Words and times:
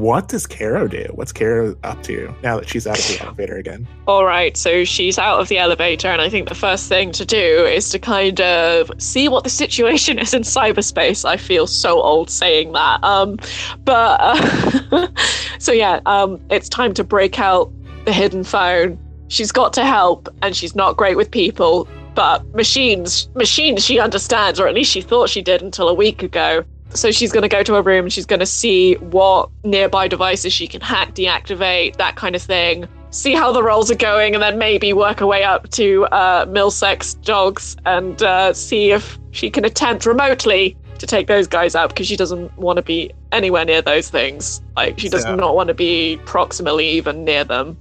what 0.00 0.28
does 0.28 0.46
Caro 0.46 0.88
do? 0.88 1.06
What's 1.14 1.32
Caro 1.32 1.76
up 1.82 2.02
to 2.04 2.34
now 2.42 2.58
that 2.58 2.68
she's 2.68 2.86
out 2.86 2.98
of 2.98 3.06
the 3.06 3.18
elevator 3.24 3.56
again? 3.56 3.86
All 4.06 4.24
right, 4.24 4.56
so 4.56 4.84
she's 4.84 5.18
out 5.18 5.40
of 5.40 5.48
the 5.48 5.58
elevator, 5.58 6.08
and 6.08 6.20
I 6.20 6.28
think 6.28 6.48
the 6.48 6.54
first 6.54 6.88
thing 6.88 7.12
to 7.12 7.24
do 7.24 7.64
is 7.64 7.90
to 7.90 7.98
kind 7.98 8.40
of 8.40 8.90
see 8.98 9.28
what 9.28 9.44
the 9.44 9.50
situation 9.50 10.18
is 10.24 10.34
in 10.34 10.42
cyberspace. 10.42 11.24
I 11.24 11.36
feel 11.36 11.66
so 11.66 12.00
old 12.00 12.30
saying 12.30 12.72
that. 12.72 13.02
Um, 13.02 13.38
but 13.84 14.20
uh, 14.20 15.08
so 15.58 15.72
yeah, 15.72 16.00
um, 16.06 16.40
it's 16.50 16.68
time 16.68 16.94
to 16.94 17.04
break 17.04 17.38
out 17.38 17.72
the 18.04 18.12
hidden 18.12 18.44
phone. 18.44 18.98
She's 19.28 19.52
got 19.52 19.72
to 19.74 19.84
help, 19.84 20.28
and 20.42 20.54
she's 20.54 20.74
not 20.74 20.96
great 20.96 21.16
with 21.16 21.30
people. 21.30 21.88
But 22.14 22.46
machines, 22.54 23.28
machines, 23.34 23.84
she 23.84 23.98
understands, 23.98 24.60
or 24.60 24.68
at 24.68 24.74
least 24.74 24.92
she 24.92 25.02
thought 25.02 25.28
she 25.28 25.42
did 25.42 25.62
until 25.62 25.88
a 25.88 25.94
week 25.94 26.22
ago. 26.22 26.64
So 26.94 27.10
she's 27.10 27.32
going 27.32 27.42
to 27.42 27.48
go 27.48 27.62
to 27.62 27.74
her 27.74 27.82
room 27.82 28.04
and 28.04 28.12
she's 28.12 28.26
going 28.26 28.40
to 28.40 28.46
see 28.46 28.94
what 28.96 29.50
nearby 29.64 30.06
devices 30.08 30.52
she 30.52 30.66
can 30.68 30.80
hack, 30.80 31.14
deactivate, 31.14 31.96
that 31.96 32.14
kind 32.16 32.36
of 32.36 32.42
thing. 32.42 32.88
See 33.10 33.34
how 33.34 33.52
the 33.52 33.62
rolls 33.62 33.90
are 33.92 33.96
going, 33.96 34.34
and 34.34 34.42
then 34.42 34.58
maybe 34.58 34.92
work 34.92 35.20
her 35.20 35.26
way 35.26 35.44
up 35.44 35.70
to 35.70 36.04
uh, 36.06 36.46
Milsec's 36.46 37.14
dogs 37.14 37.76
and 37.84 38.20
uh, 38.22 38.52
see 38.52 38.90
if 38.90 39.18
she 39.30 39.50
can 39.50 39.64
attempt 39.64 40.04
remotely 40.06 40.76
to 40.98 41.06
take 41.06 41.26
those 41.26 41.46
guys 41.46 41.74
out 41.76 41.90
because 41.90 42.06
she 42.06 42.16
doesn't 42.16 42.56
want 42.58 42.76
to 42.76 42.82
be 42.82 43.12
anywhere 43.32 43.64
near 43.64 43.82
those 43.82 44.08
things. 44.08 44.60
Like 44.76 44.98
she 44.98 45.08
does 45.08 45.22
So- 45.22 45.34
not 45.36 45.54
want 45.54 45.68
to 45.68 45.74
be 45.74 46.18
proximally 46.24 46.84
even 46.84 47.24
near 47.24 47.44
them. 47.44 47.76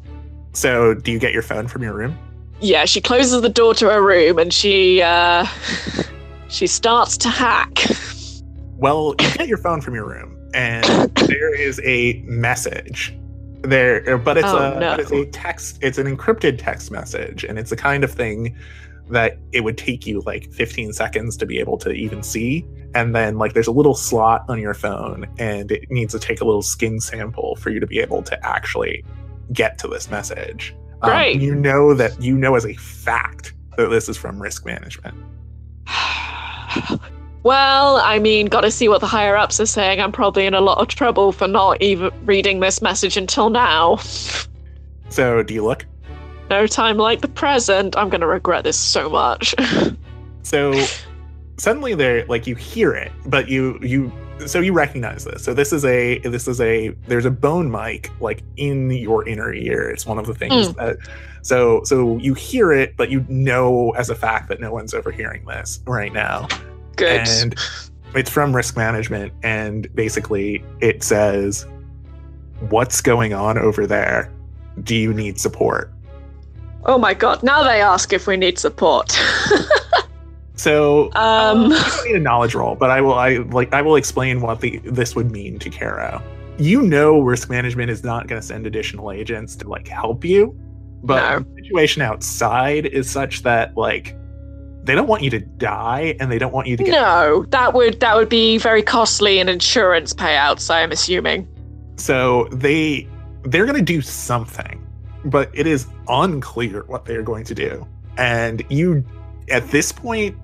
So, 0.54 0.94
do 0.94 1.12
you 1.12 1.18
get 1.20 1.34
your 1.34 1.42
phone 1.42 1.68
from 1.68 1.82
your 1.82 1.94
room? 1.94 2.16
Yeah, 2.62 2.86
she 2.86 3.02
closes 3.02 3.42
the 3.42 3.50
door 3.50 3.74
to 3.76 3.90
her 3.90 4.02
room 4.04 4.38
and 4.38 4.54
she 4.54 5.02
uh, 5.02 5.46
she 6.48 6.68
starts 6.68 7.18
to 7.18 7.30
hack. 7.30 7.86
Well, 8.84 9.16
you 9.22 9.32
get 9.36 9.48
your 9.48 9.60
phone 9.60 9.80
from 9.80 9.96
your 9.96 10.06
room, 10.06 10.38
and 10.54 10.84
there 11.16 11.56
is 11.56 11.80
a 11.86 12.22
message 12.26 13.18
there, 13.62 14.18
but 14.18 14.38
it's 14.38 14.46
Oh, 14.46 14.74
a 14.74 14.78
no. 14.78 14.92
but 14.92 15.00
it's 15.00 15.12
a 15.12 15.26
text. 15.28 15.80
It's 15.82 15.98
an 15.98 16.06
encrypted 16.06 16.58
text 16.62 16.92
message, 16.92 17.46
and 17.46 17.58
it's 17.58 17.70
the 17.70 17.78
kind 17.78 18.04
of 18.04 18.12
thing 18.12 18.58
that 19.10 19.38
it 19.54 19.62
would 19.62 19.78
take 19.78 20.06
you 20.06 20.20
like 20.26 20.52
15 20.52 20.92
seconds 20.92 21.38
to 21.38 21.46
be 21.46 21.60
able 21.60 21.78
to 21.78 21.92
even 21.92 22.22
see. 22.22 22.66
And 22.94 23.16
then 23.16 23.38
like 23.38 23.54
there's 23.54 23.68
a 23.68 23.72
little 23.72 23.96
slot 23.96 24.44
on 24.50 24.60
your 24.60 24.74
phone, 24.74 25.28
and 25.38 25.72
it 25.72 25.90
needs 25.90 26.12
to 26.12 26.20
take 26.20 26.42
a 26.42 26.46
little 26.46 26.62
skin 26.62 27.00
sample 27.00 27.56
for 27.56 27.70
you 27.70 27.80
to 27.80 27.88
be 27.88 28.00
able 28.00 28.22
to 28.24 28.46
actually 28.46 29.06
get 29.54 29.78
to 29.78 29.88
this 29.88 30.12
message. 30.12 30.76
Um, 31.02 31.10
Great. 31.10 31.40
you 31.42 31.56
know 31.56 31.94
that 31.94 32.22
you 32.22 32.38
know 32.38 32.56
as 32.56 32.66
a 32.66 32.74
fact 32.74 33.54
that 33.78 33.88
this 33.88 34.10
is 34.10 34.18
from 34.18 34.42
risk 34.42 34.66
management. 34.66 35.16
well, 37.44 37.98
I 37.98 38.20
mean, 38.20 38.48
gotta 38.48 38.72
see 38.72 38.88
what 38.90 39.02
the 39.02 39.08
higher 39.08 39.36
ups 39.38 39.60
are 39.60 39.66
saying. 39.66 40.00
I'm 40.00 40.12
probably 40.12 40.46
in 40.46 40.54
a 40.54 40.62
lot 40.62 40.80
of 40.80 40.88
trouble 40.88 41.32
for 41.32 41.48
not 41.48 41.82
even 41.82 42.12
reading 42.26 42.60
this 42.60 42.82
message 42.82 43.18
until 43.18 43.50
now. 43.50 43.98
So 45.10 45.44
do 45.44 45.54
you 45.54 45.64
look? 45.64 45.86
No 46.50 46.68
time 46.68 46.98
like 46.98 47.22
the 47.22 47.28
present. 47.28 47.96
I'm 47.98 48.10
gonna 48.10 48.28
regret 48.28 48.64
this 48.64 48.78
so 48.78 49.10
much. 49.10 49.54
So 50.46 50.74
suddenly 51.56 51.96
there 51.96 52.26
like 52.26 52.46
you 52.46 52.54
hear 52.56 52.94
it, 52.94 53.14
but 53.28 53.48
you 53.48 53.80
you 53.82 54.12
so 54.46 54.60
you 54.60 54.74
recognize 54.74 55.24
this. 55.24 55.42
So 55.42 55.54
this 55.54 55.72
is 55.72 55.86
a 55.86 56.18
this 56.20 56.50
is 56.50 56.60
a 56.60 56.90
there's 57.08 57.24
a 57.24 57.32
bone 57.32 57.72
mic 57.72 58.12
like 58.20 58.44
in 58.58 58.92
your 58.92 59.26
inner 59.26 59.54
ear. 59.54 59.90
It's 59.90 60.06
one 60.06 60.20
of 60.20 60.26
the 60.28 60.34
things 60.34 60.68
Mm. 60.68 60.76
that 60.76 60.98
so 61.44 61.82
so 61.86 62.18
you 62.18 62.34
hear 62.34 62.74
it, 62.74 62.98
but 62.98 63.10
you 63.10 63.26
know 63.30 63.92
as 63.92 64.10
a 64.10 64.16
fact 64.16 64.50
that 64.50 64.60
no 64.60 64.74
one's 64.74 64.94
overhearing 64.94 65.46
this 65.46 65.80
right 65.88 66.12
now. 66.12 66.50
Good. 66.96 67.28
And 67.28 67.56
it's 68.16 68.30
from 68.30 68.56
risk 68.56 68.78
management 68.78 69.34
and 69.44 69.94
basically 69.96 70.64
it 70.82 71.04
says 71.04 71.66
what's 72.70 73.02
going 73.02 73.34
on 73.34 73.58
over 73.58 73.86
there? 73.88 74.32
Do 74.84 74.96
you 74.96 75.14
need 75.14 75.40
support? 75.40 75.90
oh 76.86 76.98
my 76.98 77.14
god, 77.14 77.42
now 77.44 77.64
they 77.64 77.82
ask 77.82 78.12
if 78.12 78.28
we 78.28 78.36
need 78.36 78.60
support. 78.60 79.18
So 80.56 81.12
um, 81.16 81.64
you 81.64 81.70
don't 81.80 82.06
need 82.06 82.16
a 82.16 82.20
knowledge 82.20 82.54
roll, 82.54 82.76
but 82.76 82.92
I 82.92 83.02
will. 83.02 83.16
I 83.16 83.38
like. 83.38 83.74
I 83.74 83.82
will 83.82 83.96
explain 83.96 84.40
what 84.40 84.62
the 84.62 84.78
this 84.86 85.16
would 85.16 85.32
mean 85.32 85.58
to 85.60 85.70
Caro. 85.70 86.22
You 86.60 86.84
know, 86.84 87.20
risk 87.20 87.50
management 87.50 87.90
is 87.90 88.04
not 88.04 88.28
going 88.28 88.40
to 88.40 88.46
send 88.48 88.68
additional 88.68 89.12
agents 89.12 89.56
to 89.58 89.68
like 89.68 89.88
help 89.88 90.24
you, 90.24 90.56
but 91.04 91.40
No. 91.40 91.40
the 91.40 91.64
situation 91.64 92.04
outside 92.04 92.86
is 92.86 93.10
such 93.10 93.42
that 93.44 93.76
like 93.76 94.16
they 94.84 94.96
don't 94.96 95.08
want 95.08 95.24
you 95.24 95.30
to 95.32 95.40
die, 95.40 96.16
and 96.20 96.32
they 96.32 96.38
don't 96.38 96.54
want 96.54 96.68
you 96.68 96.78
to 96.78 96.84
get. 96.84 96.92
no, 96.92 97.46
that 97.50 97.74
would 97.74 98.00
that 98.00 98.16
would 98.16 98.30
be 98.30 98.58
very 98.58 98.84
costly 98.84 99.40
in 99.40 99.50
insurance 99.50 100.14
payouts. 100.14 100.74
I'm 100.74 100.92
assuming. 100.92 101.48
So 101.98 102.48
they 102.52 103.08
they're 103.44 103.66
going 103.66 103.78
to 103.78 103.82
do 103.82 104.02
something, 104.02 104.86
but 105.26 105.50
it 105.54 105.68
is 105.68 105.88
unclear 106.08 106.84
what 106.84 107.06
they're 107.06 107.24
going 107.24 107.46
to 107.46 107.56
do, 107.56 107.88
and 108.18 108.64
you 108.70 109.04
at 109.50 109.68
this 109.70 109.92
point 109.92 110.38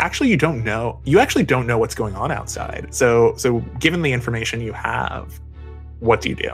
actually 0.00 0.28
you 0.28 0.36
don't 0.36 0.64
know 0.64 0.98
you 1.04 1.20
actually 1.20 1.44
don't 1.44 1.66
know 1.66 1.78
what's 1.78 1.94
going 1.94 2.16
on 2.16 2.32
outside 2.32 2.92
so 2.92 3.34
so 3.36 3.60
given 3.78 4.02
the 4.02 4.10
information 4.10 4.60
you 4.60 4.72
have 4.72 5.38
what 6.00 6.20
do 6.20 6.30
you 6.30 6.34
do 6.34 6.50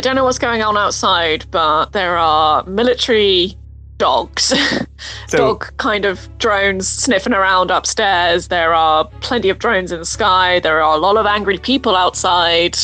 I 0.00 0.02
don't 0.02 0.16
know 0.16 0.24
what's 0.24 0.38
going 0.38 0.62
on 0.62 0.78
outside, 0.78 1.44
but 1.50 1.92
there 1.92 2.16
are 2.16 2.64
military 2.64 3.54
dogs, 4.00 4.52
so 5.28 5.38
dog 5.38 5.76
kind 5.76 6.04
of 6.04 6.28
drones 6.38 6.88
sniffing 6.88 7.32
around 7.32 7.70
upstairs. 7.70 8.48
There 8.48 8.74
are 8.74 9.04
plenty 9.20 9.48
of 9.48 9.60
drones 9.60 9.92
in 9.92 10.00
the 10.00 10.04
sky. 10.04 10.58
There 10.58 10.82
are 10.82 10.96
a 10.96 10.98
lot 10.98 11.16
of 11.16 11.26
angry 11.26 11.58
people 11.58 11.94
outside. 11.94 12.76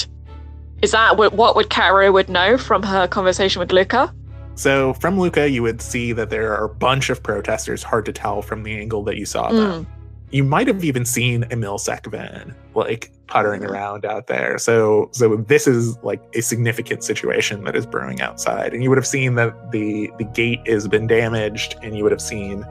Is 0.82 0.92
that 0.92 1.16
what, 1.16 1.32
what 1.32 1.56
would 1.56 1.70
Caro 1.70 2.12
would 2.12 2.28
know 2.28 2.56
from 2.56 2.84
her 2.84 3.08
conversation 3.08 3.58
with 3.58 3.72
Luca? 3.72 4.14
so 4.56 4.94
from 4.94 5.18
luca 5.18 5.50
you 5.50 5.62
would 5.62 5.82
see 5.82 6.12
that 6.12 6.30
there 6.30 6.54
are 6.54 6.64
a 6.64 6.68
bunch 6.68 7.10
of 7.10 7.22
protesters 7.22 7.82
hard 7.82 8.06
to 8.06 8.12
tell 8.12 8.40
from 8.40 8.62
the 8.62 8.72
angle 8.72 9.04
that 9.04 9.16
you 9.16 9.26
saw 9.26 9.50
hmm. 9.50 9.56
them 9.56 9.86
you 10.30 10.44
might 10.44 10.66
have 10.66 10.84
even 10.84 11.04
seen 11.04 11.44
a 11.44 11.56
milsec 11.56 12.10
van 12.10 12.54
like 12.74 13.10
puttering 13.26 13.64
around 13.64 14.04
out 14.04 14.26
there. 14.26 14.58
So 14.58 15.08
so 15.12 15.36
this 15.36 15.66
is 15.66 15.96
like 16.02 16.22
a 16.34 16.40
significant 16.40 17.04
situation 17.04 17.64
that 17.64 17.76
is 17.76 17.86
brewing 17.86 18.20
outside. 18.20 18.74
And 18.74 18.82
you 18.82 18.88
would 18.88 18.98
have 18.98 19.06
seen 19.06 19.34
that 19.36 19.72
the 19.72 20.10
the 20.18 20.24
gate 20.24 20.66
has 20.66 20.88
been 20.88 21.06
damaged 21.06 21.76
and 21.82 21.96
you 21.96 22.02
would 22.02 22.12
have 22.12 22.20
seen 22.20 22.64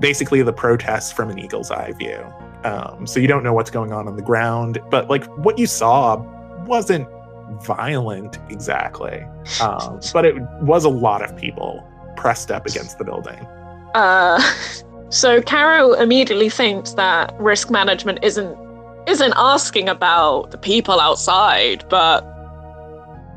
basically 0.00 0.42
the 0.42 0.52
protests 0.52 1.12
from 1.12 1.30
an 1.30 1.38
eagle's 1.38 1.70
eye 1.70 1.92
view. 1.92 2.24
Um, 2.64 3.06
so 3.06 3.18
you 3.18 3.26
don't 3.26 3.42
know 3.42 3.52
what's 3.52 3.70
going 3.70 3.92
on 3.92 4.06
on 4.06 4.16
the 4.16 4.22
ground 4.22 4.78
but 4.88 5.10
like 5.10 5.24
what 5.38 5.58
you 5.58 5.66
saw 5.66 6.16
wasn't 6.64 7.08
violent 7.62 8.38
exactly. 8.50 9.24
Um, 9.60 10.00
but 10.12 10.24
it 10.24 10.40
was 10.60 10.84
a 10.84 10.90
lot 10.90 11.22
of 11.22 11.36
people 11.36 11.86
pressed 12.16 12.50
up 12.50 12.66
against 12.66 12.98
the 12.98 13.04
building. 13.04 13.38
Uh, 13.94 14.40
so 15.12 15.42
Caro 15.42 15.92
immediately 15.92 16.48
thinks 16.48 16.94
that 16.94 17.34
risk 17.38 17.70
management 17.70 18.20
isn't 18.22 18.56
isn't 19.06 19.34
asking 19.36 19.88
about 19.88 20.52
the 20.52 20.58
people 20.58 21.00
outside, 21.00 21.84
but 21.90 22.22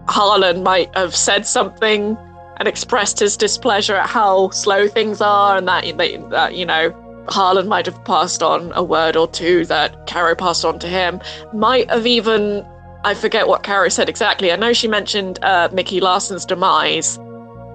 Harlan 0.08 0.64
might 0.64 0.96
have 0.96 1.14
said 1.14 1.46
something 1.46 2.18
and 2.58 2.68
expressed 2.68 3.19
his 3.19 3.35
displeasure 3.35 3.96
at 3.96 4.08
how 4.08 4.52
slow 4.52 4.88
things 4.88 5.19
are, 5.19 5.58
and 5.58 5.68
that, 5.68 5.84
that 6.30 6.56
you 6.56 6.66
know 6.66 7.25
Harlan 7.28 7.68
might 7.68 7.88
have 7.88 8.06
passed 8.06 8.41
on 8.41 8.72
a 8.74 8.84
word 8.84 9.18
or 9.18 9.28
two 9.28 9.66
that 9.66 10.08
Caro 10.08 10.34
passed 10.34 10.64
on 10.64 10.80
to 10.80 10.88
him. 10.88 11.19
Might 11.53 11.90
have 11.90 12.08
even 12.08 12.66
I 13.03 13.16
forget 13.16 13.50
what 13.50 13.64
Caro 13.64 13.90
said 13.90 14.08
exactly. 14.08 14.53
I 14.53 14.56
know 14.56 14.72
she 14.72 14.88
mentioned 14.88 15.40
uh, 15.44 15.68
Mickey 15.74 16.00
Larson's 16.00 16.46
demise, 16.46 17.18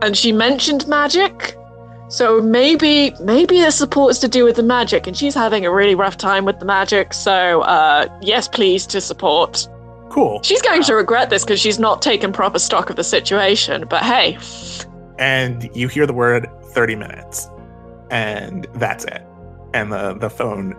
and 0.01 0.17
she 0.17 0.33
mentioned 0.33 0.89
magic. 0.89 1.55
So 2.11 2.43
maybe 2.43 3.15
maybe 3.21 3.61
the 3.61 3.71
support 3.71 4.11
is 4.11 4.19
to 4.19 4.29
do 4.29 4.45
with 4.45 4.57
the 4.57 4.63
magic, 4.63 5.07
and 5.07 5.17
she's 5.17 5.35
having 5.35 5.65
a 5.65 5.73
really 5.73 5.95
rough 5.95 6.17
time 6.17 6.45
with 6.45 6.59
the 6.59 6.67
magic. 6.67 7.15
So 7.15 7.63
uh, 7.63 8.07
yes, 8.21 8.49
please 8.49 8.87
to 8.89 9.01
support. 9.01 9.69
cool 10.11 10.43
She's 10.43 10.63
going 10.63 10.83
to 10.83 10.95
regret 10.95 11.31
this 11.31 11.45
because 11.45 11.61
she's 11.61 11.79
not 11.79 12.03
taken 12.03 12.33
proper 12.33 12.59
stock 12.59 12.91
of 12.91 12.97
the 12.97 13.05
situation. 13.05 13.87
But 13.89 14.03
hey, 14.03 14.39
and 15.21 15.71
you 15.77 15.87
hear 15.87 16.07
the 16.07 16.15
word 16.15 16.49
30 16.73 16.97
minutes 16.97 17.49
and 18.11 18.67
that's 18.75 19.05
it 19.05 19.23
and 19.75 19.93
the 19.93 20.15
the 20.15 20.31
phone 20.31 20.75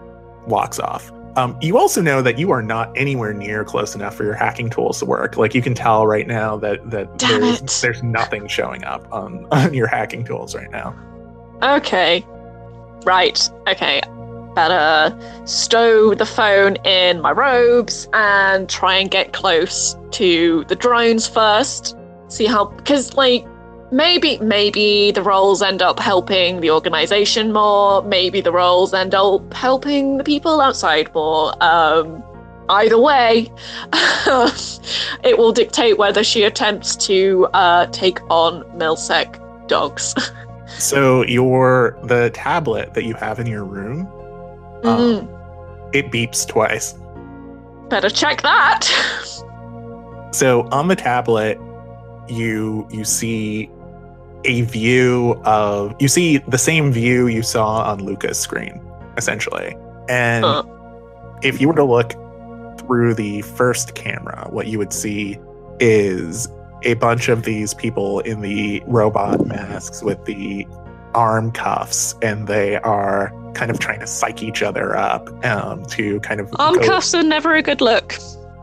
locks 0.47 0.79
off 0.79 1.11
um, 1.37 1.57
you 1.61 1.77
also 1.77 2.01
know 2.01 2.21
that 2.21 2.37
you 2.37 2.51
are 2.51 2.61
not 2.61 2.91
anywhere 2.97 3.33
near 3.33 3.63
close 3.63 3.95
enough 3.95 4.15
for 4.15 4.25
your 4.25 4.33
hacking 4.33 4.69
tools 4.69 4.99
to 4.99 5.05
work 5.05 5.37
like 5.37 5.55
you 5.55 5.61
can 5.61 5.73
tell 5.73 6.05
right 6.05 6.27
now 6.27 6.57
that 6.57 6.89
that 6.89 7.17
Damn 7.17 7.41
there's, 7.41 7.61
it. 7.61 7.79
there's 7.81 8.03
nothing 8.03 8.47
showing 8.47 8.83
up 8.83 9.07
on, 9.13 9.45
on 9.51 9.73
your 9.73 9.87
hacking 9.87 10.25
tools 10.25 10.55
right 10.55 10.71
now 10.71 10.93
okay, 11.63 12.25
right, 13.05 13.49
okay. 13.67 14.01
Better 14.55 15.17
stow 15.45 16.13
the 16.13 16.25
phone 16.25 16.75
in 16.77 17.21
my 17.21 17.31
robes 17.31 18.09
and 18.11 18.69
try 18.69 18.97
and 18.97 19.09
get 19.09 19.31
close 19.31 19.95
to 20.11 20.65
the 20.67 20.75
drones 20.75 21.27
first. 21.27 21.95
See 22.27 22.45
how, 22.45 22.65
because 22.65 23.13
like 23.13 23.45
maybe 23.91 24.37
maybe 24.39 25.11
the 25.11 25.21
roles 25.21 25.61
end 25.61 25.81
up 25.81 25.99
helping 25.99 26.61
the 26.61 26.71
organization 26.71 27.51
more 27.51 28.01
maybe 28.03 28.39
the 28.39 28.51
roles 28.51 28.93
end 28.93 29.13
up 29.13 29.53
helping 29.53 30.17
the 30.17 30.23
people 30.23 30.61
outside 30.61 31.13
more 31.13 31.51
um 31.61 32.23
either 32.71 32.97
way, 32.97 33.51
it 35.23 35.37
will 35.37 35.51
dictate 35.51 35.97
whether 35.97 36.23
she 36.23 36.43
attempts 36.43 36.95
to 36.95 37.47
uh, 37.53 37.85
take 37.87 38.19
on 38.29 38.63
Milsec 38.77 39.37
dogs. 39.67 40.15
so 40.77 41.23
your 41.25 41.97
the 42.03 42.29
tablet 42.33 42.93
that 42.93 43.03
you 43.03 43.13
have 43.15 43.39
in 43.39 43.47
your 43.47 43.63
room, 43.63 44.07
um, 44.83 45.29
it 45.93 46.11
beeps 46.11 46.47
twice. 46.47 46.93
Better 47.89 48.09
check 48.09 48.41
that. 48.41 48.83
So 50.33 50.61
on 50.71 50.87
the 50.87 50.95
tablet, 50.95 51.59
you 52.29 52.87
you 52.89 53.03
see 53.03 53.69
a 54.45 54.61
view 54.61 55.39
of 55.43 55.93
you 55.99 56.07
see 56.07 56.37
the 56.37 56.57
same 56.57 56.91
view 56.91 57.27
you 57.27 57.43
saw 57.43 57.83
on 57.91 58.03
Luca's 58.03 58.39
screen, 58.39 58.81
essentially. 59.17 59.75
And 60.09 60.45
Huh. 60.45 60.63
if 61.43 61.59
you 61.59 61.67
were 61.67 61.75
to 61.75 61.83
look 61.83 62.13
through 62.79 63.13
the 63.15 63.41
first 63.41 63.93
camera, 63.95 64.47
what 64.49 64.67
you 64.67 64.77
would 64.77 64.93
see 64.93 65.37
is 65.79 66.47
a 66.83 66.95
bunch 66.95 67.29
of 67.29 67.43
these 67.43 67.73
people 67.73 68.19
in 68.21 68.41
the 68.41 68.81
robot 68.87 69.45
masks 69.47 70.01
with 70.01 70.23
the 70.25 70.67
arm 71.13 71.51
cuffs, 71.51 72.15
and 72.21 72.47
they 72.47 72.77
are 72.77 73.33
kind 73.53 73.69
of 73.69 73.79
trying 73.79 73.99
to 73.99 74.07
psych 74.07 74.41
each 74.41 74.63
other 74.63 74.95
up 74.95 75.27
um, 75.45 75.85
to 75.85 76.19
kind 76.21 76.39
of 76.39 76.49
Arm 76.57 76.75
go- 76.75 76.85
cuffs 76.87 77.13
are 77.13 77.23
never 77.23 77.53
a 77.53 77.61
good 77.61 77.81
look. 77.81 78.15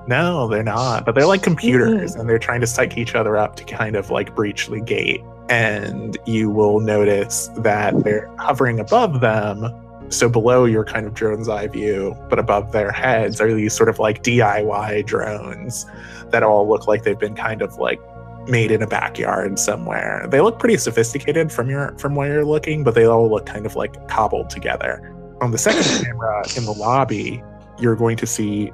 no, 0.06 0.48
they're 0.48 0.62
not. 0.62 1.04
But 1.04 1.14
they're 1.14 1.26
like 1.26 1.42
computers 1.42 2.14
and 2.14 2.28
they're 2.28 2.38
trying 2.38 2.60
to 2.62 2.66
psych 2.66 2.96
each 2.96 3.14
other 3.14 3.36
up 3.36 3.56
to 3.56 3.64
kind 3.64 3.96
of 3.96 4.10
like 4.10 4.34
breach 4.34 4.68
the 4.68 4.80
gate. 4.80 5.20
And 5.50 6.16
you 6.26 6.50
will 6.50 6.80
notice 6.80 7.48
that 7.58 8.02
they're 8.04 8.30
hovering 8.38 8.80
above 8.80 9.20
them. 9.20 9.62
So 10.10 10.28
below 10.28 10.64
your 10.64 10.84
kind 10.84 11.06
of 11.06 11.14
drone's 11.14 11.48
eye 11.48 11.66
view, 11.66 12.16
but 12.28 12.38
above 12.38 12.72
their 12.72 12.90
heads 12.90 13.40
are 13.40 13.52
these 13.52 13.74
sort 13.74 13.88
of 13.88 13.98
like 13.98 14.22
DIY 14.22 15.06
drones 15.06 15.86
that 16.30 16.42
all 16.42 16.68
look 16.68 16.86
like 16.86 17.02
they've 17.02 17.18
been 17.18 17.34
kind 17.34 17.62
of 17.62 17.76
like 17.76 18.00
made 18.48 18.70
in 18.70 18.82
a 18.82 18.86
backyard 18.86 19.58
somewhere. 19.58 20.26
They 20.28 20.40
look 20.40 20.58
pretty 20.58 20.78
sophisticated 20.78 21.52
from 21.52 21.68
your 21.68 21.96
from 21.98 22.14
where 22.14 22.32
you're 22.32 22.44
looking, 22.44 22.84
but 22.84 22.94
they 22.94 23.04
all 23.04 23.28
look 23.30 23.46
kind 23.46 23.66
of 23.66 23.76
like 23.76 24.08
cobbled 24.08 24.50
together. 24.50 25.14
On 25.40 25.50
the 25.50 25.58
second 25.58 25.84
camera 26.04 26.44
in 26.56 26.64
the 26.64 26.72
lobby, 26.72 27.42
you're 27.78 27.96
going 27.96 28.16
to 28.16 28.26
see 28.26 28.72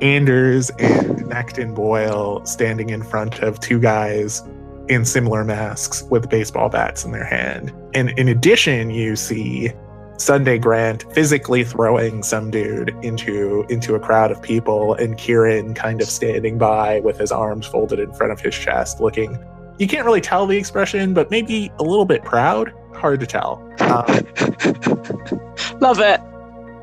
Anders 0.00 0.70
and 0.78 1.20
Necton 1.20 1.74
Boyle 1.74 2.44
standing 2.44 2.90
in 2.90 3.02
front 3.02 3.38
of 3.40 3.60
two 3.60 3.78
guys 3.78 4.42
in 4.88 5.04
similar 5.04 5.44
masks 5.44 6.02
with 6.10 6.28
baseball 6.28 6.68
bats 6.68 7.04
in 7.04 7.12
their 7.12 7.24
hand. 7.24 7.72
And 7.94 8.10
in 8.18 8.28
addition, 8.28 8.90
you 8.90 9.14
see 9.14 9.72
Sunday 10.18 10.58
Grant 10.58 11.04
physically 11.14 11.64
throwing 11.64 12.22
some 12.22 12.50
dude 12.50 12.90
into 13.02 13.64
into 13.68 13.94
a 13.94 14.00
crowd 14.00 14.30
of 14.30 14.40
people 14.40 14.94
and 14.94 15.16
Kieran 15.18 15.74
kind 15.74 16.00
of 16.00 16.08
standing 16.08 16.58
by 16.58 17.00
with 17.00 17.18
his 17.18 17.32
arms 17.32 17.66
folded 17.66 17.98
in 17.98 18.12
front 18.12 18.32
of 18.32 18.40
his 18.40 18.54
chest 18.54 19.00
looking 19.00 19.42
you 19.78 19.88
can't 19.88 20.04
really 20.04 20.20
tell 20.20 20.46
the 20.46 20.56
expression 20.56 21.12
but 21.14 21.30
maybe 21.30 21.72
a 21.78 21.82
little 21.82 22.04
bit 22.04 22.22
proud 22.24 22.72
hard 22.94 23.18
to 23.20 23.26
tell 23.26 23.54
um, 23.80 24.06
Love 25.80 25.98
it. 25.98 26.20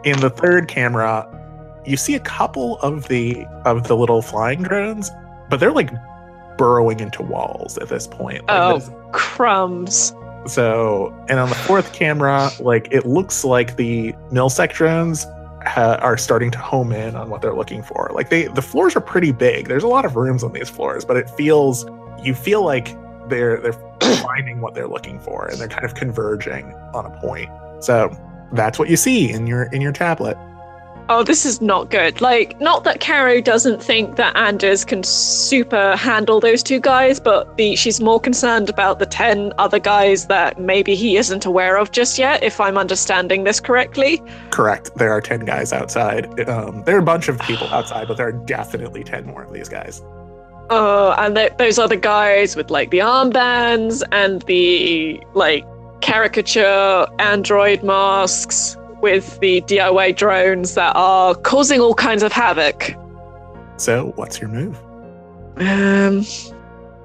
in 0.04 0.20
the 0.20 0.30
third 0.36 0.68
camera 0.68 1.26
you 1.86 1.96
see 1.96 2.16
a 2.16 2.20
couple 2.20 2.78
of 2.80 3.08
the 3.08 3.46
of 3.66 3.88
the 3.88 3.96
little 3.96 4.22
flying 4.22 4.62
drones 4.64 5.12
but 5.50 5.60
they're 5.62 5.72
like 5.72 5.92
burrowing 6.58 7.00
into 7.00 7.24
walls 7.24 7.78
at 7.78 7.88
this 7.88 8.06
point 8.08 8.46
Like, 8.48 8.50
Oh. 8.50 8.78
this- 8.80 8.90
Crumbs. 9.12 10.14
So 10.48 11.14
and 11.28 11.40
on 11.40 11.50
the 11.50 11.56
fourth 11.56 11.94
camera 11.94 12.50
like 12.60 12.88
it 12.92 13.06
looks 13.06 13.44
like 13.44 13.76
the 13.76 14.14
milsec 14.32 14.74
drones 14.74 15.26
ha- 15.66 15.98
are 16.02 16.18
starting 16.18 16.50
to 16.52 16.58
home 16.58 16.92
in 16.92 17.16
on 17.16 17.30
what 17.30 17.42
they're 17.42 17.56
looking 17.56 17.84
for. 17.84 18.10
Like 18.14 18.30
they 18.30 18.48
the 18.48 18.62
floors 18.62 18.96
are 18.96 19.02
pretty 19.02 19.32
big. 19.32 19.68
There's 19.68 19.84
a 19.84 19.88
lot 19.88 20.06
of 20.06 20.16
rooms 20.16 20.44
on 20.44 20.54
these 20.54 20.70
floors 20.70 21.06
but 21.06 21.18
it 21.18 21.30
feels 21.32 21.86
you 22.24 22.34
feel 22.34 22.64
like 22.64 22.96
they're 23.30 23.60
they're 23.60 23.74
finding 24.22 24.62
what 24.62 24.74
they're 24.74 24.88
looking 24.88 25.20
for 25.20 25.48
and 25.48 25.60
they're 25.60 25.68
kind 25.68 25.86
of 25.86 25.96
converging 25.96 26.74
on 26.94 27.06
a 27.06 27.22
point. 27.22 27.50
So 27.80 28.16
that's 28.54 28.80
what 28.80 28.90
you 28.90 28.98
see 28.98 29.32
in 29.32 29.46
your 29.46 29.64
in 29.74 29.82
your 29.82 29.92
tablet 29.92 30.38
Oh, 31.12 31.24
this 31.24 31.44
is 31.44 31.60
not 31.60 31.90
good. 31.90 32.22
Like, 32.22 32.62
not 32.62 32.84
that 32.84 33.00
Caro 33.00 33.42
doesn't 33.42 33.82
think 33.82 34.16
that 34.18 34.36
Anders 34.38 34.86
can 34.86 35.02
super 35.02 35.96
handle 35.96 36.40
those 36.40 36.62
two 36.62 36.80
guys, 36.80 37.20
but 37.20 37.58
the 37.58 37.76
she's 37.76 38.00
more 38.00 38.20
concerned 38.20 38.70
about 38.70 39.00
the 39.00 39.08
ten 39.08 39.52
other 39.58 39.80
guys 39.80 40.28
that 40.28 40.60
maybe 40.60 40.94
he 40.94 41.18
isn't 41.18 41.46
aware 41.46 41.78
of 41.78 41.92
just 41.92 42.20
yet, 42.20 42.44
if 42.44 42.62
I'm 42.62 42.78
understanding 42.78 43.44
this 43.44 43.60
correctly. 43.60 44.22
Correct. 44.52 44.92
There 44.98 45.12
are 45.12 45.20
10 45.20 45.46
guys 45.46 45.74
outside. 45.74 46.48
Um, 46.48 46.84
there 46.84 46.96
are 46.96 47.00
a 47.00 47.04
bunch 47.04 47.28
of 47.28 47.40
people 47.40 47.68
outside, 47.72 48.08
but 48.08 48.18
there 48.18 48.28
are 48.28 48.32
definitely 48.46 49.04
10 49.04 49.26
more 49.26 49.42
of 49.42 49.52
these 49.52 49.68
guys. 49.68 50.04
Oh, 50.70 51.16
and 51.18 51.36
th- 51.36 51.54
those 51.58 51.80
other 51.80 51.96
guys 51.96 52.56
with 52.56 52.70
like 52.70 52.92
the 52.92 53.00
armbands 53.00 54.04
and 54.12 54.44
the 54.44 55.20
like 55.34 55.66
caricature 56.02 57.08
android 57.18 57.84
masks 57.84 58.78
with 59.02 59.40
the 59.40 59.62
DIY 59.62 60.16
drones 60.16 60.76
that 60.76 60.96
are 60.96 61.36
causing 61.36 61.80
all 61.80 61.94
kinds 61.94 62.24
of 62.24 62.32
havoc. 62.32 62.96
So, 63.78 64.12
what's 64.16 64.40
your 64.40 64.50
move? 64.50 64.78
Um, 65.58 66.26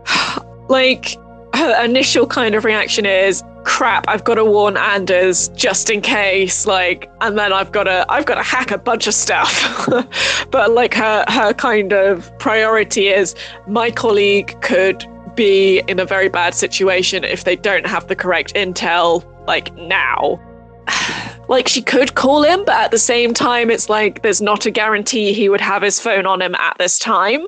like 0.69 1.17
her 1.55 1.85
initial 1.85 2.27
kind 2.27 2.55
of 2.55 2.65
reaction 2.65 3.07
is 3.07 3.43
crap 3.65 4.05
i've 4.09 4.25
got 4.25 4.35
to 4.35 4.45
warn 4.45 4.77
anders 4.77 5.49
just 5.51 5.89
in 5.89 6.01
case 6.01 6.67
like 6.67 7.11
and 7.23 7.39
then 7.39 7.53
i've 7.53 7.73
got 7.73 7.85
to 7.85 8.05
i've 8.11 8.27
got 8.27 8.35
to 8.35 8.43
hack 8.43 8.71
a 8.71 8.77
bunch 8.77 9.07
of 9.07 9.15
stuff 9.15 9.89
but 10.51 10.73
like 10.73 10.93
her 10.93 11.25
her 11.29 11.55
kind 11.55 11.93
of 11.93 12.31
priority 12.39 13.09
is 13.09 13.35
my 13.67 13.91
colleague 13.91 14.61
could 14.61 15.07
be 15.35 15.83
in 15.89 15.99
a 15.99 16.05
very 16.05 16.29
bad 16.29 16.55
situation 16.55 17.25
if 17.25 17.45
they 17.45 17.57
don't 17.57 17.87
have 17.87 18.07
the 18.09 18.17
correct 18.17 18.55
intel 18.55 19.25
like 19.47 19.75
now 19.77 20.39
like 21.55 21.69
she 21.69 21.83
could 21.83 22.15
call 22.15 22.43
him 22.43 22.65
but 22.65 22.75
at 22.75 22.91
the 22.91 22.99
same 22.99 23.33
time 23.33 23.71
it's 23.71 23.89
like 23.89 24.23
there's 24.23 24.41
not 24.41 24.67
a 24.67 24.71
guarantee 24.71 25.33
he 25.33 25.49
would 25.49 25.61
have 25.61 25.83
his 25.83 26.01
phone 26.01 26.27
on 26.27 26.43
him 26.43 26.55
at 26.57 26.77
this 26.79 26.99
time 26.99 27.47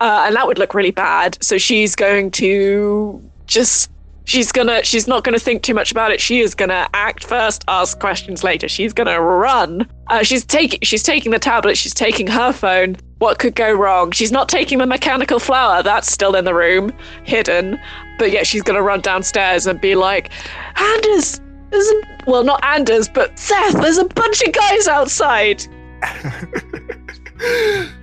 uh, 0.00 0.24
and 0.26 0.36
that 0.36 0.46
would 0.46 0.58
look 0.58 0.74
really 0.74 0.90
bad. 0.90 1.36
So 1.42 1.58
she's 1.58 1.94
going 1.94 2.30
to 2.32 3.22
just 3.46 3.90
she's 4.24 4.52
gonna 4.52 4.82
she's 4.84 5.06
not 5.06 5.24
gonna 5.24 5.38
think 5.38 5.62
too 5.62 5.74
much 5.74 5.90
about 5.90 6.12
it. 6.12 6.20
She 6.20 6.40
is 6.40 6.54
gonna 6.54 6.88
act 6.94 7.24
first, 7.24 7.64
ask 7.68 7.98
questions 7.98 8.44
later. 8.44 8.68
She's 8.68 8.92
gonna 8.92 9.20
run. 9.20 9.86
Uh, 10.08 10.22
she's 10.22 10.44
taking 10.44 10.80
she's 10.82 11.02
taking 11.02 11.32
the 11.32 11.38
tablet. 11.38 11.76
She's 11.76 11.94
taking 11.94 12.26
her 12.28 12.52
phone. 12.52 12.96
What 13.18 13.38
could 13.38 13.54
go 13.54 13.72
wrong? 13.72 14.12
She's 14.12 14.32
not 14.32 14.48
taking 14.48 14.78
the 14.78 14.86
mechanical 14.86 15.38
flower. 15.38 15.82
That's 15.82 16.10
still 16.10 16.34
in 16.36 16.44
the 16.44 16.54
room, 16.54 16.92
hidden. 17.24 17.78
But 18.18 18.30
yeah, 18.30 18.44
she's 18.44 18.62
gonna 18.62 18.82
run 18.82 19.00
downstairs 19.00 19.66
and 19.66 19.80
be 19.80 19.94
like, 19.94 20.30
Anders. 20.76 21.40
There's 21.70 21.88
a, 21.88 22.02
well, 22.26 22.44
not 22.44 22.62
Anders, 22.64 23.08
but 23.08 23.38
Seth. 23.38 23.80
There's 23.80 23.98
a 23.98 24.04
bunch 24.04 24.42
of 24.42 24.52
guys 24.52 24.88
outside. 24.88 25.64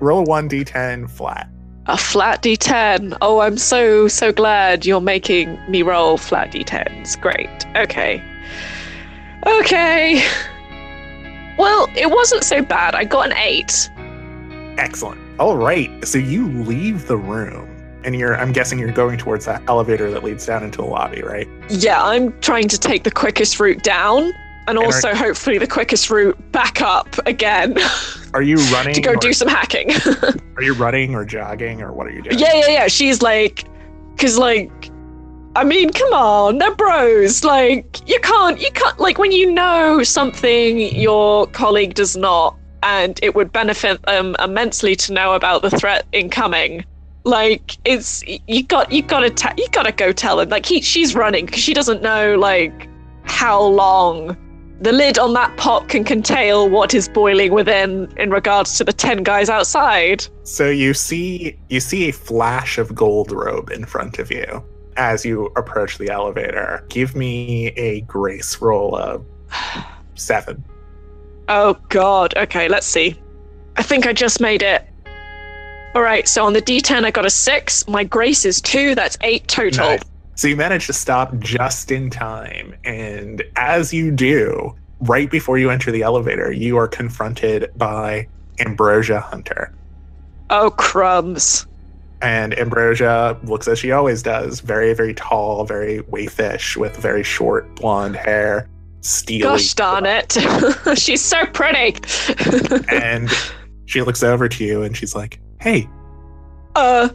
Roll 0.00 0.22
a 0.22 0.26
1d10 0.26 1.10
flat. 1.10 1.48
A 1.86 1.96
flat 1.98 2.42
d10. 2.42 3.16
Oh, 3.20 3.40
I'm 3.40 3.58
so, 3.58 4.08
so 4.08 4.32
glad 4.32 4.86
you're 4.86 5.02
making 5.02 5.58
me 5.68 5.82
roll 5.82 6.16
flat 6.16 6.50
d10s. 6.50 7.20
Great. 7.20 7.66
Okay. 7.76 8.22
Okay. 9.46 10.26
Well, 11.58 11.88
it 11.94 12.10
wasn't 12.10 12.42
so 12.42 12.62
bad. 12.62 12.94
I 12.94 13.04
got 13.04 13.26
an 13.30 13.36
8. 13.36 13.90
Excellent. 14.78 15.20
All 15.38 15.56
right. 15.56 15.90
So 16.06 16.18
you 16.18 16.48
leave 16.62 17.06
the 17.06 17.16
room 17.16 17.73
and 18.04 18.14
you're, 18.16 18.36
I'm 18.36 18.52
guessing 18.52 18.78
you're 18.78 18.92
going 18.92 19.18
towards 19.18 19.44
that 19.46 19.62
elevator 19.68 20.10
that 20.10 20.22
leads 20.22 20.46
down 20.46 20.62
into 20.62 20.78
the 20.78 20.84
lobby, 20.84 21.22
right? 21.22 21.48
Yeah, 21.68 22.02
I'm 22.02 22.38
trying 22.40 22.68
to 22.68 22.78
take 22.78 23.04
the 23.04 23.10
quickest 23.10 23.58
route 23.60 23.82
down 23.82 24.32
and 24.66 24.78
are- 24.78 24.84
also 24.84 25.14
hopefully 25.14 25.58
the 25.58 25.66
quickest 25.66 26.10
route 26.10 26.36
back 26.52 26.80
up 26.80 27.16
again 27.26 27.76
Are 28.32 28.42
you 28.42 28.56
running? 28.72 28.94
to 28.94 29.00
go 29.00 29.12
or, 29.12 29.16
do 29.16 29.32
some 29.32 29.48
hacking. 29.48 29.90
Are 30.56 30.62
you 30.62 30.74
running 30.74 31.14
or 31.14 31.24
jogging 31.24 31.82
or 31.82 31.92
what 31.92 32.06
are 32.06 32.10
you 32.10 32.22
doing? 32.22 32.38
Yeah, 32.38 32.54
yeah, 32.54 32.68
yeah. 32.68 32.86
She's 32.88 33.22
like, 33.22 33.64
because 34.14 34.38
like, 34.38 34.70
I 35.56 35.64
mean, 35.64 35.92
come 35.92 36.12
on, 36.12 36.58
they're 36.58 36.74
bros. 36.74 37.44
Like, 37.44 38.08
you 38.08 38.18
can't, 38.20 38.60
you 38.60 38.70
can't, 38.72 38.98
like, 38.98 39.18
when 39.18 39.30
you 39.30 39.52
know 39.52 40.02
something 40.02 40.78
your 40.78 41.46
colleague 41.48 41.94
does 41.94 42.16
not, 42.16 42.56
and 42.82 43.18
it 43.22 43.34
would 43.36 43.52
benefit 43.52 44.02
them 44.02 44.34
immensely 44.42 44.96
to 44.96 45.12
know 45.12 45.34
about 45.34 45.62
the 45.62 45.70
threat 45.70 46.06
incoming. 46.12 46.84
Like, 47.24 47.78
it's 47.84 48.22
you 48.26 48.62
got, 48.62 48.92
you 48.92 49.02
gotta, 49.02 49.30
ta- 49.30 49.54
you 49.56 49.66
gotta 49.70 49.92
go 49.92 50.12
tell 50.12 50.40
him. 50.40 50.48
Like, 50.50 50.66
he, 50.66 50.80
she's 50.80 51.14
running 51.14 51.46
because 51.46 51.60
she 51.62 51.74
doesn't 51.74 52.02
know 52.02 52.36
like 52.36 52.88
how 53.24 53.62
long. 53.62 54.36
The 54.80 54.92
lid 54.92 55.18
on 55.18 55.32
that 55.34 55.56
pot 55.56 55.88
can 55.88 56.04
contain 56.04 56.70
what 56.72 56.92
is 56.94 57.08
boiling 57.08 57.52
within 57.52 58.12
in 58.18 58.30
regards 58.30 58.76
to 58.78 58.84
the 58.84 58.92
10 58.92 59.22
guys 59.22 59.48
outside. 59.48 60.26
So 60.42 60.68
you 60.68 60.92
see 60.92 61.56
you 61.70 61.80
see 61.80 62.08
a 62.08 62.12
flash 62.12 62.76
of 62.76 62.94
gold 62.94 63.30
robe 63.30 63.70
in 63.70 63.86
front 63.86 64.18
of 64.18 64.30
you 64.30 64.62
as 64.96 65.24
you 65.24 65.46
approach 65.56 65.96
the 65.98 66.10
elevator. 66.10 66.84
Give 66.88 67.14
me 67.14 67.68
a 67.68 68.02
grace 68.02 68.60
roll 68.60 68.96
of 68.96 69.24
seven. 70.16 70.62
Oh 71.48 71.78
god. 71.88 72.34
Okay, 72.36 72.68
let's 72.68 72.86
see. 72.86 73.18
I 73.76 73.82
think 73.82 74.06
I 74.06 74.12
just 74.12 74.40
made 74.40 74.62
it. 74.62 74.86
All 75.94 76.02
right, 76.02 76.26
so 76.26 76.44
on 76.44 76.52
the 76.52 76.62
D10, 76.62 77.04
I 77.04 77.10
got 77.12 77.24
a 77.24 77.30
six. 77.30 77.86
My 77.86 78.02
grace 78.02 78.44
is 78.44 78.60
two. 78.60 78.96
That's 78.96 79.16
eight 79.20 79.46
total. 79.46 79.86
Nice. 79.86 80.02
So 80.34 80.48
you 80.48 80.56
manage 80.56 80.86
to 80.86 80.92
stop 80.92 81.38
just 81.38 81.92
in 81.92 82.10
time. 82.10 82.74
And 82.84 83.44
as 83.54 83.94
you 83.94 84.10
do, 84.10 84.74
right 85.00 85.30
before 85.30 85.56
you 85.58 85.70
enter 85.70 85.92
the 85.92 86.02
elevator, 86.02 86.50
you 86.50 86.76
are 86.76 86.88
confronted 86.88 87.70
by 87.76 88.26
Ambrosia 88.58 89.20
Hunter. 89.20 89.72
Oh, 90.50 90.70
crumbs. 90.70 91.66
And 92.20 92.58
Ambrosia 92.58 93.38
looks 93.44 93.68
as 93.68 93.78
she 93.78 93.92
always 93.92 94.22
does 94.22 94.58
very, 94.60 94.94
very 94.94 95.14
tall, 95.14 95.64
very 95.64 96.00
waifish, 96.02 96.76
with 96.76 96.96
very 96.96 97.22
short 97.22 97.72
blonde 97.76 98.16
hair, 98.16 98.68
steely. 99.00 99.42
Gosh 99.42 99.74
darn 99.74 100.06
it. 100.06 100.36
she's 100.96 101.22
so 101.22 101.46
pretty. 101.46 101.96
and 102.88 103.30
she 103.86 104.02
looks 104.02 104.24
over 104.24 104.48
to 104.48 104.64
you 104.64 104.82
and 104.82 104.96
she's 104.96 105.14
like, 105.14 105.38
hey. 105.64 105.88
Uh, 106.76 107.08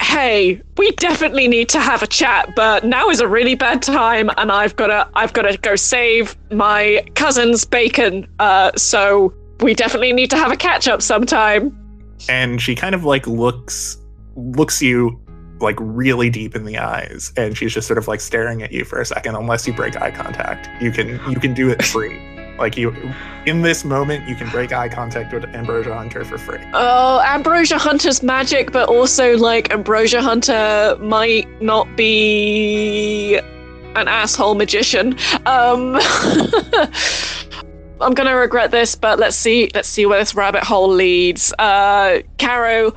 hey, 0.00 0.60
we 0.76 0.90
definitely 0.92 1.46
need 1.46 1.68
to 1.68 1.80
have 1.80 2.02
a 2.02 2.06
chat, 2.06 2.52
but 2.56 2.84
now 2.84 3.08
is 3.08 3.20
a 3.20 3.28
really 3.28 3.54
bad 3.54 3.80
time, 3.80 4.28
and 4.36 4.50
I've 4.50 4.74
gotta, 4.74 5.08
I've 5.14 5.32
gotta 5.32 5.56
go 5.56 5.76
save 5.76 6.36
my 6.50 7.06
cousin's 7.14 7.64
bacon. 7.64 8.26
Uh, 8.40 8.72
so 8.76 9.32
we 9.60 9.72
definitely 9.72 10.12
need 10.12 10.30
to 10.30 10.36
have 10.36 10.50
a 10.50 10.56
catch 10.56 10.88
up 10.88 11.00
sometime. 11.00 11.78
And 12.28 12.60
she 12.60 12.74
kind 12.74 12.94
of 12.94 13.04
like 13.04 13.26
looks, 13.28 13.98
looks 14.34 14.82
you 14.82 15.20
like 15.60 15.76
really 15.78 16.28
deep 16.28 16.56
in 16.56 16.64
the 16.64 16.78
eyes, 16.78 17.32
and 17.36 17.56
she's 17.56 17.72
just 17.72 17.86
sort 17.86 17.98
of 17.98 18.08
like 18.08 18.20
staring 18.20 18.62
at 18.62 18.72
you 18.72 18.84
for 18.84 19.00
a 19.00 19.06
second. 19.06 19.36
Unless 19.36 19.66
you 19.66 19.72
break 19.72 19.96
eye 19.96 20.10
contact, 20.10 20.68
you 20.82 20.90
can, 20.90 21.20
you 21.30 21.38
can 21.38 21.54
do 21.54 21.70
it 21.70 21.84
free. 21.84 22.35
Like 22.58 22.76
you, 22.76 22.94
in 23.44 23.62
this 23.62 23.84
moment, 23.84 24.28
you 24.28 24.34
can 24.34 24.48
break 24.48 24.72
eye 24.72 24.88
contact 24.88 25.32
with 25.32 25.44
Ambrosia 25.54 25.94
Hunter 25.94 26.24
for 26.24 26.38
free. 26.38 26.60
Oh, 26.72 27.20
Ambrosia 27.24 27.78
Hunter's 27.78 28.22
magic, 28.22 28.72
but 28.72 28.88
also 28.88 29.36
like 29.36 29.72
Ambrosia 29.72 30.22
Hunter 30.22 30.96
might 31.00 31.46
not 31.60 31.96
be 31.96 33.38
an 33.94 34.08
asshole 34.08 34.54
magician. 34.54 35.16
Um, 35.44 35.98
I'm 38.00 38.12
gonna 38.12 38.36
regret 38.36 38.70
this, 38.70 38.94
but 38.94 39.18
let's 39.18 39.36
see. 39.36 39.70
Let's 39.74 39.88
see 39.88 40.06
where 40.06 40.18
this 40.18 40.34
rabbit 40.34 40.64
hole 40.64 40.88
leads. 40.88 41.52
Uh, 41.58 42.20
Caro 42.38 42.94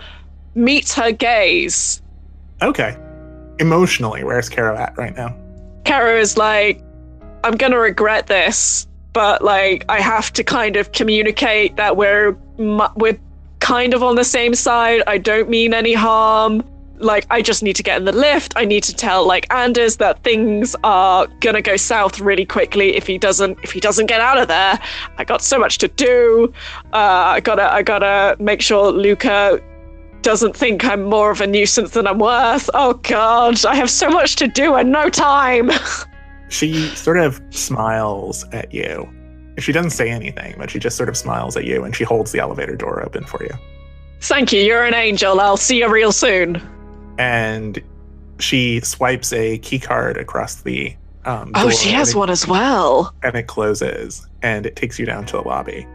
meets 0.56 0.94
her 0.96 1.12
gaze. 1.12 2.02
Okay. 2.62 2.98
Emotionally, 3.60 4.24
where's 4.24 4.50
Caro 4.50 4.78
at 4.78 4.98
right 4.98 5.16
now? 5.16 5.36
Caro 5.86 6.18
is 6.18 6.38
like, 6.38 6.82
I'm 7.44 7.56
gonna 7.56 7.80
regret 7.80 8.28
this 8.28 8.88
but 9.14 9.44
like 9.44 9.86
I 9.90 10.00
have 10.02 10.32
to 10.34 10.44
kind 10.44 10.76
of 10.76 10.92
communicate 10.92 11.76
that 11.78 11.98
we're 11.98 12.38
we're 12.58 13.20
kind 13.60 13.94
of 13.94 14.04
on 14.04 14.16
the 14.16 14.24
same 14.24 14.54
side. 14.56 15.04
I 15.08 15.18
don't 15.18 15.50
mean 15.50 15.74
any 15.74 15.94
harm. 15.94 16.64
Like 16.98 17.26
I 17.30 17.42
just 17.42 17.64
need 17.64 17.78
to 17.78 17.84
get 17.84 17.98
in 17.98 18.06
the 18.06 18.12
lift. 18.12 18.54
I 18.58 18.66
need 18.66 18.84
to 18.84 18.94
tell 18.94 19.26
like 19.26 19.52
Anders 19.54 19.98
that 19.98 20.22
things 20.24 20.76
are 20.84 21.28
gonna 21.40 21.62
go 21.62 21.78
south 21.78 22.20
really 22.20 22.46
quickly 22.46 22.96
if 22.96 23.08
he 23.08 23.18
doesn't 23.18 23.58
if 23.64 23.72
he 23.72 23.80
doesn't 23.80 24.08
get 24.08 24.22
out 24.22 24.38
of 24.38 24.48
there. 24.48 24.80
I 25.18 25.24
got 25.24 25.42
so 25.42 25.58
much 25.58 25.78
to 25.80 25.88
do. 25.88 26.54
Uh, 26.94 27.36
I 27.36 27.40
gotta 27.40 27.72
I 27.72 27.84
gotta 27.84 28.36
make 28.40 28.62
sure 28.62 28.92
Luca 28.92 29.62
doesn't 30.22 30.56
think 30.56 30.84
I'm 30.84 31.04
more 31.04 31.32
of 31.32 31.40
a 31.40 31.48
nuisance 31.48 31.92
than 31.92 32.06
I'm 32.06 32.20
worth. 32.20 32.70
Oh 32.74 32.94
god, 32.94 33.64
I 33.66 33.76
have 33.76 33.90
so 33.90 34.10
much 34.10 34.36
to 34.38 34.48
do 34.48 34.76
and 34.76 34.92
no 34.92 35.10
time. 35.10 35.72
she 36.50 36.88
sort 36.90 37.18
of 37.18 37.42
smiles 37.52 38.44
at 38.52 38.74
you. 38.74 39.08
She 39.58 39.72
doesn't 39.72 39.92
say 39.92 40.10
anything, 40.10 40.56
but 40.58 40.70
she 40.70 40.80
just 40.80 40.98
sort 40.98 41.10
of 41.10 41.18
smiles 41.18 41.56
at 41.58 41.66
you 41.66 41.84
and 41.84 41.96
she 41.96 42.04
holds 42.04 42.32
the 42.32 42.40
elevator 42.40 42.76
door 42.76 43.04
open 43.04 43.26
for 43.26 43.44
you. 43.44 43.52
Thank 44.22 44.52
you. 44.52 44.62
You're 44.62 44.84
an 44.84 44.94
angel. 44.94 45.40
I'll 45.40 45.58
see 45.58 45.80
you 45.80 45.90
real 45.90 46.12
soon. 46.12 46.62
And 47.18 47.82
she 48.40 48.80
swipes 48.82 49.34
a 49.34 49.58
key 49.60 49.80
card 49.80 50.18
across 50.18 50.62
the 50.62 50.96
um, 51.26 51.52
Oh, 51.56 51.70
she 51.70 51.90
has 51.90 52.12
it, 52.12 52.18
one 52.18 52.30
as 52.30 52.48
well. 52.48 53.14
And 53.24 53.36
it 53.36 53.48
closes 53.48 54.26
and 54.42 54.66
it 54.66 54.76
takes 54.76 54.98
you 54.98 55.06
down 55.06 55.26
to 55.28 55.34
the 55.34 55.42
lobby. 55.42 55.86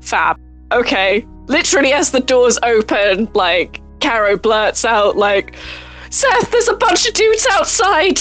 Fab. 0.00 0.38
Okay. 0.72 1.26
Literally, 1.46 1.92
as 1.92 2.10
the 2.10 2.20
doors 2.20 2.58
open, 2.62 3.28
like, 3.34 3.80
Caro 4.00 4.36
blurts 4.36 4.84
out, 4.84 5.16
like, 5.16 5.56
Seth, 6.10 6.50
there's 6.50 6.68
a 6.68 6.76
bunch 6.76 7.06
of 7.06 7.14
dudes 7.14 7.46
outside. 7.50 8.18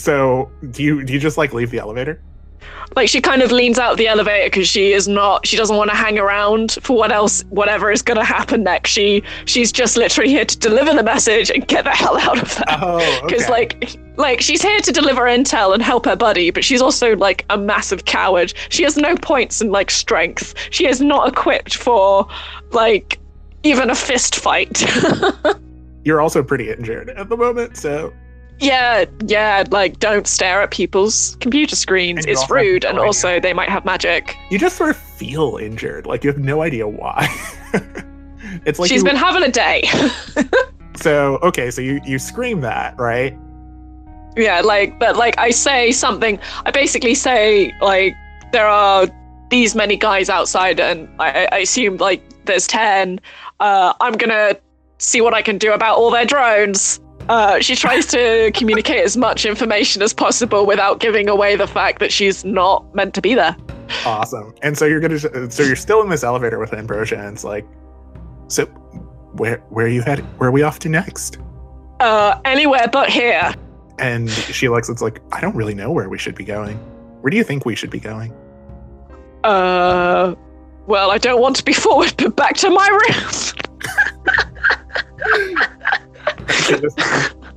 So 0.00 0.50
do 0.70 0.82
you 0.82 1.04
do 1.04 1.12
you 1.12 1.20
just 1.20 1.36
like 1.36 1.52
leave 1.52 1.70
the 1.70 1.78
elevator? 1.78 2.22
Like 2.96 3.08
she 3.08 3.20
kind 3.20 3.42
of 3.42 3.52
leans 3.52 3.78
out 3.78 3.92
of 3.92 3.98
the 3.98 4.08
elevator 4.08 4.46
because 4.46 4.66
she 4.66 4.92
is 4.92 5.06
not 5.06 5.46
she 5.46 5.58
doesn't 5.58 5.76
want 5.76 5.90
to 5.90 5.96
hang 5.96 6.18
around 6.18 6.78
for 6.82 6.96
what 6.96 7.12
else 7.12 7.42
whatever 7.50 7.92
is 7.92 8.00
gonna 8.00 8.24
happen 8.24 8.62
next. 8.62 8.90
She 8.90 9.22
she's 9.44 9.70
just 9.70 9.98
literally 9.98 10.30
here 10.30 10.46
to 10.46 10.58
deliver 10.58 10.94
the 10.94 11.02
message 11.02 11.50
and 11.50 11.68
get 11.68 11.84
the 11.84 11.90
hell 11.90 12.18
out 12.18 12.42
of 12.42 12.54
there. 12.54 12.64
Oh, 12.70 13.20
Because 13.26 13.42
okay. 13.42 13.52
like 13.52 13.98
like 14.16 14.40
she's 14.40 14.62
here 14.62 14.80
to 14.80 14.90
deliver 14.90 15.22
intel 15.22 15.74
and 15.74 15.82
help 15.82 16.06
her 16.06 16.16
buddy, 16.16 16.50
but 16.50 16.64
she's 16.64 16.80
also 16.80 17.14
like 17.16 17.44
a 17.50 17.58
massive 17.58 18.06
coward. 18.06 18.54
She 18.70 18.82
has 18.84 18.96
no 18.96 19.14
points 19.16 19.60
in 19.60 19.70
like 19.70 19.90
strength. 19.90 20.54
She 20.70 20.86
is 20.86 21.02
not 21.02 21.28
equipped 21.28 21.76
for 21.76 22.26
like 22.72 23.18
even 23.64 23.90
a 23.90 23.94
fist 23.94 24.36
fight. 24.36 24.82
You're 26.04 26.22
also 26.22 26.42
pretty 26.42 26.70
injured 26.70 27.10
at 27.10 27.28
the 27.28 27.36
moment, 27.36 27.76
so 27.76 28.12
Yeah, 28.60 29.04
yeah, 29.26 29.64
like 29.70 29.98
don't 29.98 30.26
stare 30.26 30.60
at 30.62 30.70
people's 30.70 31.36
computer 31.40 31.74
screens. 31.76 32.24
And 32.24 32.28
It's 32.32 32.48
rude, 32.50 32.84
and 32.84 32.98
idea. 32.98 33.06
also 33.06 33.40
they 33.40 33.52
might 33.52 33.68
have 33.68 33.84
magic. 33.84 34.36
you 34.50 34.58
just 34.58 34.76
sort 34.76 34.90
of 34.90 34.96
feel 34.96 35.56
injured. 35.56 36.06
Like 36.06 36.24
you 36.24 36.30
have 36.30 36.38
no 36.38 36.62
idea 36.62 36.86
why. 36.86 37.26
it's 38.66 38.78
like 38.78 38.88
She's 38.90 39.02
you- 39.02 39.08
been 39.08 39.16
having 39.16 39.42
a 39.42 39.50
day. 39.50 39.88
so 40.96 41.38
okay. 41.42 41.70
So 41.70 41.80
you 41.80 42.00
you 42.04 42.18
scream 42.18 42.60
that 42.60 42.98
right? 42.98 43.36
yeah, 44.36 44.60
like, 44.60 44.98
but 45.00 45.16
like 45.16 45.36
I 45.38 45.50
say 45.50 45.90
something, 45.90 46.38
I 46.64 46.70
basically 46.70 47.14
say, 47.16 47.74
like, 47.82 48.14
there 48.52 48.66
are 48.66 49.08
these 49.50 49.74
many 49.74 49.96
guys 49.96 50.30
outside, 50.30 50.78
and 50.78 51.08
I, 51.18 51.48
I 51.50 51.58
assume, 51.58 51.96
like, 51.96 52.22
there's 52.44 52.68
10. 52.68 53.18
Uh, 53.58 53.92
I'm 54.00 54.12
gonna 54.12 54.56
see 54.98 55.20
what 55.20 55.34
I 55.34 55.42
can 55.42 55.58
do 55.58 55.72
about 55.72 55.98
all 55.98 56.12
their 56.12 56.24
drones. 56.24 57.00
Uh, 57.30 57.60
she 57.60 57.76
tries 57.76 58.06
to 58.06 58.50
communicate 58.54 59.04
as 59.04 59.16
much 59.16 59.46
information 59.46 60.02
as 60.02 60.12
possible 60.12 60.66
without 60.66 60.98
giving 60.98 61.28
away 61.28 61.54
the 61.54 61.68
fact 61.68 62.00
that 62.00 62.12
she's 62.12 62.44
not 62.44 62.84
meant 62.92 63.14
to 63.14 63.22
be 63.22 63.36
there. 63.36 63.56
Awesome. 64.04 64.52
And 64.62 64.76
so 64.76 64.84
you're 64.84 64.98
gonna 64.98 65.20
so 65.48 65.62
you're 65.62 65.76
still 65.76 66.02
in 66.02 66.08
this 66.08 66.24
elevator 66.24 66.58
with 66.58 66.74
Ambrosia, 66.74 67.20
and 67.20 67.34
it's 67.34 67.44
like, 67.44 67.64
so 68.48 68.66
where 69.36 69.58
where 69.68 69.86
are 69.86 69.90
you 69.90 70.02
headed? 70.02 70.24
Where 70.40 70.48
are 70.48 70.52
we 70.52 70.64
off 70.64 70.80
to 70.80 70.88
next? 70.88 71.38
Uh, 72.00 72.40
anywhere 72.44 72.88
but 72.92 73.08
here. 73.08 73.54
And 74.00 74.28
she 74.28 74.68
looks. 74.68 74.88
It's 74.88 75.00
like 75.00 75.22
I 75.30 75.40
don't 75.40 75.54
really 75.54 75.74
know 75.74 75.92
where 75.92 76.08
we 76.08 76.18
should 76.18 76.34
be 76.34 76.44
going. 76.44 76.78
Where 77.20 77.30
do 77.30 77.36
you 77.36 77.44
think 77.44 77.64
we 77.64 77.76
should 77.76 77.90
be 77.90 78.00
going? 78.00 78.32
Uh, 79.44 80.34
well, 80.88 81.12
I 81.12 81.18
don't 81.18 81.40
want 81.40 81.54
to 81.56 81.64
be 81.64 81.74
forward, 81.74 82.12
but 82.18 82.34
back 82.34 82.56
to 82.56 82.70
my 82.70 82.88
room. 82.88 83.24
she, 86.52 86.80
just, 86.80 87.00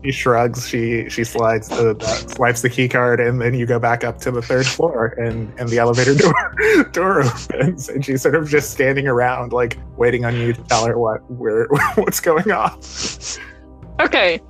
she 0.04 0.12
shrugs. 0.12 0.68
She 0.68 1.10
she 1.10 1.24
slides 1.24 1.70
the, 1.70 1.96
the 1.96 2.06
swipes 2.36 2.62
the 2.62 2.70
key 2.70 2.88
card, 2.88 3.20
and 3.20 3.42
then 3.42 3.54
you 3.54 3.66
go 3.66 3.80
back 3.80 4.04
up 4.04 4.20
to 4.20 4.32
the 4.32 4.42
third 4.42 4.66
floor, 4.66 5.16
and 5.18 5.52
and 5.60 5.70
the 5.70 5.78
elevator 5.78 6.16
door 6.16 6.86
door 6.92 7.24
opens, 7.24 7.90
and 7.90 8.04
she's 8.04 8.22
sort 8.22 8.36
of 8.36 8.48
just 8.48 8.72
standing 8.72 9.08
around, 9.08 9.54
like 9.54 9.78
waiting 9.98 10.26
on 10.26 10.36
you 10.36 10.54
to 10.54 10.62
tell 10.64 10.86
her 10.86 10.98
what 10.98 11.20
where 11.32 11.68
what's 11.96 12.20
going 12.20 12.52
on. 12.52 12.80
Okay. 14.00 14.42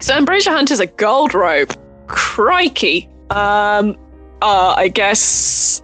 So 0.00 0.14
Ambrosia 0.14 0.50
Hunt 0.50 0.70
is 0.70 0.80
a 0.80 0.86
gold 0.86 1.34
rope. 1.34 1.72
Crikey. 2.06 3.08
Um 3.30 3.96
uh 4.42 4.74
I 4.76 4.88
guess 4.88 5.82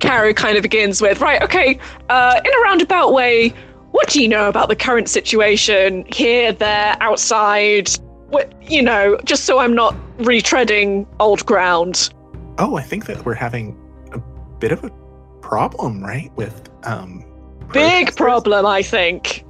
Caro 0.00 0.32
kind 0.32 0.56
of 0.56 0.62
begins 0.62 1.02
with, 1.02 1.20
right, 1.20 1.42
okay, 1.42 1.78
uh 2.08 2.40
in 2.44 2.50
a 2.52 2.60
roundabout 2.60 3.12
way, 3.12 3.52
what 3.98 4.10
do 4.10 4.22
you 4.22 4.28
know 4.28 4.48
about 4.48 4.68
the 4.68 4.76
current 4.76 5.08
situation 5.08 6.04
here, 6.06 6.52
there, 6.52 6.96
outside? 7.00 7.90
What 8.28 8.52
you 8.62 8.80
know, 8.80 9.18
just 9.24 9.44
so 9.44 9.58
I'm 9.58 9.74
not 9.74 9.92
retreading 10.18 11.04
old 11.18 11.44
ground. 11.46 12.08
Oh, 12.58 12.76
I 12.76 12.82
think 12.82 13.06
that 13.06 13.24
we're 13.24 13.34
having 13.34 13.76
a 14.12 14.18
bit 14.60 14.70
of 14.70 14.84
a 14.84 14.90
problem, 15.40 16.00
right? 16.00 16.30
With 16.36 16.70
um 16.84 17.24
Big 17.72 18.14
problem, 18.14 18.64
I 18.66 18.82
think. 18.82 19.44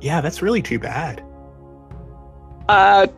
Yeah, 0.00 0.20
that's 0.20 0.42
really 0.42 0.62
too 0.62 0.78
bad. 0.78 1.24
Uh, 2.68 3.08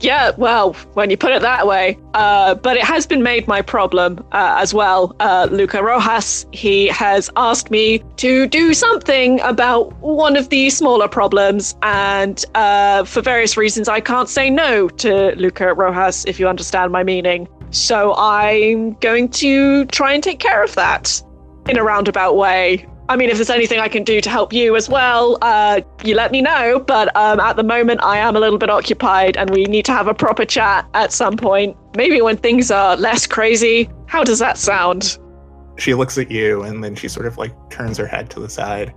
yeah, 0.00 0.32
well, 0.36 0.72
when 0.94 1.10
you 1.10 1.16
put 1.16 1.32
it 1.32 1.42
that 1.42 1.66
way. 1.66 1.98
Uh, 2.14 2.54
but 2.54 2.76
it 2.76 2.84
has 2.84 3.06
been 3.06 3.22
made 3.22 3.46
my 3.46 3.62
problem 3.62 4.24
uh, 4.32 4.56
as 4.58 4.72
well. 4.72 5.14
Uh, 5.20 5.48
Luca 5.50 5.82
Rojas, 5.82 6.46
he 6.52 6.86
has 6.88 7.30
asked 7.36 7.70
me 7.70 8.02
to 8.16 8.46
do 8.46 8.74
something 8.74 9.40
about 9.40 9.92
one 10.00 10.36
of 10.36 10.48
the 10.48 10.70
smaller 10.70 11.08
problems. 11.08 11.76
And 11.82 12.44
uh, 12.54 13.04
for 13.04 13.20
various 13.20 13.56
reasons, 13.56 13.88
I 13.88 14.00
can't 14.00 14.28
say 14.28 14.50
no 14.50 14.88
to 14.88 15.34
Luca 15.36 15.74
Rojas, 15.74 16.24
if 16.26 16.38
you 16.40 16.48
understand 16.48 16.92
my 16.92 17.02
meaning. 17.02 17.48
So 17.70 18.14
I'm 18.16 18.94
going 18.94 19.28
to 19.30 19.84
try 19.86 20.12
and 20.12 20.22
take 20.22 20.38
care 20.38 20.62
of 20.62 20.74
that 20.76 21.22
in 21.68 21.78
a 21.78 21.82
roundabout 21.82 22.36
way. 22.36 22.86
I 23.08 23.14
mean, 23.14 23.30
if 23.30 23.36
there's 23.36 23.50
anything 23.50 23.78
I 23.78 23.88
can 23.88 24.02
do 24.02 24.20
to 24.20 24.28
help 24.28 24.52
you 24.52 24.74
as 24.74 24.88
well, 24.88 25.38
uh, 25.42 25.80
you 26.04 26.16
let 26.16 26.32
me 26.32 26.42
know. 26.42 26.80
But 26.80 27.14
um, 27.16 27.38
at 27.38 27.56
the 27.56 27.62
moment, 27.62 28.00
I 28.02 28.18
am 28.18 28.34
a 28.34 28.40
little 28.40 28.58
bit 28.58 28.68
occupied, 28.68 29.36
and 29.36 29.50
we 29.50 29.64
need 29.64 29.84
to 29.84 29.92
have 29.92 30.08
a 30.08 30.14
proper 30.14 30.44
chat 30.44 30.88
at 30.94 31.12
some 31.12 31.36
point. 31.36 31.76
Maybe 31.96 32.20
when 32.20 32.36
things 32.36 32.70
are 32.70 32.96
less 32.96 33.26
crazy. 33.26 33.88
How 34.06 34.24
does 34.24 34.40
that 34.40 34.58
sound? 34.58 35.18
She 35.78 35.94
looks 35.94 36.18
at 36.18 36.30
you, 36.32 36.62
and 36.62 36.82
then 36.82 36.96
she 36.96 37.06
sort 37.06 37.26
of 37.26 37.38
like 37.38 37.52
turns 37.70 37.96
her 37.98 38.06
head 38.06 38.28
to 38.30 38.40
the 38.40 38.48
side. 38.48 38.92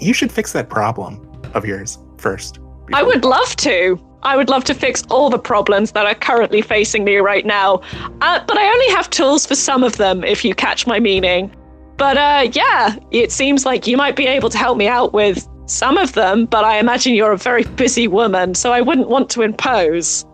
You 0.00 0.12
should 0.12 0.32
fix 0.32 0.52
that 0.52 0.68
problem 0.68 1.24
of 1.54 1.64
yours 1.64 1.98
first. 2.16 2.58
I 2.92 3.02
would 3.02 3.24
love 3.24 3.54
to. 3.56 4.00
I 4.22 4.36
would 4.36 4.48
love 4.48 4.64
to 4.64 4.74
fix 4.74 5.04
all 5.10 5.30
the 5.30 5.38
problems 5.38 5.92
that 5.92 6.06
are 6.06 6.14
currently 6.14 6.60
facing 6.60 7.04
me 7.04 7.16
right 7.18 7.46
now. 7.46 7.82
Uh, 8.20 8.40
but 8.46 8.58
I 8.58 8.66
only 8.66 8.88
have 8.94 9.08
tools 9.10 9.46
for 9.46 9.54
some 9.54 9.84
of 9.84 9.96
them, 9.96 10.24
if 10.24 10.44
you 10.44 10.54
catch 10.54 10.88
my 10.88 10.98
meaning. 10.98 11.54
But 11.98 12.16
uh, 12.16 12.48
yeah, 12.52 12.96
it 13.10 13.32
seems 13.32 13.66
like 13.66 13.86
you 13.86 13.96
might 13.96 14.16
be 14.16 14.26
able 14.26 14.48
to 14.50 14.56
help 14.56 14.78
me 14.78 14.86
out 14.86 15.12
with 15.12 15.46
some 15.66 15.98
of 15.98 16.12
them, 16.12 16.46
but 16.46 16.64
I 16.64 16.78
imagine 16.78 17.14
you're 17.14 17.32
a 17.32 17.36
very 17.36 17.64
busy 17.64 18.08
woman, 18.08 18.54
so 18.54 18.72
I 18.72 18.80
wouldn't 18.80 19.08
want 19.08 19.28
to 19.30 19.42
impose. 19.42 20.24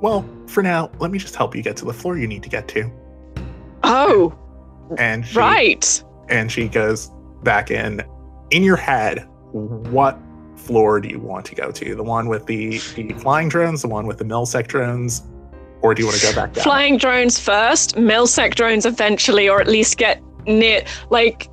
Well, 0.00 0.28
for 0.46 0.62
now, 0.62 0.90
let 0.98 1.10
me 1.10 1.18
just 1.18 1.36
help 1.36 1.54
you 1.54 1.62
get 1.62 1.76
to 1.76 1.84
the 1.84 1.92
floor 1.92 2.18
you 2.18 2.26
need 2.26 2.42
to 2.42 2.48
get 2.48 2.66
to. 2.68 2.90
Oh. 3.84 4.36
And 4.98 5.24
she, 5.26 5.38
right. 5.38 6.04
And 6.28 6.50
she 6.50 6.68
goes 6.68 7.10
back 7.44 7.70
in. 7.70 8.02
In 8.50 8.62
your 8.62 8.76
head, 8.76 9.28
what 9.52 10.18
floor 10.56 11.00
do 11.00 11.08
you 11.08 11.20
want 11.20 11.44
to 11.46 11.54
go 11.54 11.70
to? 11.70 11.94
The 11.94 12.02
one 12.02 12.28
with 12.28 12.46
the, 12.46 12.78
the 12.96 13.12
flying 13.18 13.48
drones, 13.48 13.82
the 13.82 13.88
one 13.88 14.06
with 14.06 14.18
the 14.18 14.24
milsec 14.24 14.66
drones, 14.66 15.22
or 15.82 15.94
do 15.94 16.02
you 16.02 16.08
want 16.08 16.18
to 16.18 16.26
go 16.26 16.34
back 16.34 16.54
down? 16.54 16.64
Flying 16.64 16.96
drones 16.96 17.38
first, 17.38 17.96
milsec 17.96 18.54
drones 18.54 18.86
eventually, 18.86 19.48
or 19.48 19.60
at 19.60 19.68
least 19.68 19.98
get 19.98 20.20
near. 20.46 20.84
Like, 21.10 21.48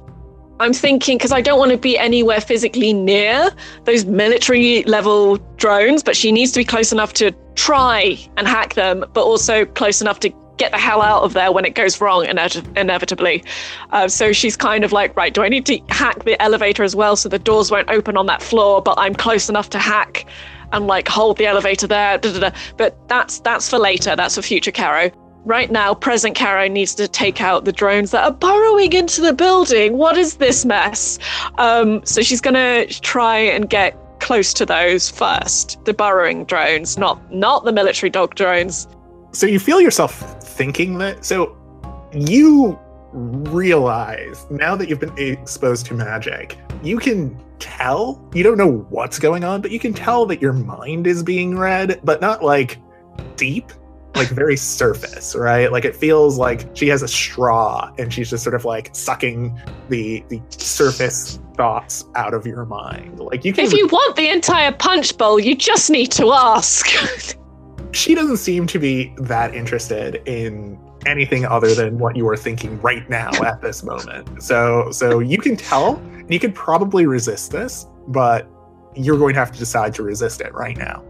I'm 0.59 0.73
thinking 0.73 1.17
because 1.17 1.31
I 1.31 1.41
don't 1.41 1.59
want 1.59 1.71
to 1.71 1.77
be 1.77 1.97
anywhere 1.97 2.41
physically 2.41 2.93
near 2.93 3.51
those 3.83 4.05
military 4.05 4.83
level 4.83 5.37
drones, 5.57 6.01
but 6.01 6.15
she 6.15 6.31
needs 6.31 6.51
to 6.53 6.59
be 6.59 6.65
close 6.65 6.91
enough 6.91 7.13
to 7.13 7.31
try 7.55 8.17
and 8.37 8.47
hack 8.47 8.73
them, 8.73 9.05
but 9.13 9.23
also 9.23 9.65
close 9.65 10.01
enough 10.01 10.19
to 10.21 10.33
get 10.57 10.71
the 10.71 10.77
hell 10.77 11.03
out 11.03 11.21
of 11.21 11.33
there 11.33 11.51
when 11.51 11.65
it 11.65 11.75
goes 11.75 12.01
wrong 12.01 12.25
inevitably. 12.25 13.43
Uh, 13.91 14.07
so 14.07 14.33
she's 14.33 14.57
kind 14.57 14.83
of 14.83 14.91
like, 14.91 15.15
right, 15.15 15.33
do 15.33 15.43
I 15.43 15.49
need 15.49 15.67
to 15.67 15.79
hack 15.89 16.23
the 16.23 16.41
elevator 16.41 16.83
as 16.83 16.95
well 16.95 17.15
so 17.15 17.29
the 17.29 17.37
doors 17.37 17.69
won't 17.69 17.89
open 17.91 18.17
on 18.17 18.25
that 18.25 18.41
floor, 18.41 18.81
but 18.81 18.95
I'm 18.97 19.13
close 19.13 19.49
enough 19.49 19.69
to 19.71 19.79
hack 19.79 20.25
and 20.71 20.87
like 20.87 21.07
hold 21.07 21.37
the 21.37 21.45
elevator 21.45 21.87
there. 21.87 22.17
Da, 22.17 22.33
da, 22.33 22.39
da. 22.39 22.57
But 22.75 22.97
that's 23.07 23.39
that's 23.39 23.69
for 23.69 23.77
later. 23.77 24.15
That's 24.15 24.35
for 24.35 24.41
future 24.41 24.71
Caro. 24.71 25.11
Right 25.47 25.71
now, 25.71 25.93
present 25.93 26.35
Caro 26.35 26.67
needs 26.67 26.93
to 26.95 27.07
take 27.07 27.39
out 27.39 27.63
the 27.63 27.71
drones 27.71 28.11
that 28.11 28.25
are 28.25 28.33
burrowing 28.33 28.91
into 28.91 29.21
the 29.21 29.31
building. 29.31 29.97
What 29.97 30.17
is 30.17 30.35
this 30.35 30.65
mess? 30.65 31.19
Um, 31.57 32.05
so 32.05 32.21
she's 32.21 32.41
gonna 32.41 32.85
try 32.87 33.37
and 33.37 33.69
get 33.69 33.97
close 34.19 34.53
to 34.55 34.65
those 34.65 35.09
first. 35.09 35.79
The 35.85 35.93
burrowing 35.93 36.43
drones, 36.43 36.97
not 36.97 37.33
not 37.33 37.63
the 37.63 37.71
military 37.71 38.09
dog 38.09 38.35
drones. 38.35 38.89
So 39.31 39.45
you 39.45 39.57
feel 39.57 39.79
yourself 39.79 40.19
thinking 40.43 40.97
that. 40.97 41.23
So 41.23 41.55
you 42.11 42.77
realize 43.13 44.45
now 44.49 44.75
that 44.75 44.89
you've 44.89 44.99
been 44.99 45.17
exposed 45.17 45.85
to 45.85 45.93
magic, 45.93 46.57
you 46.83 46.97
can 46.97 47.41
tell. 47.59 48.21
You 48.33 48.43
don't 48.43 48.57
know 48.57 48.79
what's 48.89 49.17
going 49.17 49.45
on, 49.45 49.61
but 49.61 49.71
you 49.71 49.79
can 49.79 49.93
tell 49.93 50.25
that 50.25 50.41
your 50.41 50.51
mind 50.51 51.07
is 51.07 51.23
being 51.23 51.57
read, 51.57 52.01
but 52.03 52.19
not 52.19 52.43
like 52.43 52.79
deep, 53.37 53.71
like 54.17 54.27
very 54.29 54.57
surface, 54.57 55.35
right? 55.35 55.71
Like 55.71 55.85
it 55.85 55.95
feels 55.95 56.37
like 56.37 56.67
she 56.75 56.87
has 56.87 57.01
a 57.01 57.07
straw 57.07 57.91
and 57.97 58.13
she's 58.13 58.29
just 58.29 58.43
sort 58.43 58.55
of 58.55 58.65
like 58.65 58.95
sucking 58.95 59.59
the 59.89 60.23
the 60.29 60.41
surface 60.49 61.39
thoughts 61.55 62.05
out 62.15 62.33
of 62.33 62.45
your 62.45 62.65
mind. 62.65 63.19
Like 63.19 63.45
you 63.45 63.53
can 63.53 63.65
If 63.65 63.73
you 63.73 63.87
want 63.87 64.15
the 64.15 64.29
entire 64.29 64.71
punch 64.71 65.17
bowl, 65.17 65.39
you 65.39 65.55
just 65.55 65.89
need 65.89 66.11
to 66.13 66.31
ask. 66.31 66.87
she 67.91 68.15
doesn't 68.15 68.37
seem 68.37 68.67
to 68.67 68.79
be 68.79 69.13
that 69.17 69.55
interested 69.55 70.21
in 70.25 70.79
anything 71.05 71.45
other 71.45 71.73
than 71.73 71.97
what 71.99 72.15
you 72.15 72.27
are 72.27 72.37
thinking 72.37 72.79
right 72.81 73.09
now 73.09 73.31
at 73.43 73.61
this 73.61 73.83
moment. 73.83 74.41
So 74.41 74.91
so 74.91 75.19
you 75.19 75.37
can 75.37 75.55
tell 75.55 76.01
you 76.29 76.39
could 76.39 76.55
probably 76.55 77.05
resist 77.05 77.51
this, 77.51 77.87
but 78.07 78.47
you're 78.95 79.17
going 79.17 79.33
to 79.33 79.39
have 79.39 79.51
to 79.51 79.59
decide 79.59 79.93
to 79.95 80.03
resist 80.03 80.41
it 80.41 80.53
right 80.53 80.77
now. 80.77 81.03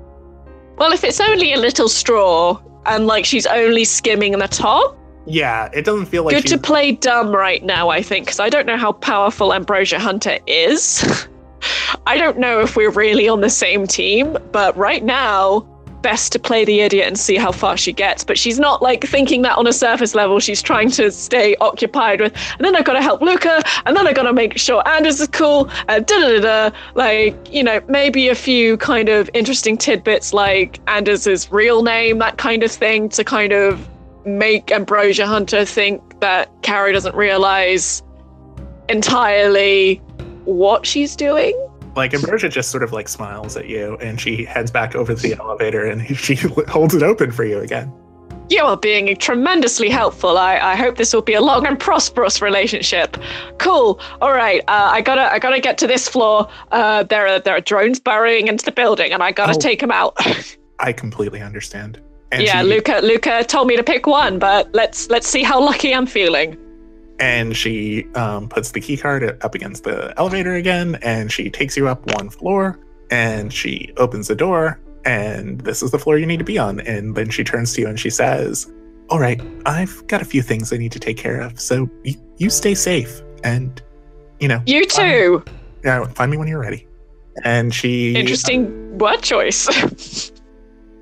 Well, 0.77 0.91
if 0.91 1.03
it's 1.03 1.19
only 1.19 1.53
a 1.53 1.57
little 1.57 1.89
straw 1.89 2.61
and 2.87 3.07
like 3.07 3.25
she's 3.25 3.45
only 3.45 3.83
skimming 3.83 4.33
the 4.33 4.47
top. 4.47 4.97
Yeah, 5.25 5.69
it 5.73 5.83
doesn't 5.83 6.05
feel 6.05 6.23
like 6.23 6.35
good 6.35 6.47
to 6.47 6.57
play 6.57 6.93
dumb 6.93 7.35
right 7.35 7.63
now. 7.63 7.89
I 7.89 8.01
think 8.01 8.25
because 8.25 8.39
I 8.39 8.49
don't 8.49 8.65
know 8.65 8.77
how 8.77 8.93
powerful 8.93 9.53
Ambrosia 9.53 9.99
Hunter 9.99 10.39
is. 10.47 11.27
I 12.05 12.17
don't 12.17 12.37
know 12.37 12.61
if 12.61 12.75
we're 12.75 12.91
really 12.91 13.27
on 13.27 13.41
the 13.41 13.49
same 13.49 13.87
team, 13.87 14.37
but 14.51 14.75
right 14.77 15.03
now 15.03 15.67
best 16.01 16.31
to 16.31 16.39
play 16.39 16.65
the 16.65 16.81
idiot 16.81 17.07
and 17.07 17.17
see 17.17 17.35
how 17.35 17.51
far 17.51 17.77
she 17.77 17.91
gets. 17.91 18.23
But 18.23 18.37
she's 18.37 18.59
not 18.59 18.81
like 18.81 19.03
thinking 19.03 19.41
that 19.43 19.57
on 19.57 19.67
a 19.67 19.73
surface 19.73 20.15
level. 20.15 20.39
She's 20.39 20.61
trying 20.61 20.91
to 20.91 21.11
stay 21.11 21.55
occupied 21.57 22.21
with, 22.21 22.35
and 22.57 22.65
then 22.65 22.75
I've 22.75 22.85
got 22.85 22.93
to 22.93 23.01
help 23.01 23.21
Luca, 23.21 23.61
and 23.85 23.95
then 23.95 24.07
I've 24.07 24.15
got 24.15 24.23
to 24.23 24.33
make 24.33 24.57
sure 24.57 24.87
Anders 24.87 25.19
is 25.19 25.27
cool, 25.27 25.69
uh, 25.89 25.95
and 25.97 26.05
da 26.05 26.19
da 26.19 26.39
da 26.39 26.69
da. 26.69 26.77
Like, 26.95 27.35
you 27.51 27.63
know, 27.63 27.81
maybe 27.87 28.29
a 28.29 28.35
few 28.35 28.77
kind 28.77 29.09
of 29.09 29.29
interesting 29.33 29.77
tidbits 29.77 30.33
like 30.33 30.79
Anders's 30.87 31.51
real 31.51 31.83
name, 31.83 32.19
that 32.19 32.37
kind 32.37 32.63
of 32.63 32.71
thing, 32.71 33.09
to 33.09 33.23
kind 33.23 33.53
of 33.53 33.87
make 34.25 34.71
Ambrosia 34.71 35.25
Hunter 35.25 35.65
think 35.65 36.19
that 36.19 36.49
Carrie 36.61 36.93
doesn't 36.93 37.15
realize 37.15 38.03
entirely 38.89 39.95
what 40.45 40.85
she's 40.85 41.15
doing 41.15 41.53
like 41.97 42.13
Ambrosia 42.13 42.47
just 42.47 42.71
sort 42.71 42.83
of 42.83 42.93
like 42.93 43.09
smiles 43.09 43.57
at 43.57 43.67
you 43.67 43.97
and 43.97 44.21
she 44.21 44.45
heads 44.45 44.71
back 44.71 44.95
over 44.95 45.13
to 45.13 45.21
the 45.21 45.33
elevator 45.33 45.85
and 45.85 46.05
she 46.17 46.35
holds 46.35 46.95
it 46.95 47.03
open 47.03 47.31
for 47.31 47.43
you 47.43 47.59
again. 47.59 47.91
You 48.49 48.63
are 48.63 48.77
being 48.77 49.13
tremendously 49.17 49.89
helpful. 49.89 50.37
I, 50.37 50.57
I 50.57 50.75
hope 50.75 50.95
this 50.95 51.13
will 51.13 51.21
be 51.21 51.33
a 51.33 51.41
long 51.41 51.67
and 51.67 51.77
prosperous 51.77 52.41
relationship. 52.41 53.17
Cool. 53.57 53.99
All 54.21 54.31
right. 54.31 54.61
Uh, 54.69 54.89
I 54.93 55.01
gotta 55.01 55.33
I 55.33 55.39
gotta 55.39 55.59
get 55.59 55.77
to 55.79 55.87
this 55.87 56.07
floor. 56.07 56.47
Uh, 56.71 57.03
there 57.03 57.27
are 57.27 57.39
there 57.41 57.55
are 57.57 57.59
drones 57.59 57.99
burrowing 57.99 58.47
into 58.47 58.63
the 58.63 58.71
building, 58.71 59.11
and 59.11 59.21
I 59.21 59.33
gotta 59.33 59.55
oh, 59.55 59.59
take 59.59 59.81
them 59.81 59.91
out. 59.91 60.15
I 60.79 60.93
completely 60.93 61.41
understand. 61.41 62.01
And 62.31 62.41
yeah, 62.41 62.61
she, 62.61 62.69
Luca 62.69 63.01
Luca 63.03 63.43
told 63.43 63.67
me 63.67 63.75
to 63.75 63.83
pick 63.83 64.07
one, 64.07 64.39
but 64.39 64.73
let's 64.73 65.09
let's 65.09 65.27
see 65.27 65.43
how 65.43 65.59
lucky 65.59 65.93
I'm 65.93 66.07
feeling 66.07 66.57
and 67.19 67.55
she 67.55 68.05
um, 68.13 68.47
puts 68.47 68.71
the 68.71 68.79
key 68.79 68.97
card 68.97 69.23
up 69.43 69.55
against 69.55 69.83
the 69.83 70.13
elevator 70.17 70.55
again 70.55 70.95
and 71.01 71.31
she 71.31 71.49
takes 71.49 71.75
you 71.75 71.87
up 71.87 72.05
one 72.15 72.29
floor 72.29 72.79
and 73.09 73.51
she 73.53 73.91
opens 73.97 74.27
the 74.27 74.35
door 74.35 74.79
and 75.05 75.61
this 75.61 75.81
is 75.81 75.91
the 75.91 75.99
floor 75.99 76.17
you 76.17 76.25
need 76.25 76.39
to 76.39 76.45
be 76.45 76.57
on. 76.57 76.79
And 76.81 77.15
then 77.15 77.29
she 77.29 77.43
turns 77.43 77.73
to 77.73 77.81
you 77.81 77.87
and 77.87 77.99
she 77.99 78.09
says 78.09 78.71
all 79.09 79.19
right 79.19 79.41
i've 79.65 80.05
got 80.07 80.21
a 80.21 80.25
few 80.25 80.41
things 80.41 80.73
i 80.73 80.77
need 80.77 80.91
to 80.91 80.99
take 80.99 81.17
care 81.17 81.39
of 81.39 81.59
so 81.59 81.89
you, 82.03 82.15
you 82.37 82.49
stay 82.49 82.75
safe 82.75 83.21
and 83.43 83.81
you 84.39 84.47
know 84.47 84.61
you 84.65 84.85
too. 84.85 85.43
Yeah 85.83 86.05
find 86.05 86.31
me 86.31 86.37
when 86.37 86.47
you're 86.47 86.59
ready. 86.59 86.87
And 87.43 87.73
she 87.73 88.15
interesting 88.15 88.93
uh, 88.93 88.97
word 88.97 89.21
choice? 89.21 90.31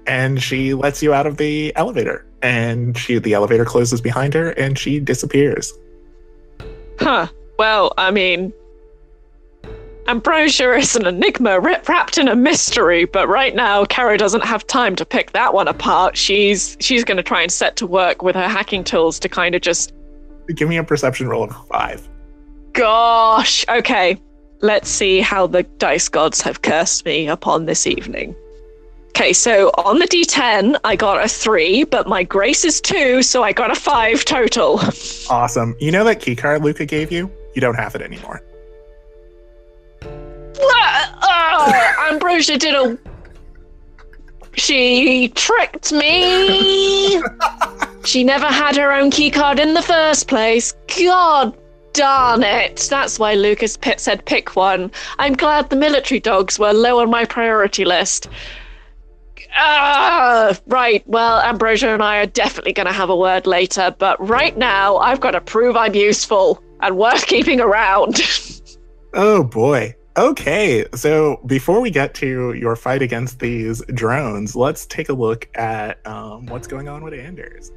And 0.07 0.39
she 0.39 0.75
lets 0.75 1.01
you 1.01 1.15
out 1.15 1.25
of 1.25 1.37
the 1.37 1.75
elevator 1.75 2.27
and 2.43 2.95
she 2.95 3.17
the 3.17 3.33
elevator 3.33 3.65
closes 3.65 4.01
behind 4.01 4.35
her 4.35 4.51
and 4.51 4.77
she 4.77 4.99
disappears 4.99 5.73
Huh. 6.99 7.27
Well, 7.57 7.93
I 7.97 8.11
mean, 8.11 8.53
Ambrosia 10.07 10.73
is 10.75 10.95
an 10.95 11.07
enigma 11.07 11.59
wrapped 11.59 12.17
in 12.17 12.27
a 12.27 12.35
mystery, 12.35 13.05
but 13.05 13.27
right 13.27 13.55
now, 13.55 13.85
Caro 13.85 14.17
doesn't 14.17 14.43
have 14.43 14.65
time 14.67 14.95
to 14.97 15.05
pick 15.05 15.31
that 15.31 15.53
one 15.53 15.67
apart. 15.67 16.15
She's 16.15 16.77
she's 16.79 17.03
going 17.03 17.17
to 17.17 17.23
try 17.23 17.41
and 17.41 17.51
set 17.51 17.75
to 17.77 17.87
work 17.87 18.21
with 18.21 18.35
her 18.35 18.47
hacking 18.47 18.83
tools 18.83 19.19
to 19.19 19.29
kind 19.29 19.55
of 19.55 19.61
just. 19.61 19.93
Give 20.53 20.69
me 20.69 20.77
a 20.77 20.83
perception 20.83 21.27
roll 21.27 21.45
of 21.45 21.67
five. 21.67 22.07
Gosh. 22.73 23.65
Okay. 23.67 24.21
Let's 24.61 24.89
see 24.89 25.21
how 25.21 25.47
the 25.47 25.63
dice 25.63 26.07
gods 26.07 26.41
have 26.41 26.61
cursed 26.61 27.05
me 27.05 27.27
upon 27.27 27.65
this 27.65 27.87
evening. 27.87 28.35
Okay, 29.15 29.31
so 29.31 29.69
on 29.77 29.99
the 29.99 30.07
D10, 30.07 30.77
I 30.83 30.97
got 30.97 31.23
a 31.23 31.29
three, 31.29 31.85
but 31.85 32.05
my 32.05 32.21
grace 32.21 32.65
is 32.65 32.81
two, 32.81 33.23
so 33.23 33.43
I 33.43 33.53
got 33.53 33.71
a 33.71 33.75
five 33.75 34.25
total. 34.25 34.81
Awesome. 35.29 35.73
You 35.79 35.93
know 35.93 36.03
that 36.03 36.19
key 36.19 36.35
card 36.35 36.65
Luca 36.65 36.85
gave 36.85 37.13
you? 37.13 37.31
You 37.53 37.61
don't 37.61 37.75
have 37.75 37.95
it 37.95 38.01
anymore. 38.01 38.43
oh, 41.23 42.07
Ambrosia 42.11 42.57
did 42.57 42.75
a. 42.75 42.97
She 44.55 45.29
tricked 45.29 45.93
me. 45.93 47.23
she 48.03 48.25
never 48.25 48.47
had 48.47 48.75
her 48.75 48.91
own 48.91 49.11
key 49.11 49.31
card 49.31 49.59
in 49.59 49.73
the 49.73 49.81
first 49.81 50.27
place. 50.27 50.73
God 50.99 51.57
darn 51.93 52.43
it. 52.43 52.85
That's 52.89 53.17
why 53.17 53.35
Lucas 53.35 53.77
Pitt 53.77 54.01
said 54.01 54.25
pick 54.25 54.57
one. 54.57 54.91
I'm 55.19 55.35
glad 55.35 55.69
the 55.69 55.77
military 55.77 56.19
dogs 56.19 56.59
were 56.59 56.73
low 56.73 56.99
on 56.99 57.09
my 57.09 57.23
priority 57.23 57.85
list. 57.85 58.27
Ah, 59.57 60.57
right. 60.67 61.03
Well, 61.07 61.41
Ambrosia 61.41 61.89
and 61.89 62.03
I 62.03 62.17
are 62.17 62.25
definitely 62.25 62.73
going 62.73 62.87
to 62.87 62.93
have 62.93 63.09
a 63.09 63.15
word 63.15 63.47
later, 63.47 63.95
but 63.97 64.19
right 64.25 64.57
now 64.57 64.97
I've 64.97 65.21
got 65.21 65.31
to 65.31 65.41
prove 65.41 65.77
I'm 65.77 65.95
useful 65.95 66.61
and 66.81 66.97
worth 66.97 67.25
keeping 67.27 67.61
around. 67.61 68.21
Oh 69.17 69.43
boy. 69.45 69.95
Okay, 70.17 70.85
so 70.93 71.41
before 71.45 71.79
we 71.79 71.89
get 71.89 72.13
to 72.15 72.51
your 72.53 72.75
fight 72.75 73.01
against 73.01 73.39
these 73.39 73.81
drones, 73.93 74.57
let's 74.57 74.85
take 74.85 75.07
a 75.07 75.13
look 75.13 75.49
at 75.55 76.05
um, 76.05 76.45
what's 76.47 76.67
going 76.67 76.89
on 76.89 77.01
with 77.01 77.13
Anders. 77.13 77.71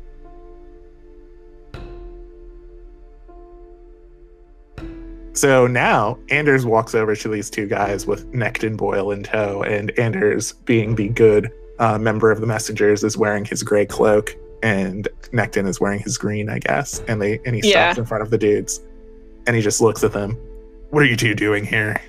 So 5.33 5.69
now 5.69 6.19
Anders 6.31 6.67
walks 6.67 6.97
over 6.97 7.15
to 7.15 7.29
these 7.29 7.51
two 7.51 7.69
guys 7.69 8.05
with 8.05 8.33
Necton 8.33 8.77
Boyle 8.77 9.13
in 9.13 9.23
tow, 9.23 9.63
and 9.63 9.97
Anders, 9.97 10.53
being 10.53 10.97
the 10.97 11.11
good 11.11 11.53
uh, 11.79 11.99
member 11.99 12.31
of 12.31 12.41
the 12.41 12.47
messengers, 12.47 13.05
is 13.05 13.17
wearing 13.17 13.45
his 13.45 13.63
gray 13.63 13.87
cloak, 13.87 14.35
and 14.63 15.09
Necton 15.33 15.67
is 15.69 15.81
wearing 15.81 16.01
his 16.01 16.19
green, 16.19 16.49
I 16.49 16.59
guess. 16.59 17.01
And 17.09 17.21
they 17.23 17.41
and 17.47 17.55
he 17.55 17.63
Yeah. 17.65 17.91
stops 17.93 17.99
in 17.99 18.05
front 18.07 18.23
of 18.23 18.31
the 18.31 18.39
dudes, 18.39 18.81
and 19.47 19.55
he 19.57 19.63
just 19.63 19.81
looks 19.81 20.03
at 20.05 20.13
them. 20.13 20.37
What 20.91 21.03
are 21.03 21.07
you 21.07 21.17
two 21.17 21.35
doing 21.35 21.65
here? 21.65 22.01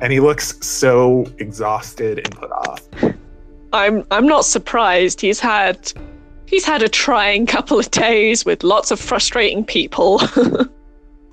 And 0.00 0.12
he 0.12 0.20
looks 0.20 0.56
so 0.64 1.26
exhausted 1.38 2.18
and 2.18 2.30
put 2.34 2.50
off. 2.50 2.82
I'm 3.72 4.04
I'm 4.10 4.26
not 4.26 4.44
surprised. 4.44 5.20
He's 5.20 5.40
had 5.40 5.92
he's 6.46 6.64
had 6.64 6.82
a 6.82 6.88
trying 6.88 7.46
couple 7.46 7.78
of 7.78 7.90
days 7.90 8.44
with 8.44 8.62
lots 8.64 8.90
of 8.90 9.00
frustrating 9.00 9.64
people. 9.64 10.20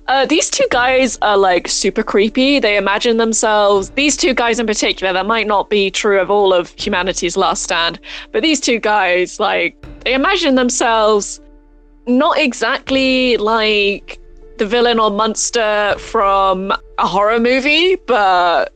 uh, 0.06 0.26
these 0.26 0.50
two 0.50 0.66
guys 0.70 1.18
are 1.22 1.36
like 1.36 1.68
super 1.68 2.02
creepy. 2.02 2.58
They 2.58 2.76
imagine 2.76 3.16
themselves. 3.16 3.90
These 3.90 4.16
two 4.16 4.34
guys 4.34 4.58
in 4.58 4.66
particular. 4.66 5.12
That 5.12 5.26
might 5.26 5.46
not 5.46 5.70
be 5.70 5.90
true 5.90 6.20
of 6.20 6.30
all 6.30 6.52
of 6.52 6.74
humanity's 6.76 7.36
last 7.36 7.62
stand, 7.62 7.98
but 8.32 8.42
these 8.42 8.60
two 8.60 8.78
guys 8.78 9.40
like 9.40 9.76
they 10.04 10.14
imagine 10.14 10.56
themselves 10.56 11.40
not 12.06 12.38
exactly 12.38 13.36
like 13.38 14.20
the 14.58 14.66
villain 14.66 14.98
or 14.98 15.10
monster 15.10 15.94
from 15.98 16.70
a 16.98 17.06
horror 17.06 17.40
movie, 17.40 17.96
but 17.96 18.72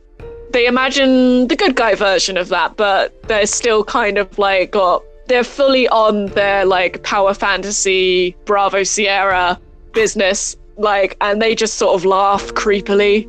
they 0.51 0.65
imagine 0.65 1.47
the 1.47 1.55
good 1.55 1.75
guy 1.75 1.93
version 1.95 2.37
of 2.37 2.49
that, 2.49 2.75
but 2.75 3.21
they're 3.23 3.45
still 3.45 3.83
kind 3.83 4.17
of 4.17 4.37
like 4.39 4.71
got 4.71 5.03
they're 5.27 5.43
fully 5.43 5.87
on 5.89 6.25
their 6.27 6.65
like 6.65 7.03
power 7.03 7.35
fantasy 7.35 8.35
Bravo 8.45 8.81
Sierra 8.81 9.59
business, 9.93 10.55
like, 10.79 11.17
and 11.21 11.41
they 11.41 11.53
just 11.53 11.75
sort 11.75 11.95
of 11.95 12.05
laugh 12.05 12.47
creepily. 12.53 13.27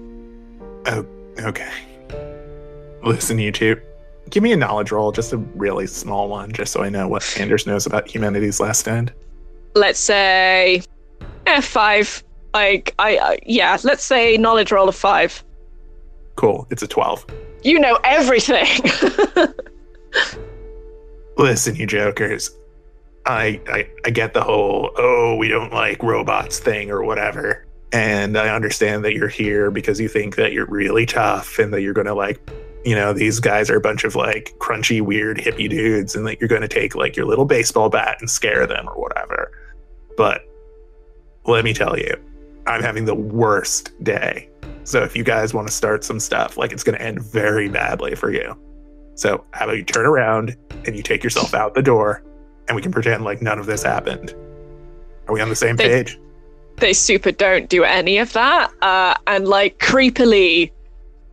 Oh, 0.86 1.06
okay. 1.40 1.70
Listen, 3.02 3.38
you 3.38 3.52
two. 3.52 3.80
Give 4.30 4.42
me 4.42 4.52
a 4.52 4.56
knowledge 4.56 4.92
roll, 4.92 5.10
just 5.10 5.32
a 5.32 5.36
really 5.36 5.86
small 5.86 6.28
one, 6.28 6.52
just 6.52 6.72
so 6.72 6.82
I 6.82 6.88
know 6.88 7.08
what 7.08 7.38
Anders 7.38 7.66
knows 7.66 7.84
about 7.84 8.08
humanity's 8.08 8.60
last 8.60 8.80
stand. 8.80 9.12
Let's 9.74 9.98
say, 9.98 10.82
eh, 11.46 11.60
five. 11.60 12.22
Like, 12.54 12.94
I 12.98 13.16
uh, 13.16 13.36
yeah, 13.44 13.76
let's 13.82 14.04
say 14.04 14.36
knowledge 14.36 14.70
roll 14.72 14.88
of 14.88 14.96
five. 14.96 15.44
Cool. 16.36 16.66
It's 16.70 16.82
a 16.82 16.86
12. 16.86 17.26
You 17.62 17.78
know 17.78 17.98
everything. 18.04 18.66
Listen, 21.36 21.76
you 21.76 21.86
jokers. 21.86 22.50
I, 23.26 23.60
I 23.68 23.88
I 24.04 24.10
get 24.10 24.32
the 24.34 24.42
whole 24.42 24.90
oh 24.96 25.36
we 25.36 25.48
don't 25.48 25.72
like 25.72 26.02
robots 26.02 26.58
thing 26.58 26.90
or 26.90 27.04
whatever, 27.04 27.66
and 27.92 28.36
I 28.36 28.54
understand 28.54 29.04
that 29.04 29.14
you're 29.14 29.28
here 29.28 29.70
because 29.70 30.00
you 30.00 30.08
think 30.08 30.36
that 30.36 30.52
you're 30.52 30.66
really 30.66 31.06
tough 31.06 31.58
and 31.58 31.72
that 31.74 31.82
you're 31.82 31.92
gonna 31.92 32.14
like, 32.14 32.40
you 32.84 32.94
know, 32.94 33.12
these 33.12 33.38
guys 33.38 33.68
are 33.68 33.76
a 33.76 33.80
bunch 33.80 34.04
of 34.04 34.14
like 34.14 34.54
crunchy, 34.58 35.02
weird 35.02 35.36
hippie 35.38 35.68
dudes, 35.68 36.16
and 36.16 36.26
that 36.26 36.40
you're 36.40 36.48
gonna 36.48 36.68
take 36.68 36.94
like 36.94 37.14
your 37.14 37.26
little 37.26 37.44
baseball 37.44 37.90
bat 37.90 38.16
and 38.20 38.30
scare 38.30 38.66
them 38.66 38.88
or 38.88 38.94
whatever. 38.94 39.52
But 40.16 40.42
let 41.44 41.64
me 41.64 41.74
tell 41.74 41.98
you, 41.98 42.14
I'm 42.66 42.82
having 42.82 43.04
the 43.04 43.14
worst 43.14 43.92
day. 44.02 44.48
So 44.84 45.02
if 45.02 45.14
you 45.14 45.24
guys 45.24 45.52
want 45.52 45.68
to 45.68 45.74
start 45.74 46.04
some 46.04 46.20
stuff, 46.20 46.56
like 46.56 46.72
it's 46.72 46.82
gonna 46.82 46.98
end 46.98 47.22
very 47.22 47.68
badly 47.68 48.14
for 48.14 48.32
you. 48.32 48.56
So 49.14 49.44
how 49.52 49.66
about 49.66 49.76
you 49.76 49.84
turn 49.84 50.06
around 50.06 50.56
and 50.86 50.96
you 50.96 51.02
take 51.02 51.22
yourself 51.22 51.52
out 51.52 51.74
the 51.74 51.82
door 51.82 52.24
and 52.68 52.76
we 52.76 52.82
can 52.82 52.92
pretend 52.92 53.24
like 53.24 53.42
none 53.42 53.58
of 53.58 53.66
this 53.66 53.82
happened. 53.82 54.34
Are 55.28 55.34
we 55.34 55.40
on 55.40 55.48
the 55.48 55.56
same 55.56 55.76
They- 55.76 55.88
page? 55.88 56.18
they 56.78 56.92
super 56.94 57.30
don't 57.30 57.68
do 57.68 57.84
any 57.84 58.16
of 58.18 58.32
that. 58.32 58.70
Uh, 58.80 59.14
and 59.26 59.46
like 59.46 59.78
creepily, 59.78 60.70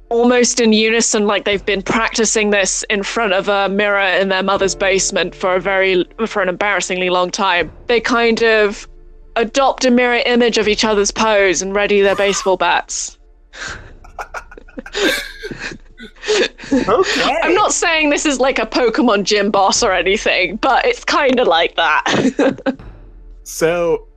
almost 0.09 0.59
in 0.59 0.73
unison, 0.73 1.25
like 1.25 1.45
they've 1.45 1.65
been 1.65 1.81
practicing 1.81 2.49
this 2.49 2.83
in 2.89 3.01
front 3.01 3.31
of 3.31 3.47
a 3.47 3.69
mirror 3.69 4.01
in 4.19 4.27
their 4.27 4.43
mother's 4.43 4.75
basement 4.75 5.33
for 5.33 5.55
a 5.55 5.61
very, 5.61 6.03
for 6.27 6.41
an 6.41 6.49
embarrassingly 6.49 7.09
long 7.09 7.31
time. 7.31 7.71
They 7.87 8.01
kind 8.01 8.43
of 8.43 8.89
adopt 9.37 9.85
a 9.85 9.91
mirror 9.91 10.19
image 10.25 10.57
of 10.57 10.67
each 10.67 10.83
other's 10.83 11.11
pose 11.11 11.61
and 11.61 11.73
ready 11.73 12.01
their 12.01 12.15
baseball 12.15 12.57
bats. 12.57 13.17
Okay. 16.73 17.39
I'm 17.43 17.55
not 17.55 17.73
saying 17.73 18.09
this 18.09 18.25
is 18.25 18.39
like 18.39 18.59
a 18.59 18.65
Pokemon 18.65 19.23
gym 19.23 19.51
boss 19.51 19.83
or 19.83 19.93
anything, 19.93 20.57
but 20.57 20.85
it's 20.85 21.03
kind 21.05 21.39
of 21.39 21.47
like 21.47 21.75
that. 21.75 22.77
So 23.47 24.09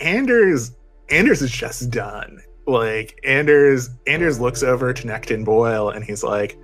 Anders 0.00 0.72
Anders 1.08 1.40
is 1.40 1.50
just 1.50 1.90
done. 1.90 2.42
Like 2.66 3.18
Anders 3.24 3.88
Anders 4.06 4.38
looks 4.38 4.62
over 4.62 4.92
to 4.92 5.06
Necton 5.06 5.46
Boyle 5.46 5.88
and 5.88 6.04
he's 6.04 6.22
like, 6.22 6.58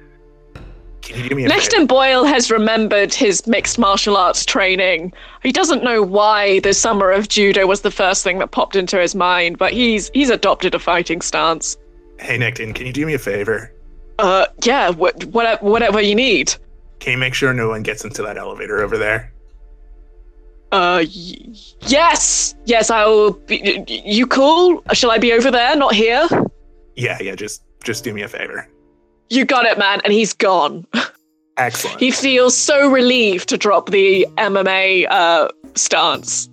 Can 1.01 1.23
you 1.23 1.31
do 1.31 1.35
me 1.35 1.47
a 1.47 1.49
favor? 1.49 1.87
Boyle 1.87 2.25
has 2.25 2.51
remembered 2.51 3.15
his 3.15 3.47
mixed 3.47 3.79
martial 3.79 4.19
arts 4.19 4.45
training. 4.45 5.15
He 5.43 5.53
doesn't 5.53 5.83
know 5.83 6.03
why 6.03 6.61
the 6.61 6.75
summer 6.75 7.11
of 7.11 7.29
judo 7.29 7.67
was 7.67 7.81
the 7.81 7.91
first 7.91 8.23
thing 8.23 8.39
that 8.41 8.51
popped 8.51 8.77
into 8.77 9.01
his 9.01 9.15
mind, 9.15 9.57
but 9.57 9.73
he's 9.73 10.11
he's 10.13 10.29
adopted 10.29 10.75
a 10.75 10.79
fighting 10.79 11.23
stance. 11.23 11.79
Hey 12.21 12.37
Necton, 12.37 12.75
can 12.75 12.87
you 12.87 12.93
do 12.93 13.07
me 13.07 13.15
a 13.15 13.19
favor? 13.19 13.73
Uh, 14.23 14.47
yeah, 14.63 14.89
What, 14.91 15.25
whatever, 15.27 15.65
whatever 15.67 16.01
you 16.01 16.15
need. 16.15 16.55
Can 17.01 17.13
you 17.13 17.19
make 17.19 17.35
sure 17.35 17.53
no 17.53 17.69
one 17.69 17.83
gets 17.83 18.05
into 18.05 18.23
that 18.23 18.39
elevator 18.39 18.81
over 18.83 18.97
there? 18.97 19.33
Uh, 20.71 21.05
y- 21.05 21.55
yes, 21.89 22.55
yes, 22.65 22.89
I 22.91 23.05
will. 23.07 23.33
Be, 23.33 23.85
you 24.07 24.27
cool? 24.27 24.83
Shall 24.93 25.11
I 25.11 25.19
be 25.19 25.33
over 25.33 25.51
there, 25.51 25.77
not 25.77 25.95
here? 25.95 26.27
Yeah, 26.97 27.19
yeah, 27.21 27.35
just 27.35 27.63
just 27.85 28.05
do 28.05 28.15
me 28.15 28.23
a 28.23 28.29
favor. 28.29 28.67
You 29.29 29.45
got 29.45 29.67
it, 29.67 29.77
man. 29.79 30.01
And 30.05 30.13
he's 30.13 30.33
gone. 30.33 30.87
Excellent. 31.59 32.01
He 32.01 32.11
feels 32.11 32.57
so 32.57 32.89
relieved 32.91 33.49
to 33.51 33.59
drop 33.59 33.91
the 33.91 34.27
MMA 34.39 35.07
uh 35.11 35.49
stance. 35.75 36.49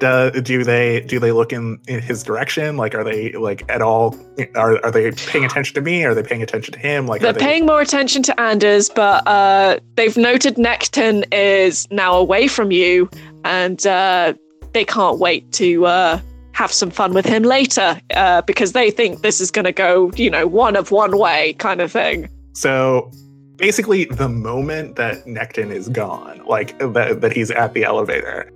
Do, 0.00 0.40
do 0.40 0.64
they 0.64 1.00
do 1.02 1.20
they 1.20 1.30
look 1.30 1.52
in, 1.52 1.78
in 1.86 2.00
his 2.00 2.22
direction? 2.22 2.76
Like, 2.76 2.94
are 2.94 3.04
they 3.04 3.32
like 3.32 3.62
at 3.70 3.82
all? 3.82 4.16
Are 4.56 4.84
are 4.84 4.90
they 4.90 5.10
paying 5.12 5.44
attention 5.44 5.74
to 5.74 5.80
me? 5.80 6.04
Are 6.04 6.14
they 6.14 6.22
paying 6.22 6.42
attention 6.42 6.72
to 6.72 6.78
him? 6.78 7.06
Like, 7.06 7.20
They're 7.20 7.32
they, 7.32 7.40
paying 7.40 7.66
more 7.66 7.80
attention 7.80 8.22
to 8.24 8.40
Anders, 8.40 8.88
but 8.88 9.26
uh, 9.28 9.78
they've 9.94 10.16
noted 10.16 10.56
Necton 10.56 11.24
is 11.32 11.88
now 11.90 12.14
away 12.14 12.48
from 12.48 12.72
you, 12.72 13.08
and 13.44 13.86
uh, 13.86 14.34
they 14.72 14.84
can't 14.84 15.18
wait 15.18 15.52
to 15.52 15.86
uh, 15.86 16.20
have 16.52 16.72
some 16.72 16.90
fun 16.90 17.14
with 17.14 17.26
him 17.26 17.42
later 17.42 18.00
uh, 18.14 18.42
because 18.42 18.72
they 18.72 18.90
think 18.90 19.22
this 19.22 19.40
is 19.40 19.50
going 19.50 19.64
to 19.64 19.72
go, 19.72 20.10
you 20.16 20.30
know, 20.30 20.46
one 20.46 20.76
of 20.76 20.90
one 20.90 21.18
way 21.18 21.52
kind 21.54 21.80
of 21.80 21.92
thing. 21.92 22.28
So 22.54 23.10
basically, 23.56 24.06
the 24.06 24.28
moment 24.28 24.96
that 24.96 25.24
Necton 25.26 25.70
is 25.70 25.88
gone, 25.88 26.42
like 26.46 26.78
that, 26.78 27.20
that 27.20 27.32
he's 27.32 27.50
at 27.50 27.74
the 27.74 27.84
elevator, 27.84 28.50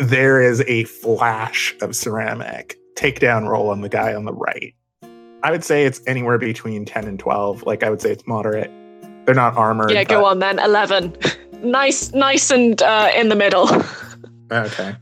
there 0.00 0.40
is 0.40 0.62
a 0.66 0.84
flash 0.84 1.74
of 1.80 1.94
ceramic 1.94 2.76
takedown 2.94 3.48
roll 3.48 3.70
on 3.70 3.80
the 3.82 3.88
guy 3.88 4.14
on 4.14 4.24
the 4.24 4.32
right. 4.32 4.74
I 5.42 5.50
would 5.50 5.64
say 5.64 5.84
it's 5.86 6.00
anywhere 6.06 6.38
between 6.38 6.84
10 6.84 7.06
and 7.06 7.18
12. 7.18 7.62
Like, 7.64 7.82
I 7.82 7.90
would 7.90 8.00
say 8.00 8.10
it's 8.10 8.26
moderate. 8.26 8.70
They're 9.24 9.34
not 9.34 9.56
armored. 9.56 9.90
yeah, 9.90 10.04
go 10.04 10.20
but- 10.22 10.26
on 10.26 10.38
then. 10.40 10.58
Eleven, 10.58 11.14
nice, 11.62 12.12
nice, 12.12 12.50
and 12.50 12.80
uh, 12.82 13.10
in 13.14 13.28
the 13.28 13.36
middle. 13.36 13.68
Okay. 14.52 14.96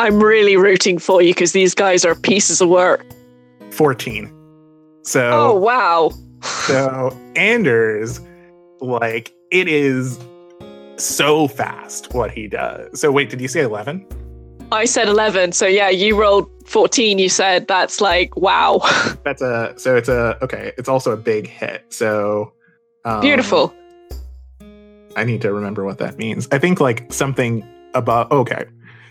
I'm 0.00 0.20
really 0.20 0.56
rooting 0.56 0.98
for 0.98 1.22
you 1.22 1.32
because 1.32 1.52
these 1.52 1.76
guys 1.76 2.04
are 2.04 2.16
pieces 2.16 2.60
of 2.60 2.68
work. 2.68 3.06
14. 3.70 4.32
So. 5.02 5.30
Oh 5.32 5.54
wow. 5.56 6.10
So 6.42 7.16
Anders, 7.36 8.20
like, 8.80 9.32
it 9.52 9.68
is 9.68 10.18
so 10.98 11.48
fast 11.48 12.12
what 12.14 12.30
he 12.30 12.48
does. 12.48 13.00
So 13.00 13.10
wait, 13.10 13.30
did 13.30 13.40
you 13.40 13.48
say 13.48 13.62
11? 13.62 14.06
I 14.70 14.84
said 14.84 15.08
11, 15.08 15.52
so 15.52 15.66
yeah, 15.66 15.88
you 15.88 16.18
rolled 16.20 16.50
14. 16.66 17.18
You 17.18 17.28
said 17.28 17.66
that's 17.66 18.00
like, 18.00 18.36
wow. 18.36 18.80
That's 19.24 19.40
a 19.40 19.72
so 19.78 19.96
it's 19.96 20.10
a 20.10 20.36
okay. 20.42 20.72
It's 20.76 20.88
also 20.88 21.12
a 21.12 21.16
big 21.16 21.46
hit. 21.46 21.86
So 21.88 22.52
um, 23.06 23.20
Beautiful. 23.22 23.74
I 25.16 25.24
need 25.24 25.40
to 25.42 25.52
remember 25.52 25.84
what 25.84 25.98
that 25.98 26.18
means. 26.18 26.46
I 26.52 26.58
think 26.58 26.80
like 26.80 27.10
something 27.12 27.66
about, 27.94 28.30
Okay, 28.30 28.64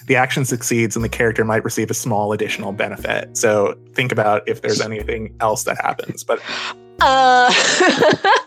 the 0.06 0.16
action 0.16 0.46
succeeds 0.46 0.96
and 0.96 1.04
the 1.04 1.10
character 1.10 1.44
might 1.44 1.64
receive 1.64 1.90
a 1.90 1.96
small 1.96 2.32
additional 2.32 2.72
benefit. 2.72 3.36
So 3.36 3.76
think 3.94 4.12
about 4.12 4.48
if 4.48 4.62
there's 4.62 4.80
anything 4.80 5.36
else 5.40 5.64
that 5.64 5.78
happens. 5.82 6.24
But 6.24 6.40
Uh, 7.02 7.52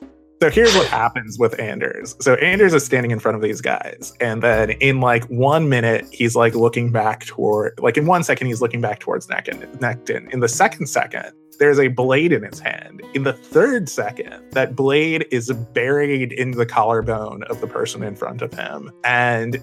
So 0.43 0.49
here's 0.49 0.75
what 0.75 0.87
happens 0.87 1.39
with 1.39 1.61
Anders. 1.61 2.17
So 2.19 2.35
Anders 2.37 2.73
is 2.73 2.83
standing 2.83 3.11
in 3.11 3.19
front 3.19 3.37
of 3.37 3.43
these 3.43 3.61
guys, 3.61 4.15
and 4.21 4.43
then 4.43 4.71
in 4.71 5.01
like 5.01 5.25
one 5.25 5.69
minute, 5.69 6.07
he's 6.11 6.35
like 6.35 6.55
looking 6.55 6.91
back 6.91 7.27
toward, 7.27 7.79
like 7.79 7.99
in 7.99 8.07
one 8.07 8.25
second, 8.25 8.47
he's 8.47 8.63
looking 8.63 8.81
back 8.81 9.01
towards 9.01 9.27
Necton. 9.27 9.67
Necton. 9.81 10.31
In 10.33 10.41
the 10.41 10.49
second 10.49 10.87
second, 10.87 11.33
there's 11.59 11.79
a 11.79 11.89
blade 11.89 12.33
in 12.33 12.43
his 12.43 12.59
hand. 12.59 13.03
In 13.13 13.25
the 13.25 13.35
third 13.35 13.87
second, 13.91 14.43
that 14.53 14.75
blade 14.75 15.27
is 15.31 15.53
buried 15.53 16.33
in 16.33 16.53
the 16.53 16.65
collarbone 16.65 17.43
of 17.45 17.61
the 17.61 17.67
person 17.67 18.03
in 18.03 18.17
front 18.17 18.41
of 18.41 18.51
him. 18.55 18.91
And 19.05 19.63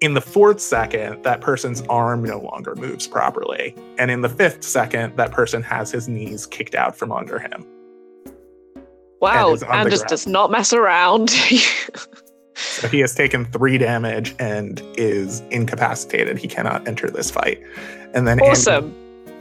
in 0.00 0.14
the 0.14 0.20
fourth 0.20 0.60
second, 0.60 1.24
that 1.24 1.40
person's 1.40 1.82
arm 1.88 2.22
no 2.22 2.38
longer 2.38 2.76
moves 2.76 3.08
properly. 3.08 3.74
And 3.98 4.12
in 4.12 4.20
the 4.20 4.28
fifth 4.28 4.62
second, 4.62 5.16
that 5.16 5.32
person 5.32 5.60
has 5.64 5.90
his 5.90 6.08
knees 6.08 6.46
kicked 6.46 6.76
out 6.76 6.94
from 6.94 7.10
under 7.10 7.40
him. 7.40 7.66
Wow, 9.24 9.56
Anders 9.70 10.02
does 10.02 10.26
not 10.26 10.50
mess 10.50 10.72
around. 10.72 11.30
so 12.54 12.88
he 12.88 13.00
has 13.00 13.14
taken 13.14 13.44
three 13.46 13.78
damage 13.78 14.34
and 14.38 14.82
is 14.96 15.40
incapacitated. 15.50 16.38
He 16.38 16.48
cannot 16.48 16.86
enter 16.86 17.10
this 17.10 17.30
fight. 17.30 17.62
And 18.14 18.26
then 18.26 18.40
awesome. 18.40 18.94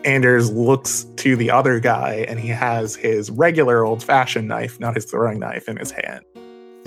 Anders 0.05 0.51
looks 0.51 1.05
to 1.17 1.35
the 1.35 1.49
other 1.49 1.79
guy 1.79 2.25
and 2.27 2.39
he 2.39 2.49
has 2.49 2.95
his 2.95 3.29
regular 3.31 3.85
old 3.85 4.03
fashioned 4.03 4.47
knife, 4.47 4.79
not 4.79 4.95
his 4.95 5.05
throwing 5.05 5.39
knife, 5.39 5.69
in 5.69 5.77
his 5.77 5.91
hand. 5.91 6.25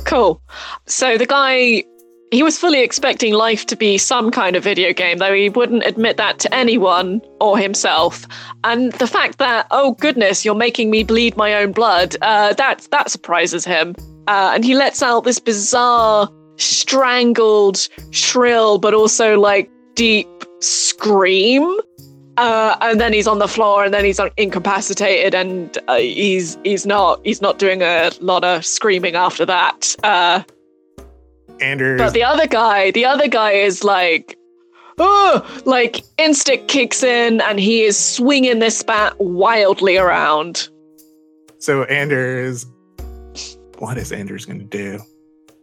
Cool. 0.04 0.40
So 0.86 1.16
the 1.16 1.26
guy 1.26 1.84
he 2.30 2.42
was 2.42 2.58
fully 2.58 2.82
expecting 2.82 3.32
life 3.32 3.66
to 3.66 3.76
be 3.76 3.98
some 3.98 4.30
kind 4.30 4.56
of 4.56 4.64
video 4.64 4.92
game, 4.92 5.18
though 5.18 5.32
he 5.32 5.48
wouldn't 5.48 5.86
admit 5.86 6.16
that 6.16 6.38
to 6.40 6.54
anyone 6.54 7.20
or 7.40 7.56
himself. 7.56 8.26
And 8.64 8.92
the 8.94 9.06
fact 9.06 9.38
that, 9.38 9.66
oh 9.70 9.92
goodness, 9.92 10.44
you're 10.44 10.54
making 10.54 10.90
me 10.90 11.04
bleed 11.04 11.36
my 11.36 11.54
own 11.54 11.72
blood, 11.72 12.16
uh, 12.22 12.52
that 12.54 12.88
that 12.90 13.10
surprises 13.10 13.64
him. 13.64 13.94
Uh, 14.26 14.50
and 14.54 14.64
he 14.64 14.74
lets 14.74 15.02
out 15.02 15.22
this 15.22 15.38
bizarre, 15.38 16.28
strangled, 16.56 17.88
shrill, 18.10 18.78
but 18.78 18.92
also 18.92 19.38
like 19.38 19.70
deep 19.94 20.28
scream. 20.60 21.78
Uh, 22.38 22.76
and 22.82 23.00
then 23.00 23.12
he's 23.12 23.26
on 23.26 23.38
the 23.38 23.48
floor, 23.48 23.84
and 23.84 23.94
then 23.94 24.04
he's 24.04 24.20
incapacitated, 24.36 25.34
and 25.34 25.78
uh, 25.88 25.96
he's 25.96 26.58
he's 26.64 26.84
not 26.84 27.18
he's 27.24 27.40
not 27.40 27.58
doing 27.58 27.80
a 27.80 28.10
lot 28.20 28.44
of 28.44 28.66
screaming 28.66 29.14
after 29.14 29.46
that. 29.46 29.96
Uh, 30.02 30.42
Anders. 31.60 32.00
But 32.00 32.12
the 32.12 32.24
other 32.24 32.46
guy, 32.46 32.90
the 32.90 33.04
other 33.04 33.28
guy 33.28 33.52
is 33.52 33.84
like, 33.84 34.38
oh, 34.98 35.62
like 35.64 36.02
instinct 36.18 36.68
kicks 36.68 37.02
in 37.02 37.40
and 37.42 37.58
he 37.58 37.82
is 37.82 37.98
swinging 37.98 38.58
this 38.58 38.82
bat 38.82 39.14
wildly 39.18 39.96
around. 39.96 40.68
So 41.58 41.84
Anders, 41.84 42.66
what 43.78 43.98
is 43.98 44.12
Anders 44.12 44.44
going 44.44 44.58
to 44.58 44.64
do? 44.64 45.00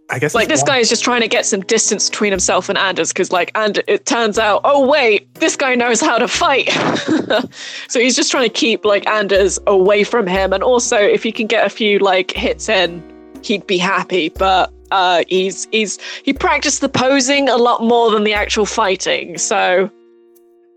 I 0.09 0.19
guess 0.19 0.35
like 0.35 0.47
this 0.47 0.61
one- 0.61 0.67
guy 0.67 0.77
is 0.79 0.89
just 0.89 1.03
trying 1.03 1.21
to 1.21 1.27
get 1.27 1.45
some 1.45 1.61
distance 1.61 2.09
between 2.09 2.31
himself 2.31 2.69
and 2.69 2.77
Anders 2.77 3.11
because 3.11 3.31
like 3.31 3.51
and 3.55 3.81
it 3.87 4.05
turns 4.05 4.37
out 4.37 4.61
oh 4.63 4.85
wait 4.85 5.33
this 5.35 5.55
guy 5.55 5.75
knows 5.75 6.01
how 6.01 6.17
to 6.17 6.27
fight 6.27 6.69
so 7.87 7.99
he's 7.99 8.15
just 8.15 8.29
trying 8.29 8.43
to 8.43 8.53
keep 8.53 8.83
like 8.85 9.07
Anders 9.07 9.59
away 9.65 10.03
from 10.03 10.27
him 10.27 10.51
and 10.51 10.61
also 10.61 10.97
if 10.97 11.23
he 11.23 11.31
can 11.31 11.47
get 11.47 11.65
a 11.65 11.69
few 11.69 11.99
like 11.99 12.31
hits 12.31 12.67
in 12.67 13.01
he'd 13.43 13.65
be 13.65 13.77
happy 13.77 14.29
but 14.29 14.71
uh, 14.93 15.23
he's 15.27 15.67
he's 15.71 15.99
he 16.23 16.33
practiced 16.33 16.81
the 16.81 16.87
posing 16.87 17.49
a 17.49 17.57
lot 17.57 17.81
more 17.81 18.11
than 18.11 18.23
the 18.23 18.33
actual 18.33 18.65
fighting. 18.65 19.39
So, 19.39 19.89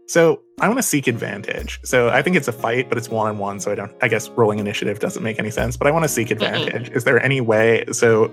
so 0.08 0.42
I 0.60 0.68
want 0.68 0.78
to 0.78 0.82
seek 0.82 1.06
advantage. 1.06 1.78
So 1.84 2.08
I 2.08 2.22
think 2.22 2.34
it's 2.34 2.48
a 2.48 2.52
fight, 2.52 2.88
but 2.88 2.96
it's 2.96 3.10
one 3.10 3.28
on 3.28 3.36
one. 3.36 3.60
So 3.60 3.70
I 3.70 3.74
don't. 3.74 3.92
I 4.00 4.08
guess 4.08 4.30
rolling 4.30 4.58
initiative 4.58 5.00
doesn't 5.00 5.22
make 5.22 5.38
any 5.38 5.50
sense. 5.50 5.76
But 5.76 5.86
I 5.86 5.90
want 5.90 6.04
to 6.04 6.08
seek 6.08 6.30
advantage. 6.30 6.88
Mm-mm. 6.88 6.96
Is 6.96 7.04
there 7.04 7.22
any 7.22 7.42
way? 7.42 7.84
So 7.92 8.32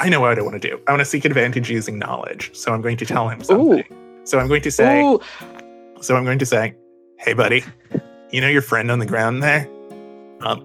I 0.00 0.08
know 0.08 0.20
what 0.20 0.36
I 0.36 0.42
want 0.42 0.60
to 0.60 0.68
do. 0.68 0.80
I 0.88 0.90
want 0.90 1.00
to 1.00 1.04
seek 1.04 1.24
advantage 1.24 1.70
using 1.70 1.96
knowledge. 1.98 2.50
So 2.54 2.74
I'm 2.74 2.82
going 2.82 2.96
to 2.96 3.06
tell 3.06 3.28
him 3.28 3.42
something. 3.44 3.78
Ooh. 3.78 4.24
So 4.24 4.40
I'm 4.40 4.48
going 4.48 4.62
to 4.62 4.70
say. 4.72 5.00
Ooh. 5.00 5.20
So 6.00 6.16
I'm 6.16 6.24
going 6.24 6.40
to 6.40 6.46
say, 6.46 6.74
"Hey, 7.18 7.34
buddy, 7.34 7.62
you 8.32 8.40
know 8.40 8.48
your 8.48 8.62
friend 8.62 8.90
on 8.90 8.98
the 8.98 9.06
ground 9.06 9.44
there? 9.44 9.68
Um, 10.40 10.60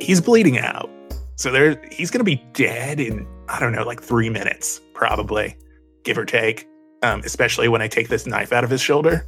he's 0.00 0.22
bleeding 0.22 0.58
out. 0.58 0.88
So 1.36 1.52
there, 1.52 1.80
he's 1.92 2.10
going 2.10 2.18
to 2.18 2.24
be 2.24 2.42
dead 2.54 2.98
in 2.98 3.26
I 3.48 3.58
don't 3.60 3.72
know, 3.72 3.84
like 3.84 4.02
three 4.02 4.30
minutes, 4.30 4.80
probably, 4.94 5.56
give 6.04 6.18
or 6.18 6.24
take. 6.24 6.66
Um, 7.02 7.22
especially 7.24 7.68
when 7.68 7.80
I 7.80 7.86
take 7.86 8.08
this 8.08 8.26
knife 8.26 8.52
out 8.52 8.64
of 8.64 8.70
his 8.70 8.80
shoulder. 8.80 9.24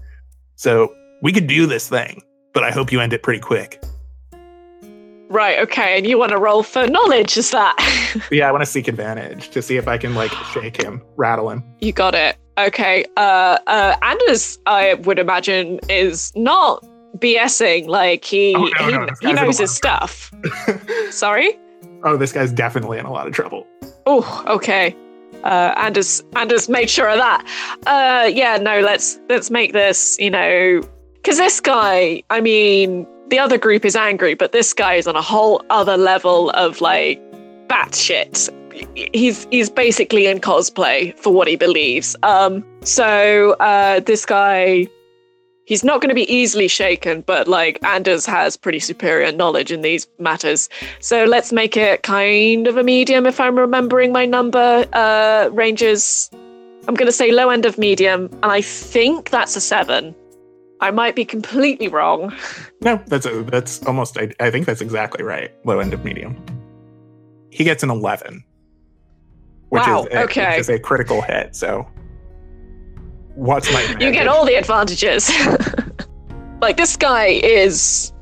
So 0.57 0.93
we 1.23 1.33
could 1.33 1.47
do 1.47 1.67
this 1.67 1.89
thing, 1.89 2.21
but 2.53 2.65
I 2.65 2.73
hope 2.73 2.91
you 2.91 3.01
end 3.01 3.13
it 3.13 3.23
pretty 3.23 3.39
quick. 3.39 3.81
Right, 5.31 5.61
okay, 5.61 5.97
and 5.97 6.05
you 6.05 6.19
want 6.19 6.33
to 6.33 6.39
roll 6.39 6.65
for 6.65 6.89
knowledge, 6.89 7.37
is 7.37 7.53
that? 7.53 7.77
yeah, 8.33 8.49
I 8.49 8.53
want 8.53 8.63
to 8.63 8.67
seek 8.67 8.89
advantage 8.89 9.51
to 9.51 9.63
see 9.63 9.77
if 9.77 9.87
I 9.87 9.97
can 9.97 10.17
like 10.17 10.33
shake 10.53 10.83
him, 10.83 11.01
rattle 11.17 11.49
him. 11.51 11.63
You 11.81 11.93
got 11.93 12.17
it. 12.17 12.37
Okay. 12.59 13.05
Uh 13.17 13.59
uh 13.69 13.97
Anders, 14.03 14.59
I 14.67 14.95
would 14.95 15.21
imagine, 15.21 15.79
is 15.89 16.33
not 16.35 16.85
BSing. 17.19 17.87
Like 17.87 18.25
he 18.25 18.55
oh, 18.57 18.69
no, 18.81 18.87
he, 18.87 18.93
no, 18.93 19.09
he 19.21 19.33
knows 19.33 19.59
his 19.59 19.75
stuff. 19.75 20.33
Sorry? 21.11 21.57
Oh, 22.03 22.17
this 22.17 22.33
guy's 22.33 22.53
definitely 22.53 22.99
in 22.99 23.07
a 23.07 23.13
lot 23.13 23.27
of 23.27 23.33
trouble. 23.33 23.67
Oh, 24.07 24.45
okay. 24.47 24.97
Uh, 25.45 25.73
Anders 25.77 26.23
Anders 26.37 26.69
made 26.69 26.91
sure 26.91 27.09
of 27.09 27.19
that. 27.19 27.47
Uh, 27.87 28.27
yeah, 28.27 28.57
no, 28.57 28.81
let's 28.81 29.19
let's 29.29 29.51
make 29.51 29.73
this, 29.73 30.19
you 30.19 30.31
know, 30.31 30.83
because 31.15 31.39
this 31.39 31.61
guy, 31.61 32.23
I 32.31 32.41
mean, 32.41 33.07
the 33.29 33.39
other 33.39 33.57
group 33.57 33.85
is 33.85 33.97
angry, 33.97 34.35
but 34.35 34.53
this 34.53 34.73
guy 34.73 34.95
is 34.95 35.07
on 35.07 35.17
a 35.17 35.23
whole 35.23 35.63
other 35.71 35.97
level 35.97 36.51
of 36.51 36.81
like 36.81 37.21
batshit. 37.69 38.51
He's 39.15 39.47
he's 39.51 39.71
basically 39.71 40.27
in 40.27 40.41
cosplay 40.41 41.17
for 41.19 41.33
what 41.33 41.49
he 41.49 41.57
believes. 41.57 42.17
Um, 42.23 42.65
so 42.83 43.53
uh, 43.61 44.01
this 44.01 44.27
guy 44.27 44.89
he's 45.71 45.85
not 45.85 46.01
going 46.01 46.09
to 46.09 46.17
be 46.17 46.31
easily 46.31 46.67
shaken, 46.67 47.21
but 47.21 47.47
like 47.47 47.79
Anders 47.85 48.27
has 48.27 48.57
pretty 48.57 48.81
superior 48.81 49.31
knowledge 49.31 49.71
in 49.71 49.83
these 49.83 50.09
matters. 50.19 50.69
So 50.99 51.25
let's 51.25 51.53
make 51.53 51.77
it 51.77 52.03
kind 52.03 52.67
of 52.67 52.77
a 52.77 52.83
medium 52.83 53.25
if 53.25 53.39
I'm 53.39 53.57
remembering 53.57 54.13
my 54.13 54.27
number 54.27 54.85
uh, 54.93 55.49
ranges. 55.53 56.29
I'm 56.89 56.95
going 56.95 57.07
to 57.07 57.13
say 57.13 57.31
low 57.31 57.51
end 57.51 57.67
of 57.67 57.79
medium, 57.79 58.29
and 58.43 58.51
I 58.51 58.63
think 58.63 59.31
that's 59.31 59.55
a 59.55 59.61
seven. 59.61 60.13
I 60.81 60.91
might 60.91 61.15
be 61.15 61.25
completely 61.25 61.89
wrong. 61.89 62.35
No, 62.83 62.99
that's 63.09 63.27
a, 63.27 63.43
that's 63.43 63.85
almost. 63.85 64.17
I, 64.17 64.33
I 64.41 64.51
think 64.51 64.65
that's 64.65 64.81
exactly 64.81 65.23
right. 65.23 65.53
Low 65.67 65.81
end 65.81 65.93
of 65.93 66.03
medium. 66.03 66.43
He 67.51 67.63
gets 67.63 67.83
an 67.83 67.91
eleven, 67.91 68.43
which 69.69 69.83
wow, 69.83 70.05
is 70.05 70.07
a, 70.07 70.23
okay. 70.23 70.51
which 70.53 70.61
is 70.61 70.71
a 70.71 70.79
critical 70.79 71.21
hit. 71.21 71.55
So 71.55 71.87
what's 73.41 73.73
my 73.73 73.83
you 73.99 74.13
get 74.13 74.29
all 74.29 74.45
the 74.45 74.55
advantages. 74.55 75.31
Like 76.61 76.77
this 76.77 76.97
guy 76.97 77.27
is 77.27 78.13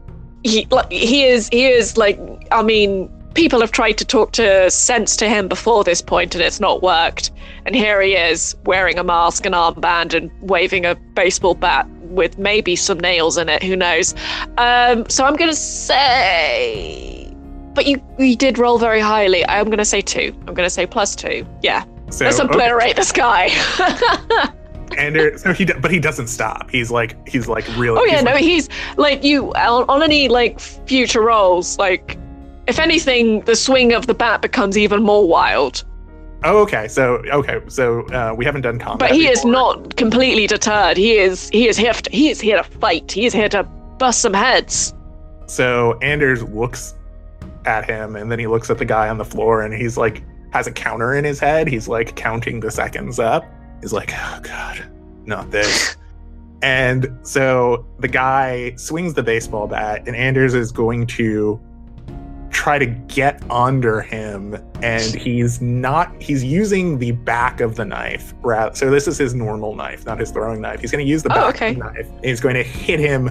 he 0.44 0.66
like 0.70 0.90
he 0.92 1.24
is 1.24 1.48
he 1.48 1.66
is 1.66 1.96
like 1.96 2.20
i 2.52 2.62
mean 2.62 3.10
people 3.34 3.60
have 3.60 3.72
tried 3.72 3.98
to 3.98 4.04
talk 4.04 4.30
to 4.32 4.70
sense 4.70 5.16
to 5.16 5.28
him 5.28 5.48
before 5.48 5.82
this 5.84 6.00
point 6.00 6.34
and 6.34 6.42
it's 6.42 6.60
not 6.60 6.82
worked. 6.82 7.30
And 7.66 7.74
here 7.74 8.00
he 8.00 8.14
is 8.14 8.56
wearing 8.64 8.98
a 8.98 9.04
mask 9.04 9.44
and 9.44 9.54
armband 9.54 10.14
and 10.14 10.30
waving 10.40 10.86
a 10.86 10.94
baseball 11.14 11.54
bat 11.54 11.88
with 12.02 12.38
maybe 12.38 12.74
some 12.74 12.98
nails 12.98 13.36
in 13.36 13.48
it 13.48 13.62
who 13.62 13.76
knows? 13.76 14.14
Um, 14.56 15.08
so 15.08 15.24
i'm 15.24 15.36
gonna 15.36 15.52
say 15.54 17.32
but 17.74 17.86
you 17.86 18.02
you 18.18 18.36
did 18.36 18.58
roll 18.58 18.78
very 18.78 19.00
highly. 19.00 19.46
I'm 19.46 19.70
gonna 19.70 19.84
say 19.84 20.00
two. 20.00 20.34
I'm 20.46 20.54
gonna 20.54 20.70
say 20.70 20.86
plus 20.86 21.14
two. 21.14 21.46
Yeah. 21.62 21.84
So, 22.10 22.24
let's 22.24 22.38
obliterate 22.38 22.90
okay. 22.90 22.92
this 22.94 23.12
guy 23.12 23.50
and 24.96 25.38
so 25.38 25.52
he 25.52 25.64
but 25.64 25.90
he 25.90 25.98
doesn't 25.98 26.28
stop 26.28 26.70
he's 26.70 26.90
like 26.90 27.28
he's 27.28 27.48
like 27.48 27.66
really 27.76 27.98
oh 28.00 28.04
yeah 28.04 28.20
no 28.20 28.32
like, 28.32 28.42
he's 28.42 28.68
like 28.96 29.22
you 29.22 29.52
on, 29.54 29.84
on 29.88 30.02
any 30.02 30.28
like 30.28 30.58
future 30.60 31.22
roles 31.22 31.78
like 31.78 32.16
if 32.66 32.78
anything 32.78 33.40
the 33.42 33.56
swing 33.56 33.92
of 33.92 34.06
the 34.06 34.14
bat 34.14 34.40
becomes 34.42 34.78
even 34.78 35.02
more 35.02 35.26
wild 35.26 35.84
Oh, 36.44 36.58
okay. 36.58 36.86
So, 36.86 37.16
okay. 37.32 37.60
So, 37.66 38.02
uh, 38.10 38.32
we 38.36 38.44
haven't 38.44 38.60
done 38.60 38.78
combat. 38.78 39.08
But 39.08 39.10
he 39.10 39.22
before. 39.22 39.32
is 39.32 39.44
not 39.44 39.96
completely 39.96 40.46
deterred. 40.46 40.96
He 40.96 41.18
is. 41.18 41.48
He 41.48 41.66
is 41.66 41.76
here. 41.76 41.92
To, 41.92 42.10
he 42.10 42.28
is 42.28 42.40
here 42.40 42.58
to 42.58 42.62
fight. 42.62 43.10
He 43.10 43.26
is 43.26 43.32
here 43.32 43.48
to 43.48 43.64
bust 43.98 44.20
some 44.20 44.34
heads. 44.34 44.94
So 45.46 45.98
Anders 46.00 46.44
looks 46.44 46.94
at 47.64 47.90
him, 47.90 48.14
and 48.14 48.30
then 48.30 48.38
he 48.38 48.46
looks 48.46 48.70
at 48.70 48.78
the 48.78 48.84
guy 48.84 49.08
on 49.08 49.18
the 49.18 49.24
floor, 49.24 49.62
and 49.62 49.74
he's 49.74 49.96
like 49.96 50.22
has 50.52 50.66
a 50.66 50.72
counter 50.72 51.14
in 51.14 51.24
his 51.24 51.40
head. 51.40 51.66
He's 51.66 51.88
like 51.88 52.14
counting 52.14 52.60
the 52.60 52.70
seconds 52.70 53.18
up 53.18 53.44
is 53.82 53.92
like, 53.92 54.12
oh 54.14 54.40
god, 54.42 54.90
not 55.24 55.50
this. 55.50 55.96
and 56.62 57.08
so 57.22 57.86
the 57.98 58.08
guy 58.08 58.74
swings 58.76 59.14
the 59.14 59.22
baseball 59.22 59.66
bat, 59.66 60.02
and 60.06 60.16
Anders 60.16 60.54
is 60.54 60.72
going 60.72 61.06
to 61.08 61.60
try 62.50 62.78
to 62.78 62.86
get 62.86 63.42
under 63.50 64.00
him 64.00 64.56
and 64.82 65.14
he's 65.14 65.60
not 65.60 66.10
he's 66.20 66.42
using 66.42 66.98
the 66.98 67.12
back 67.12 67.60
of 67.60 67.76
the 67.76 67.84
knife 67.84 68.34
rather 68.42 68.74
so 68.74 68.90
this 68.90 69.06
is 69.06 69.18
his 69.18 69.34
normal 69.34 69.74
knife 69.74 70.04
not 70.06 70.18
his 70.18 70.30
throwing 70.30 70.60
knife 70.60 70.80
he's 70.80 70.90
going 70.90 71.04
to 71.04 71.08
use 71.08 71.22
the 71.22 71.30
oh, 71.32 71.34
back 71.34 71.54
okay. 71.54 71.70
of 71.70 71.76
the 71.76 71.84
knife 71.84 72.08
and 72.08 72.24
he's 72.24 72.40
going 72.40 72.54
to 72.54 72.62
hit 72.62 72.98
him 72.98 73.30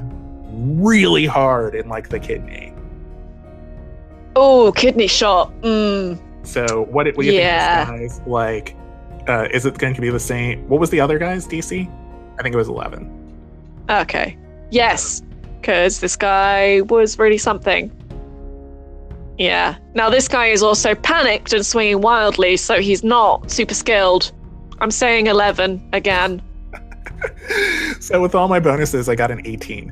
really 0.81 1.25
hard 1.25 1.75
in 1.75 1.89
like 1.89 2.09
the 2.09 2.19
kidney 2.19 2.71
oh 4.35 4.71
kidney 4.75 5.07
shot 5.07 5.51
mm. 5.61 6.17
so 6.43 6.83
what, 6.83 7.07
what 7.07 7.17
do 7.17 7.25
you 7.25 7.33
yeah. 7.33 7.85
think 7.85 7.99
this 7.99 8.17
guy's 8.19 8.27
like 8.27 8.75
uh, 9.27 9.47
is 9.51 9.65
it 9.65 9.77
going 9.77 9.93
to 9.93 10.01
be 10.01 10.09
the 10.09 10.19
same? 10.19 10.67
What 10.69 10.79
was 10.79 10.89
the 10.89 10.99
other 10.99 11.19
guy's 11.19 11.47
DC? 11.47 11.89
I 12.39 12.43
think 12.43 12.53
it 12.53 12.57
was 12.57 12.67
11. 12.67 13.85
Okay. 13.89 14.37
Yes. 14.71 15.21
because 15.61 15.99
this 15.99 16.15
guy 16.15 16.81
was 16.81 17.19
really 17.19 17.37
something. 17.37 17.91
Yeah. 19.37 19.75
Now, 19.93 20.09
this 20.09 20.27
guy 20.27 20.47
is 20.47 20.63
also 20.63 20.95
panicked 20.95 21.53
and 21.53 21.65
swinging 21.65 22.01
wildly, 22.01 22.57
so 22.57 22.79
he's 22.79 23.03
not 23.03 23.51
super 23.51 23.73
skilled. 23.73 24.31
I'm 24.79 24.91
saying 24.91 25.27
11 25.27 25.89
again. 25.93 26.41
so, 27.99 28.21
with 28.21 28.33
all 28.33 28.47
my 28.47 28.59
bonuses, 28.59 29.09
I 29.09 29.15
got 29.15 29.31
an 29.31 29.41
18. 29.45 29.91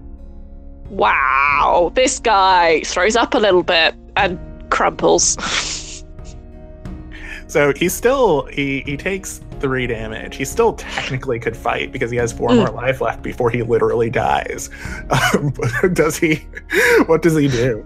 Wow. 0.90 1.92
This 1.94 2.20
guy 2.20 2.82
throws 2.86 3.16
up 3.16 3.34
a 3.34 3.40
little 3.40 3.64
bit 3.64 3.96
and 4.16 4.40
crumples. 4.70 5.36
so, 7.48 7.74
he 7.76 7.90
still, 7.90 8.46
he, 8.46 8.82
he 8.82 8.98
takes 8.98 9.42
three 9.60 9.88
damage. 9.88 10.36
He 10.36 10.46
still 10.46 10.74
technically 10.74 11.40
could 11.40 11.56
fight 11.56 11.92
because 11.92 12.12
he 12.12 12.18
has 12.18 12.34
four 12.34 12.50
mm. 12.50 12.58
more 12.58 12.70
life 12.70 13.02
left 13.02 13.22
before 13.22 13.50
he 13.50 13.62
literally 13.64 14.10
dies. 14.10 14.70
Um, 15.36 15.54
does 15.94 16.18
he, 16.18 16.46
what 17.06 17.22
does 17.22 17.36
he 17.36 17.48
do? 17.48 17.86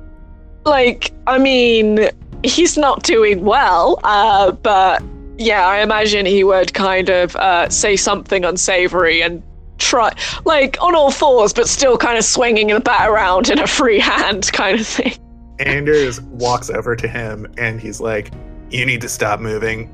like, 0.65 1.11
I 1.27 1.37
mean, 1.37 2.09
he's 2.43 2.77
not 2.77 3.03
doing 3.03 3.43
well, 3.43 3.99
uh, 4.03 4.51
but 4.51 5.03
yeah, 5.37 5.67
I 5.67 5.81
imagine 5.81 6.25
he 6.25 6.43
would 6.43 6.73
kind 6.73 7.09
of 7.09 7.35
uh, 7.35 7.69
say 7.69 7.95
something 7.95 8.45
unsavory 8.45 9.21
and 9.21 9.43
try, 9.77 10.13
like, 10.45 10.77
on 10.81 10.95
all 10.95 11.11
fours, 11.11 11.53
but 11.53 11.67
still 11.67 11.97
kind 11.97 12.17
of 12.17 12.23
swinging 12.23 12.67
the 12.67 12.79
bat 12.79 13.09
around 13.09 13.49
in 13.49 13.59
a 13.59 13.67
free 13.67 13.99
hand 14.11 14.51
kind 14.53 14.79
of 14.79 14.87
thing. 14.87 15.13
Anders 15.59 16.21
walks 16.21 16.69
over 16.69 16.95
to 16.95 17.07
him 17.07 17.45
and 17.57 17.81
he's 17.81 17.99
like, 17.99 18.31
You 18.69 18.85
need 18.85 19.01
to 19.01 19.09
stop 19.09 19.39
moving. 19.39 19.89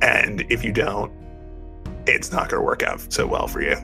And 0.00 0.44
if 0.50 0.64
you 0.64 0.72
don't, 0.72 1.12
it's 2.06 2.32
not 2.32 2.48
going 2.48 2.60
to 2.60 2.64
work 2.64 2.82
out 2.82 3.12
so 3.12 3.26
well 3.26 3.46
for 3.46 3.62
you. 3.62 3.76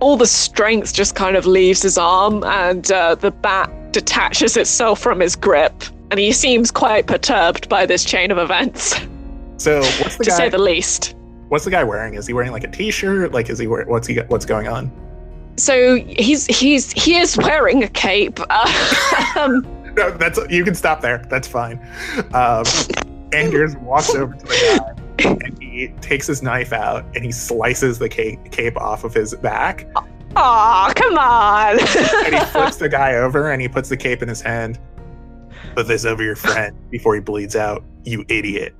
All 0.00 0.16
the 0.16 0.26
strength 0.26 0.92
just 0.92 1.14
kind 1.14 1.36
of 1.36 1.46
leaves 1.46 1.82
his 1.82 1.96
arm, 1.96 2.42
and 2.44 2.90
uh, 2.90 3.14
the 3.14 3.30
bat 3.30 3.70
detaches 3.92 4.56
itself 4.56 5.00
from 5.00 5.20
his 5.20 5.36
grip, 5.36 5.72
and 6.10 6.18
he 6.18 6.32
seems 6.32 6.70
quite 6.70 7.06
perturbed 7.06 7.68
by 7.68 7.86
this 7.86 8.04
chain 8.04 8.30
of 8.30 8.38
events. 8.38 9.00
So, 9.56 9.80
what's 10.00 10.16
the 10.16 10.24
to 10.24 10.30
guy? 10.30 10.36
say 10.36 10.48
the 10.48 10.58
least. 10.58 11.14
What's 11.48 11.64
the 11.64 11.70
guy 11.70 11.84
wearing? 11.84 12.14
Is 12.14 12.26
he 12.26 12.32
wearing 12.32 12.50
like 12.50 12.64
a 12.64 12.70
t-shirt? 12.70 13.32
Like, 13.32 13.48
is 13.48 13.58
he 13.58 13.66
wearing 13.66 13.88
what's 13.88 14.06
he 14.06 14.18
what's 14.18 14.44
going 14.44 14.66
on? 14.66 14.90
So 15.56 15.96
he's 15.96 16.46
he's 16.46 16.90
he 16.92 17.16
is 17.16 17.36
wearing 17.36 17.84
a 17.84 17.88
cape. 17.88 18.40
um, 19.36 19.62
no, 19.96 20.10
that's 20.10 20.38
you 20.50 20.64
can 20.64 20.74
stop 20.74 21.00
there. 21.00 21.18
That's 21.30 21.46
fine. 21.46 21.78
Um, 22.34 22.64
Anders 23.32 23.76
walks 23.76 24.14
over 24.14 24.34
to 24.34 24.44
the 24.46 24.94
guy 25.18 25.28
and 25.30 25.62
he 25.62 25.88
takes 26.00 26.26
his 26.26 26.42
knife 26.42 26.72
out 26.72 27.04
and 27.14 27.24
he 27.24 27.32
slices 27.32 27.98
the 27.98 28.08
cape, 28.08 28.50
cape 28.50 28.76
off 28.76 29.04
of 29.04 29.14
his 29.14 29.34
back. 29.36 29.88
Aw, 30.36 30.92
come 30.94 31.18
on. 31.18 31.78
and 32.26 32.34
he 32.34 32.44
flips 32.46 32.76
the 32.76 32.88
guy 32.90 33.14
over 33.14 33.50
and 33.50 33.62
he 33.62 33.68
puts 33.68 33.88
the 33.88 33.96
cape 33.96 34.22
in 34.22 34.28
his 34.28 34.40
hand. 34.40 34.78
Put 35.74 35.86
this 35.88 36.04
over 36.04 36.22
your 36.22 36.36
friend 36.36 36.76
before 36.90 37.14
he 37.14 37.20
bleeds 37.20 37.56
out, 37.56 37.84
you 38.04 38.24
idiot. 38.28 38.74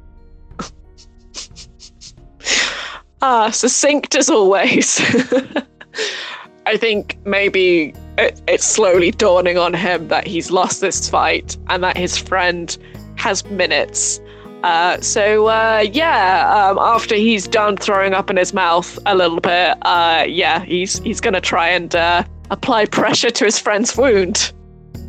Ah, 3.22 3.50
succinct 3.50 4.14
as 4.14 4.28
always. 4.28 5.00
I 6.66 6.76
think 6.76 7.18
maybe 7.24 7.94
it, 8.18 8.40
it's 8.46 8.64
slowly 8.64 9.10
dawning 9.10 9.58
on 9.58 9.74
him 9.74 10.08
that 10.08 10.26
he's 10.26 10.50
lost 10.50 10.80
this 10.80 11.08
fight 11.08 11.56
and 11.68 11.82
that 11.82 11.96
his 11.96 12.18
friend 12.18 12.76
has 13.16 13.44
minutes 13.46 14.20
uh, 14.64 14.98
so 15.02 15.46
uh, 15.48 15.84
yeah, 15.92 16.70
um, 16.70 16.78
after 16.78 17.14
he's 17.14 17.46
done 17.46 17.76
throwing 17.76 18.14
up 18.14 18.30
in 18.30 18.38
his 18.38 18.54
mouth 18.54 18.98
a 19.04 19.14
little 19.14 19.38
bit, 19.38 19.76
uh, 19.82 20.24
yeah, 20.26 20.64
he's 20.64 21.00
he's 21.00 21.20
gonna 21.20 21.40
try 21.40 21.68
and 21.68 21.94
uh, 21.94 22.24
apply 22.50 22.86
pressure 22.86 23.30
to 23.30 23.44
his 23.44 23.58
friend's 23.58 23.94
wound. 23.94 24.52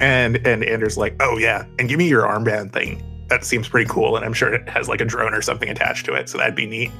And 0.02 0.46
and 0.46 0.62
Anders 0.62 0.98
like, 0.98 1.16
oh 1.22 1.38
yeah, 1.38 1.66
and 1.80 1.88
give 1.88 1.98
me 1.98 2.10
your 2.10 2.24
armband 2.24 2.74
thing. 2.74 3.02
That 3.30 3.46
seems 3.46 3.70
pretty 3.70 3.90
cool, 3.90 4.18
and 4.18 4.26
I'm 4.26 4.34
sure 4.34 4.54
it 4.54 4.68
has 4.68 4.90
like 4.90 5.00
a 5.00 5.06
drone 5.06 5.34
or 5.34 5.42
something 5.42 5.70
attached 5.70 6.06
to 6.08 6.14
it, 6.16 6.28
so 6.28 6.38
that'd 6.38 6.54
be 6.54 6.66
neat. 6.66 6.92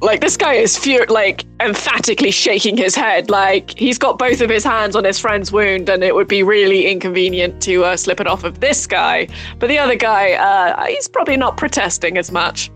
Like 0.00 0.20
this 0.20 0.36
guy 0.36 0.54
is 0.54 0.76
fur- 0.76 1.06
like 1.08 1.44
emphatically 1.60 2.30
shaking 2.30 2.76
his 2.76 2.94
head, 2.94 3.30
like 3.30 3.76
he's 3.76 3.98
got 3.98 4.18
both 4.18 4.40
of 4.40 4.48
his 4.48 4.62
hands 4.62 4.94
on 4.94 5.04
his 5.04 5.18
friend's 5.18 5.50
wound, 5.50 5.88
and 5.88 6.04
it 6.04 6.14
would 6.14 6.28
be 6.28 6.42
really 6.42 6.86
inconvenient 6.86 7.60
to 7.62 7.84
uh, 7.84 7.96
slip 7.96 8.20
it 8.20 8.28
off 8.28 8.44
of 8.44 8.60
this 8.60 8.86
guy. 8.86 9.26
But 9.58 9.68
the 9.68 9.78
other 9.78 9.96
guy, 9.96 10.32
uh, 10.32 10.86
he's 10.86 11.08
probably 11.08 11.36
not 11.36 11.56
protesting 11.56 12.16
as 12.16 12.30
much. 12.30 12.70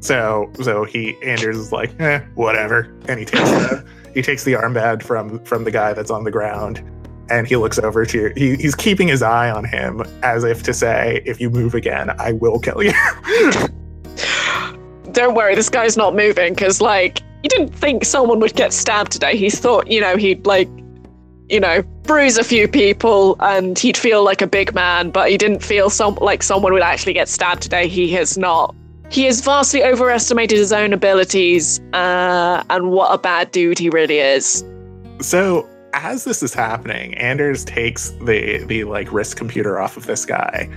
So, 0.00 0.50
so 0.60 0.84
he 0.84 1.16
Anders 1.22 1.56
is 1.56 1.72
like, 1.72 1.98
eh, 2.00 2.20
whatever, 2.34 2.94
and 3.06 3.18
he 3.18 3.26
takes 3.26 3.50
the 3.50 3.86
he 4.14 4.22
takes 4.22 4.44
the 4.44 4.52
armband 4.54 5.02
from 5.02 5.44
from 5.44 5.64
the 5.64 5.70
guy 5.70 5.92
that's 5.92 6.10
on 6.10 6.24
the 6.24 6.30
ground, 6.30 6.82
and 7.28 7.46
he 7.46 7.56
looks 7.56 7.78
over 7.78 8.06
to 8.06 8.32
he, 8.34 8.56
he's 8.56 8.74
keeping 8.74 9.08
his 9.08 9.20
eye 9.20 9.50
on 9.50 9.64
him 9.66 10.02
as 10.22 10.42
if 10.42 10.62
to 10.62 10.72
say, 10.72 11.22
if 11.26 11.38
you 11.38 11.50
move 11.50 11.74
again, 11.74 12.10
I 12.18 12.32
will 12.32 12.58
kill 12.58 12.82
you. 12.82 12.92
don't 15.14 15.34
worry, 15.34 15.54
this 15.54 15.68
guy's 15.68 15.96
not 15.96 16.14
moving 16.14 16.54
because, 16.54 16.80
like, 16.80 17.20
he 17.42 17.48
didn't 17.48 17.74
think 17.74 18.04
someone 18.04 18.40
would 18.40 18.54
get 18.54 18.72
stabbed 18.72 19.12
today. 19.12 19.36
He 19.36 19.50
thought, 19.50 19.90
you 19.90 20.00
know, 20.00 20.16
he'd, 20.16 20.46
like, 20.46 20.68
you 21.48 21.60
know, 21.60 21.82
bruise 22.04 22.38
a 22.38 22.44
few 22.44 22.68
people 22.68 23.36
and 23.40 23.78
he'd 23.78 23.96
feel 23.96 24.24
like 24.24 24.42
a 24.42 24.46
big 24.46 24.74
man, 24.74 25.10
but 25.10 25.30
he 25.30 25.36
didn't 25.36 25.62
feel 25.62 25.90
some 25.90 26.14
like 26.16 26.42
someone 26.42 26.72
would 26.72 26.82
actually 26.82 27.12
get 27.12 27.28
stabbed 27.28 27.62
today. 27.62 27.88
He 27.88 28.10
has 28.12 28.38
not. 28.38 28.74
He 29.10 29.24
has 29.24 29.42
vastly 29.42 29.84
overestimated 29.84 30.58
his 30.58 30.72
own 30.72 30.92
abilities 30.92 31.80
uh, 31.92 32.64
and 32.70 32.90
what 32.90 33.12
a 33.12 33.18
bad 33.18 33.50
dude 33.50 33.78
he 33.78 33.90
really 33.90 34.18
is. 34.18 34.64
So, 35.20 35.68
as 35.92 36.24
this 36.24 36.42
is 36.42 36.52
happening, 36.52 37.14
Anders 37.14 37.64
takes 37.64 38.10
the 38.22 38.64
the 38.66 38.84
like 38.84 39.12
wrist 39.12 39.36
computer 39.36 39.78
off 39.78 39.96
of 39.96 40.06
this 40.06 40.24
guy, 40.24 40.68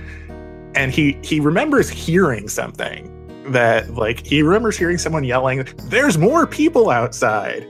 and 0.74 0.92
he 0.92 1.18
he 1.22 1.40
remembers 1.40 1.88
hearing 1.88 2.48
something 2.48 3.14
that 3.52 3.94
like 3.94 4.26
he 4.26 4.42
remembers 4.42 4.76
hearing 4.76 4.98
someone 4.98 5.24
yelling, 5.24 5.66
"There's 5.84 6.18
more 6.18 6.46
people 6.46 6.90
outside." 6.90 7.66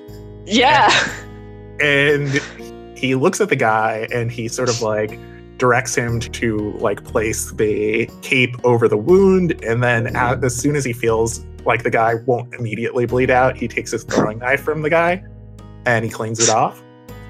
Yeah. 0.47 0.91
And, 1.81 2.41
and 2.59 2.99
he 2.99 3.15
looks 3.15 3.41
at 3.41 3.49
the 3.49 3.57
guy 3.57 4.09
and 4.13 4.33
he 4.33 4.49
sort 4.49 4.69
of 4.69 4.83
like 4.83 5.19
directs 5.59 5.95
him 5.95 6.21
to 6.21 6.73
like 6.79 7.05
place 7.05 7.53
the 7.53 8.09
cape 8.23 8.55
over 8.65 8.89
the 8.89 8.97
wound 8.97 9.63
and 9.65 9.83
then 9.83 10.15
as 10.17 10.55
soon 10.55 10.77
as 10.77 10.85
he 10.85 10.93
feels 10.93 11.45
like 11.65 11.83
the 11.83 11.91
guy 11.91 12.15
won't 12.27 12.55
immediately 12.55 13.07
bleed 13.07 13.31
out, 13.31 13.57
he 13.57 13.69
takes 13.69 13.91
his 13.91 14.05
throwing 14.05 14.39
knife 14.39 14.63
from 14.63 14.83
the 14.83 14.91
guy 14.91 15.23
and 15.85 16.05
he 16.05 16.11
cleans 16.11 16.41
it 16.41 16.49
off. 16.49 16.83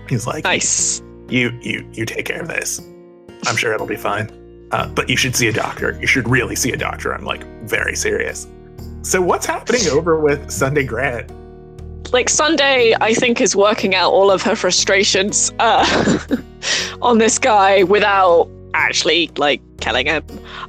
He's 0.09 0.27
like, 0.27 0.45
"Nice. 0.45 1.03
You 1.29 1.59
you 1.61 1.89
you 1.93 2.07
take 2.07 2.27
care 2.27 2.41
of 2.41 2.49
this. 2.49 2.81
I'm 3.47 3.57
sure 3.57 3.73
it'll 3.75 3.87
be 3.87 3.97
fine." 3.97 4.31
Uh, 4.71 4.89
but 4.89 5.09
you 5.09 5.17
should 5.17 5.35
see 5.35 5.49
a 5.49 5.53
doctor. 5.53 5.99
You 6.01 6.07
should 6.07 6.29
really 6.29 6.57
see 6.57 6.73
a 6.73 6.77
doctor. 6.77 7.13
I'm 7.13 7.25
like 7.25 7.45
very 7.63 7.97
serious. 7.97 8.47
So 9.03 9.23
what's 9.23 9.47
happening 9.47 9.87
over 9.89 10.21
with 10.21 10.51
Sunday 10.51 10.85
Grant? 10.85 11.33
Like 12.13 12.29
Sunday, 12.29 12.95
I 13.01 13.15
think 13.15 13.41
is 13.41 13.55
working 13.55 13.95
out 13.95 14.13
all 14.13 14.31
of 14.31 14.43
her 14.43 14.57
frustrations 14.57 15.53
uh, 15.59 16.19
on 17.03 17.19
this 17.19 17.39
guy 17.39 17.83
without 17.85 18.49
actually 18.75 19.31
like 19.37 19.61
killing 19.81 20.07
him. 20.07 20.25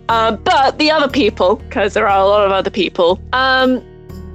Um, 0.09 0.37
but 0.43 0.77
the 0.77 0.91
other 0.91 1.07
people, 1.09 1.57
because 1.57 1.93
there 1.93 2.07
are 2.07 2.21
a 2.21 2.27
lot 2.27 2.45
of 2.45 2.51
other 2.51 2.69
people, 2.69 3.19
um, 3.33 3.83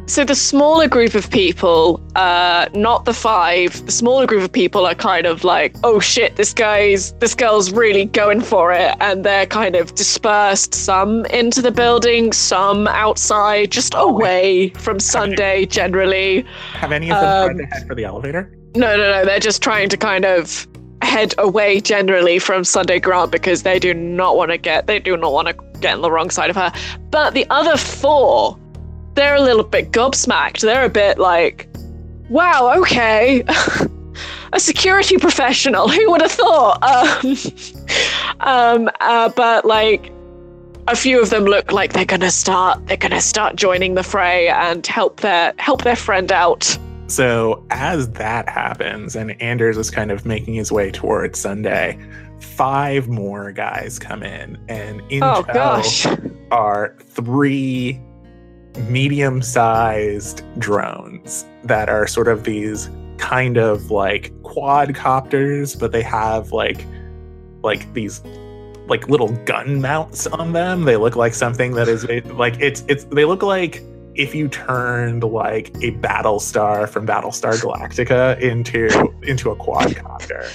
so 0.06 0.24
the 0.24 0.34
smaller 0.34 0.86
group 0.86 1.14
of 1.14 1.30
people, 1.30 2.00
uh, 2.14 2.68
not 2.74 3.04
the 3.04 3.14
five, 3.14 3.84
the 3.86 3.92
smaller 3.92 4.26
group 4.26 4.42
of 4.42 4.52
people 4.52 4.86
are 4.86 4.94
kind 4.94 5.26
of 5.26 5.44
like, 5.44 5.74
oh 5.82 5.98
shit, 5.98 6.36
this 6.36 6.52
guy's 6.52 7.12
this 7.14 7.34
girl's 7.34 7.72
really 7.72 8.04
going 8.04 8.40
for 8.40 8.72
it, 8.72 8.94
and 9.00 9.24
they're 9.24 9.46
kind 9.46 9.76
of 9.76 9.94
dispersed, 9.94 10.74
some 10.74 11.24
into 11.26 11.62
the 11.62 11.70
building, 11.70 12.32
some 12.32 12.86
outside, 12.88 13.70
just 13.70 13.94
away 13.96 14.70
from 14.70 15.00
Sunday 15.00 15.64
generally. 15.66 16.44
Have 16.74 16.92
any 16.92 17.10
of 17.10 17.20
them 17.20 17.50
um, 17.50 17.56
tried 17.56 17.64
to 17.64 17.74
head 17.74 17.86
for 17.86 17.94
the 17.94 18.04
elevator? 18.04 18.56
No, 18.76 18.96
no, 18.96 19.10
no. 19.10 19.24
They're 19.24 19.38
just 19.38 19.62
trying 19.62 19.88
to 19.88 19.96
kind 19.96 20.24
of 20.24 20.66
head 21.02 21.34
away 21.38 21.80
generally 21.80 22.38
from 22.38 22.64
Sunday 22.64 22.98
Grant 22.98 23.30
because 23.30 23.62
they 23.62 23.78
do 23.78 23.94
not 23.94 24.36
want 24.36 24.50
to 24.50 24.58
get 24.58 24.86
they 24.86 24.98
do 24.98 25.16
not 25.16 25.32
want 25.32 25.48
to 25.48 25.54
get 25.80 25.94
on 25.94 26.02
the 26.02 26.10
wrong 26.10 26.30
side 26.30 26.50
of 26.50 26.56
her. 26.56 26.72
But 27.10 27.34
the 27.34 27.46
other 27.50 27.76
four 27.76 28.58
they're 29.14 29.36
a 29.36 29.40
little 29.40 29.64
bit 29.64 29.90
gobsmacked. 29.90 30.60
They're 30.60 30.84
a 30.84 30.90
bit 30.90 31.18
like, 31.18 31.68
wow, 32.28 32.72
okay. 32.78 33.44
a 34.52 34.60
security 34.60 35.18
professional. 35.18 35.88
Who 35.94 36.10
would 36.10 36.22
have 36.22 36.32
thought? 36.32 36.82
Um, 36.82 37.36
um, 38.40 38.90
uh, 39.00 39.28
but 39.30 39.64
like, 39.64 40.12
a 40.86 40.94
few 40.94 41.20
of 41.20 41.30
them 41.30 41.44
look 41.44 41.72
like 41.72 41.94
they're 41.94 42.04
gonna 42.04 42.30
start. 42.30 42.86
They're 42.86 42.98
gonna 42.98 43.22
start 43.22 43.56
joining 43.56 43.94
the 43.94 44.02
fray 44.02 44.48
and 44.48 44.86
help 44.86 45.20
their 45.20 45.54
help 45.58 45.82
their 45.82 45.96
friend 45.96 46.30
out. 46.30 46.78
So 47.06 47.64
as 47.70 48.10
that 48.12 48.50
happens, 48.50 49.16
and 49.16 49.40
Anders 49.40 49.78
is 49.78 49.90
kind 49.90 50.10
of 50.10 50.26
making 50.26 50.54
his 50.54 50.70
way 50.70 50.90
towards 50.90 51.38
Sunday, 51.38 51.98
five 52.38 53.08
more 53.08 53.50
guys 53.52 53.98
come 53.98 54.22
in, 54.22 54.58
and 54.68 55.00
in 55.10 55.22
oh, 55.22 55.42
gosh. 55.42 56.06
are 56.50 56.94
three 57.00 57.98
medium 58.88 59.42
sized 59.42 60.42
drones 60.58 61.44
that 61.64 61.88
are 61.88 62.06
sort 62.06 62.28
of 62.28 62.44
these 62.44 62.90
kind 63.18 63.56
of 63.56 63.90
like 63.90 64.32
quadcopters, 64.42 65.78
but 65.78 65.92
they 65.92 66.02
have 66.02 66.52
like 66.52 66.84
like 67.62 67.92
these 67.94 68.22
like 68.86 69.08
little 69.08 69.32
gun 69.44 69.80
mounts 69.80 70.26
on 70.26 70.52
them. 70.52 70.84
They 70.84 70.96
look 70.96 71.16
like 71.16 71.34
something 71.34 71.72
that 71.72 71.88
is 71.88 72.04
like 72.32 72.60
it's 72.60 72.84
it's 72.88 73.04
they 73.04 73.24
look 73.24 73.42
like 73.42 73.82
if 74.14 74.34
you 74.34 74.48
turned 74.48 75.24
like 75.24 75.68
a 75.76 75.90
Battlestar 75.92 76.88
from 76.88 77.06
Battlestar 77.06 77.54
Galactica 77.60 78.38
into 78.40 78.86
into 79.22 79.50
a 79.50 79.56
quadcopter. 79.56 80.50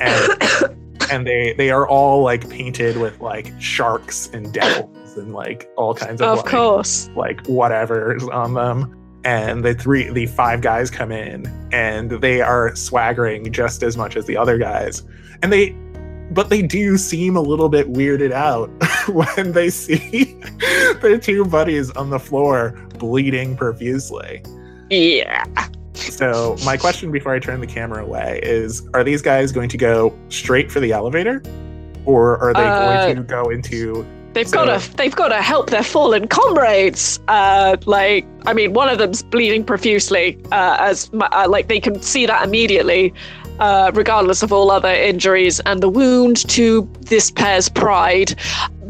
And 0.00 0.74
and 1.10 1.26
they 1.26 1.54
they 1.54 1.70
are 1.70 1.86
all 1.86 2.22
like 2.22 2.48
painted 2.48 2.96
with 2.96 3.20
like 3.20 3.52
sharks 3.60 4.28
and 4.32 4.52
devils 4.52 5.03
and 5.16 5.32
like 5.32 5.68
all 5.76 5.94
kinds 5.94 6.20
of 6.20 6.28
Of 6.28 6.36
like, 6.38 6.46
course. 6.46 7.08
like 7.16 7.44
whatever's 7.46 8.24
on 8.28 8.54
them. 8.54 9.00
And 9.24 9.64
the 9.64 9.72
three, 9.74 10.10
the 10.10 10.26
five 10.26 10.60
guys 10.60 10.90
come 10.90 11.10
in, 11.10 11.46
and 11.72 12.10
they 12.10 12.42
are 12.42 12.76
swaggering 12.76 13.50
just 13.52 13.82
as 13.82 13.96
much 13.96 14.16
as 14.16 14.26
the 14.26 14.36
other 14.36 14.58
guys, 14.58 15.02
and 15.42 15.50
they, 15.50 15.70
but 16.30 16.50
they 16.50 16.60
do 16.60 16.98
seem 16.98 17.34
a 17.34 17.40
little 17.40 17.70
bit 17.70 17.90
weirded 17.90 18.32
out 18.32 18.68
when 19.08 19.52
they 19.52 19.70
see 19.70 20.38
their 21.00 21.16
two 21.18 21.46
buddies 21.46 21.90
on 21.92 22.10
the 22.10 22.18
floor 22.18 22.72
bleeding 22.98 23.56
profusely. 23.56 24.42
Yeah. 24.90 25.44
So 25.94 26.56
my 26.66 26.76
question 26.76 27.10
before 27.10 27.32
I 27.34 27.38
turn 27.38 27.60
the 27.62 27.66
camera 27.66 28.04
away 28.04 28.40
is: 28.42 28.86
Are 28.92 29.02
these 29.02 29.22
guys 29.22 29.52
going 29.52 29.70
to 29.70 29.78
go 29.78 30.14
straight 30.28 30.70
for 30.70 30.80
the 30.80 30.92
elevator, 30.92 31.42
or 32.04 32.36
are 32.40 32.52
they 32.52 32.60
Uh, 32.60 33.04
going 33.06 33.16
to 33.16 33.22
go 33.22 33.48
into? 33.48 34.04
They've 34.34 34.48
So- 34.48 34.64
got 34.64 34.80
to 34.80 34.96
they've 34.96 35.14
got 35.14 35.28
to 35.28 35.40
help 35.40 35.70
their 35.70 35.84
fallen 35.84 36.26
comrades. 36.28 37.20
Uh, 37.28 37.76
like 37.86 38.26
I 38.46 38.52
mean, 38.52 38.72
one 38.74 38.88
of 38.88 38.98
them's 38.98 39.22
bleeding 39.22 39.64
profusely. 39.64 40.36
Uh, 40.52 40.76
as 40.80 41.08
uh, 41.14 41.46
like 41.48 41.68
they 41.68 41.80
can 41.80 42.02
see 42.02 42.26
that 42.26 42.44
immediately, 42.44 43.14
uh, 43.60 43.90
regardless 43.94 44.42
of 44.42 44.52
all 44.52 44.70
other 44.70 44.92
injuries, 44.92 45.60
and 45.60 45.80
the 45.80 45.88
wound 45.88 46.48
to 46.50 46.88
this 47.02 47.30
pair's 47.30 47.68
pride. 47.68 48.34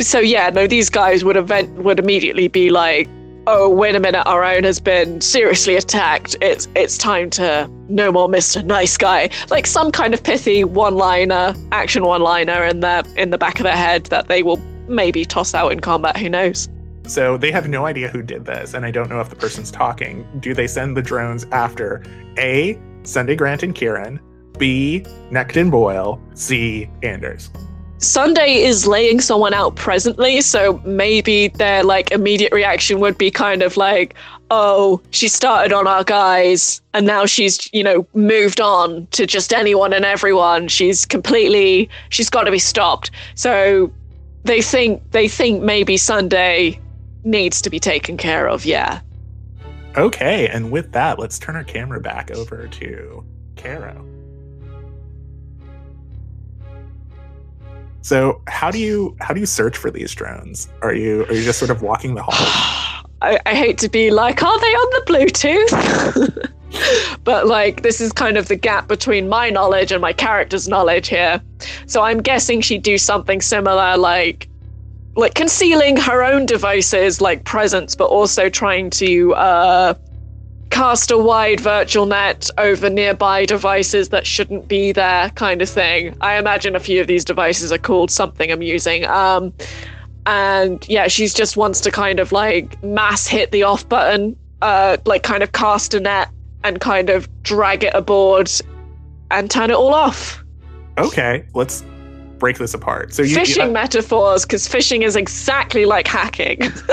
So 0.00 0.18
yeah, 0.18 0.50
no, 0.50 0.66
these 0.66 0.88
guys 0.90 1.24
would 1.24 1.36
event 1.36 1.70
would 1.84 1.98
immediately 1.98 2.48
be 2.48 2.70
like, 2.70 3.06
"Oh, 3.46 3.68
wait 3.68 3.94
a 3.94 4.00
minute, 4.00 4.24
our 4.26 4.42
own 4.42 4.64
has 4.64 4.80
been 4.80 5.20
seriously 5.20 5.76
attacked. 5.76 6.36
It's 6.40 6.66
it's 6.74 6.96
time 6.96 7.28
to 7.30 7.68
no 7.88 8.10
more 8.10 8.28
Mister 8.28 8.62
Nice 8.62 8.96
Guy." 8.96 9.28
Like 9.50 9.66
some 9.66 9.92
kind 9.92 10.14
of 10.14 10.22
pithy 10.22 10.64
one-liner, 10.64 11.54
action 11.70 12.02
one-liner 12.04 12.64
in 12.64 12.80
the 12.80 13.06
in 13.16 13.28
the 13.30 13.38
back 13.38 13.60
of 13.60 13.64
their 13.64 13.76
head 13.76 14.06
that 14.06 14.28
they 14.28 14.42
will 14.42 14.58
maybe 14.88 15.24
toss 15.24 15.54
out 15.54 15.72
in 15.72 15.80
combat. 15.80 16.16
Who 16.16 16.28
knows? 16.28 16.68
So 17.06 17.36
they 17.36 17.50
have 17.50 17.68
no 17.68 17.84
idea 17.84 18.08
who 18.08 18.22
did 18.22 18.46
this, 18.46 18.72
and 18.72 18.86
I 18.86 18.90
don't 18.90 19.10
know 19.10 19.20
if 19.20 19.28
the 19.28 19.36
person's 19.36 19.70
talking. 19.70 20.26
Do 20.40 20.54
they 20.54 20.66
send 20.66 20.96
the 20.96 21.02
drones 21.02 21.44
after 21.52 22.02
A. 22.38 22.78
Sunday 23.02 23.36
Grant 23.36 23.62
and 23.62 23.74
Kieran, 23.74 24.18
B. 24.58 25.04
Necton 25.30 25.70
Boyle, 25.70 26.18
C. 26.34 26.88
Anders? 27.02 27.50
Sunday 27.98 28.56
is 28.56 28.86
laying 28.86 29.20
someone 29.20 29.54
out 29.54 29.76
presently, 29.76 30.40
so 30.40 30.80
maybe 30.84 31.48
their 31.48 31.82
like 31.82 32.10
immediate 32.10 32.52
reaction 32.52 33.00
would 33.00 33.16
be 33.16 33.30
kind 33.30 33.62
of 33.62 33.76
like, 33.76 34.14
"Oh, 34.50 35.00
she 35.10 35.28
started 35.28 35.72
on 35.72 35.86
our 35.86 36.04
guys, 36.04 36.82
and 36.92 37.06
now 37.06 37.24
she's 37.24 37.68
you 37.72 37.82
know 37.82 38.06
moved 38.14 38.60
on 38.60 39.06
to 39.12 39.26
just 39.26 39.52
anyone 39.52 39.92
and 39.92 40.04
everyone. 40.04 40.68
She's 40.68 41.04
completely, 41.04 41.88
she's 42.10 42.28
got 42.28 42.44
to 42.44 42.50
be 42.50 42.58
stopped." 42.58 43.10
So 43.36 43.90
they 44.44 44.62
think 44.62 45.10
they 45.10 45.28
think 45.28 45.62
maybe 45.62 45.96
Sunday 45.96 46.80
needs 47.24 47.60
to 47.62 47.70
be 47.70 47.80
taken 47.80 48.16
care 48.16 48.48
of. 48.48 48.64
Yeah. 48.64 49.00
Okay, 49.96 50.48
and 50.48 50.70
with 50.70 50.92
that, 50.92 51.18
let's 51.18 51.38
turn 51.38 51.56
our 51.56 51.64
camera 51.64 52.00
back 52.00 52.30
over 52.30 52.68
to 52.68 53.24
Caro. 53.56 54.04
So 58.02 58.42
how 58.48 58.70
do 58.70 58.78
you 58.78 59.16
how 59.20 59.32
do 59.32 59.40
you 59.40 59.46
search 59.46 59.78
for 59.78 59.90
these 59.90 60.14
drones? 60.14 60.68
Are 60.82 60.94
you 60.94 61.24
are 61.24 61.32
you 61.32 61.42
just 61.42 61.58
sort 61.58 61.70
of 61.70 61.80
walking 61.80 62.14
the 62.14 62.22
hall? 62.22 62.34
I, 63.22 63.40
I 63.46 63.54
hate 63.54 63.78
to 63.78 63.88
be 63.88 64.10
like, 64.10 64.42
are 64.42 64.60
they 64.60 64.66
on 64.66 64.90
the 64.90 65.12
Bluetooth? 65.12 66.52
but 67.24 67.46
like, 67.46 67.82
this 67.82 68.00
is 68.00 68.12
kind 68.12 68.36
of 68.36 68.48
the 68.48 68.56
gap 68.56 68.88
between 68.88 69.28
my 69.28 69.50
knowledge 69.50 69.92
and 69.92 70.00
my 70.00 70.12
character's 70.12 70.68
knowledge 70.68 71.08
here. 71.08 71.40
So 71.86 72.02
I'm 72.02 72.20
guessing 72.20 72.60
she'd 72.60 72.82
do 72.82 72.98
something 72.98 73.40
similar, 73.40 73.96
like 73.96 74.48
like 75.16 75.34
concealing 75.34 75.96
her 75.96 76.24
own 76.24 76.44
devices, 76.46 77.20
like 77.20 77.44
presence, 77.44 77.94
but 77.94 78.06
also 78.06 78.48
trying 78.48 78.90
to 78.90 79.32
uh, 79.34 79.94
cast 80.70 81.12
a 81.12 81.18
wide 81.18 81.60
virtual 81.60 82.04
net 82.04 82.50
over 82.58 82.90
nearby 82.90 83.46
devices 83.46 84.08
that 84.08 84.26
shouldn't 84.26 84.66
be 84.66 84.90
there, 84.90 85.30
kind 85.30 85.62
of 85.62 85.68
thing. 85.68 86.16
I 86.20 86.36
imagine 86.36 86.74
a 86.74 86.80
few 86.80 87.00
of 87.00 87.06
these 87.06 87.24
devices 87.24 87.70
are 87.70 87.78
called 87.78 88.10
something 88.10 88.50
amusing. 88.50 89.04
Um, 89.06 89.52
and 90.26 90.84
yeah, 90.88 91.06
she's 91.06 91.32
just 91.32 91.56
wants 91.56 91.80
to 91.82 91.92
kind 91.92 92.18
of 92.18 92.32
like 92.32 92.82
mass 92.82 93.26
hit 93.26 93.52
the 93.52 93.62
off 93.62 93.88
button, 93.88 94.36
uh, 94.62 94.96
like 95.06 95.22
kind 95.22 95.44
of 95.44 95.52
cast 95.52 95.94
a 95.94 96.00
net 96.00 96.28
and 96.64 96.80
kind 96.80 97.10
of 97.10 97.28
drag 97.42 97.84
it 97.84 97.94
aboard 97.94 98.50
and 99.30 99.50
turn 99.50 99.70
it 99.70 99.74
all 99.74 99.94
off. 99.94 100.42
Okay, 100.98 101.46
let's 101.54 101.84
break 102.38 102.58
this 102.58 102.74
apart. 102.74 103.14
So 103.14 103.22
you, 103.22 103.34
fishing 103.34 103.66
you 103.66 103.72
metaphors, 103.72 104.44
because 104.44 104.66
fishing 104.66 105.02
is 105.02 105.14
exactly 105.16 105.84
like 105.86 106.06
hacking. 106.06 106.58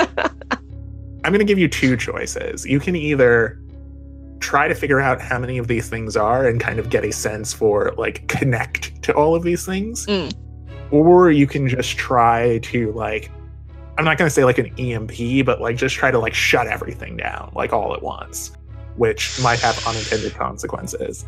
I'm 1.24 1.32
going 1.32 1.38
to 1.38 1.44
give 1.44 1.58
you 1.58 1.68
two 1.68 1.96
choices. 1.96 2.66
You 2.66 2.80
can 2.80 2.96
either 2.96 3.58
try 4.40 4.66
to 4.66 4.74
figure 4.74 5.00
out 5.00 5.20
how 5.20 5.38
many 5.38 5.56
of 5.56 5.68
these 5.68 5.88
things 5.88 6.16
are 6.16 6.46
and 6.48 6.60
kind 6.60 6.78
of 6.80 6.90
get 6.90 7.04
a 7.04 7.12
sense 7.12 7.52
for 7.52 7.92
like 7.96 8.26
connect 8.26 9.00
to 9.04 9.12
all 9.14 9.34
of 9.36 9.44
these 9.44 9.64
things, 9.64 10.04
Mm. 10.06 10.32
or 10.90 11.30
you 11.30 11.46
can 11.46 11.68
just 11.68 11.96
try 11.96 12.58
to 12.58 12.90
like 12.92 13.30
I'm 13.98 14.04
not 14.04 14.16
going 14.18 14.26
to 14.26 14.34
say 14.34 14.44
like 14.44 14.58
an 14.58 14.74
EMP, 14.78 15.44
but 15.44 15.60
like 15.60 15.76
just 15.76 15.94
try 15.94 16.10
to 16.10 16.18
like 16.18 16.34
shut 16.34 16.66
everything 16.66 17.16
down 17.16 17.52
like 17.54 17.72
all 17.72 17.94
at 17.94 18.02
once, 18.02 18.50
which 18.96 19.40
might 19.42 19.60
have 19.60 19.86
unintended 19.86 20.34
consequences. 20.34 21.24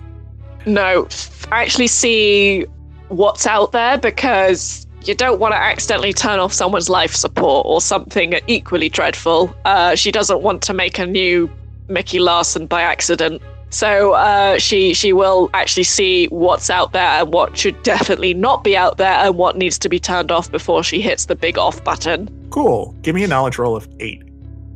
no, 0.66 1.08
I 1.52 1.62
actually 1.62 1.88
see 1.88 2.66
what's 3.08 3.46
out 3.46 3.72
there 3.72 3.98
because 3.98 4.86
you 5.04 5.14
don't 5.14 5.38
want 5.38 5.52
to 5.52 5.58
accidentally 5.58 6.12
turn 6.12 6.38
off 6.40 6.52
someone's 6.52 6.88
life 6.88 7.14
support 7.14 7.66
or 7.66 7.80
something 7.80 8.34
equally 8.46 8.88
dreadful. 8.88 9.54
Uh, 9.64 9.94
she 9.94 10.10
doesn't 10.10 10.42
want 10.42 10.62
to 10.62 10.72
make 10.74 10.98
a 10.98 11.06
new 11.06 11.50
Mickey 11.88 12.18
Larson 12.18 12.66
by 12.66 12.82
accident. 12.82 13.42
So 13.70 14.12
uh, 14.12 14.58
she 14.58 14.94
she 14.94 15.12
will 15.12 15.50
actually 15.52 15.82
see 15.82 16.26
what's 16.26 16.70
out 16.70 16.92
there 16.92 17.20
and 17.20 17.32
what 17.32 17.56
should 17.58 17.82
definitely 17.82 18.32
not 18.32 18.62
be 18.62 18.76
out 18.76 18.98
there 18.98 19.14
and 19.14 19.36
what 19.36 19.56
needs 19.56 19.78
to 19.80 19.88
be 19.88 19.98
turned 19.98 20.30
off 20.30 20.50
before 20.50 20.84
she 20.84 21.00
hits 21.00 21.26
the 21.26 21.34
big 21.34 21.58
off 21.58 21.82
button. 21.82 22.28
Cool. 22.50 22.94
Give 23.02 23.14
me 23.16 23.24
a 23.24 23.26
knowledge 23.26 23.58
roll 23.58 23.74
of 23.74 23.88
eight. 23.98 24.22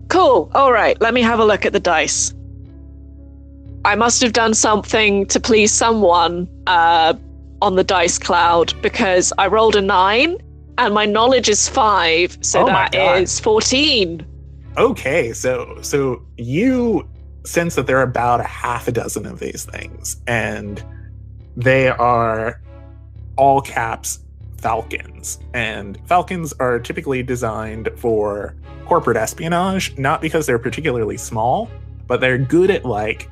Cool. 0.09 0.51
All 0.53 0.73
right. 0.73 1.01
Let 1.01 1.15
me 1.15 1.23
have 1.23 1.39
a 1.39 1.45
look 1.45 1.65
at 1.65 1.73
the 1.73 1.81
dice. 1.81 2.35
I 3.89 3.95
must 3.95 4.21
have 4.21 4.35
done 4.35 4.53
something 4.53 5.25
to 5.29 5.41
please 5.41 5.73
someone 5.73 6.47
uh, 6.67 7.15
on 7.63 7.77
the 7.77 7.83
dice 7.83 8.19
cloud 8.19 8.75
because 8.83 9.33
I 9.39 9.47
rolled 9.47 9.77
a 9.77 9.81
nine 9.81 10.37
and 10.77 10.93
my 10.93 11.07
knowledge 11.07 11.49
is 11.49 11.71
five, 11.71 12.37
so 12.43 12.65
Oh 12.65 12.67
my 12.67 12.83
that 12.83 12.93
God. 12.93 13.23
is 13.23 13.41
fourteen. 13.41 14.27
Okay, 14.77 15.33
so 15.33 15.79
so 15.81 16.23
you 16.37 17.09
sense 17.47 17.77
that 17.77 17.87
there 17.87 17.97
are 17.97 18.03
about 18.03 18.41
a 18.41 18.45
half 18.45 18.89
a 18.89 18.93
dozen 18.93 19.25
of 19.25 19.41
these 19.41 19.65
things, 19.65 20.21
and 20.27 20.85
they 21.57 21.89
are 21.89 22.61
all 23.39 23.63
caps 23.63 24.19
Falcons. 24.59 25.39
And 25.55 25.99
Falcons 26.07 26.53
are 26.61 26.79
typically 26.79 27.23
designed 27.23 27.89
for 27.97 28.55
corporate 28.85 29.17
espionage, 29.17 29.97
not 29.97 30.21
because 30.21 30.45
they're 30.45 30.59
particularly 30.59 31.17
small, 31.17 31.71
but 32.07 32.21
they're 32.21 32.37
good 32.37 32.71
at 32.71 32.85
like 32.85 33.31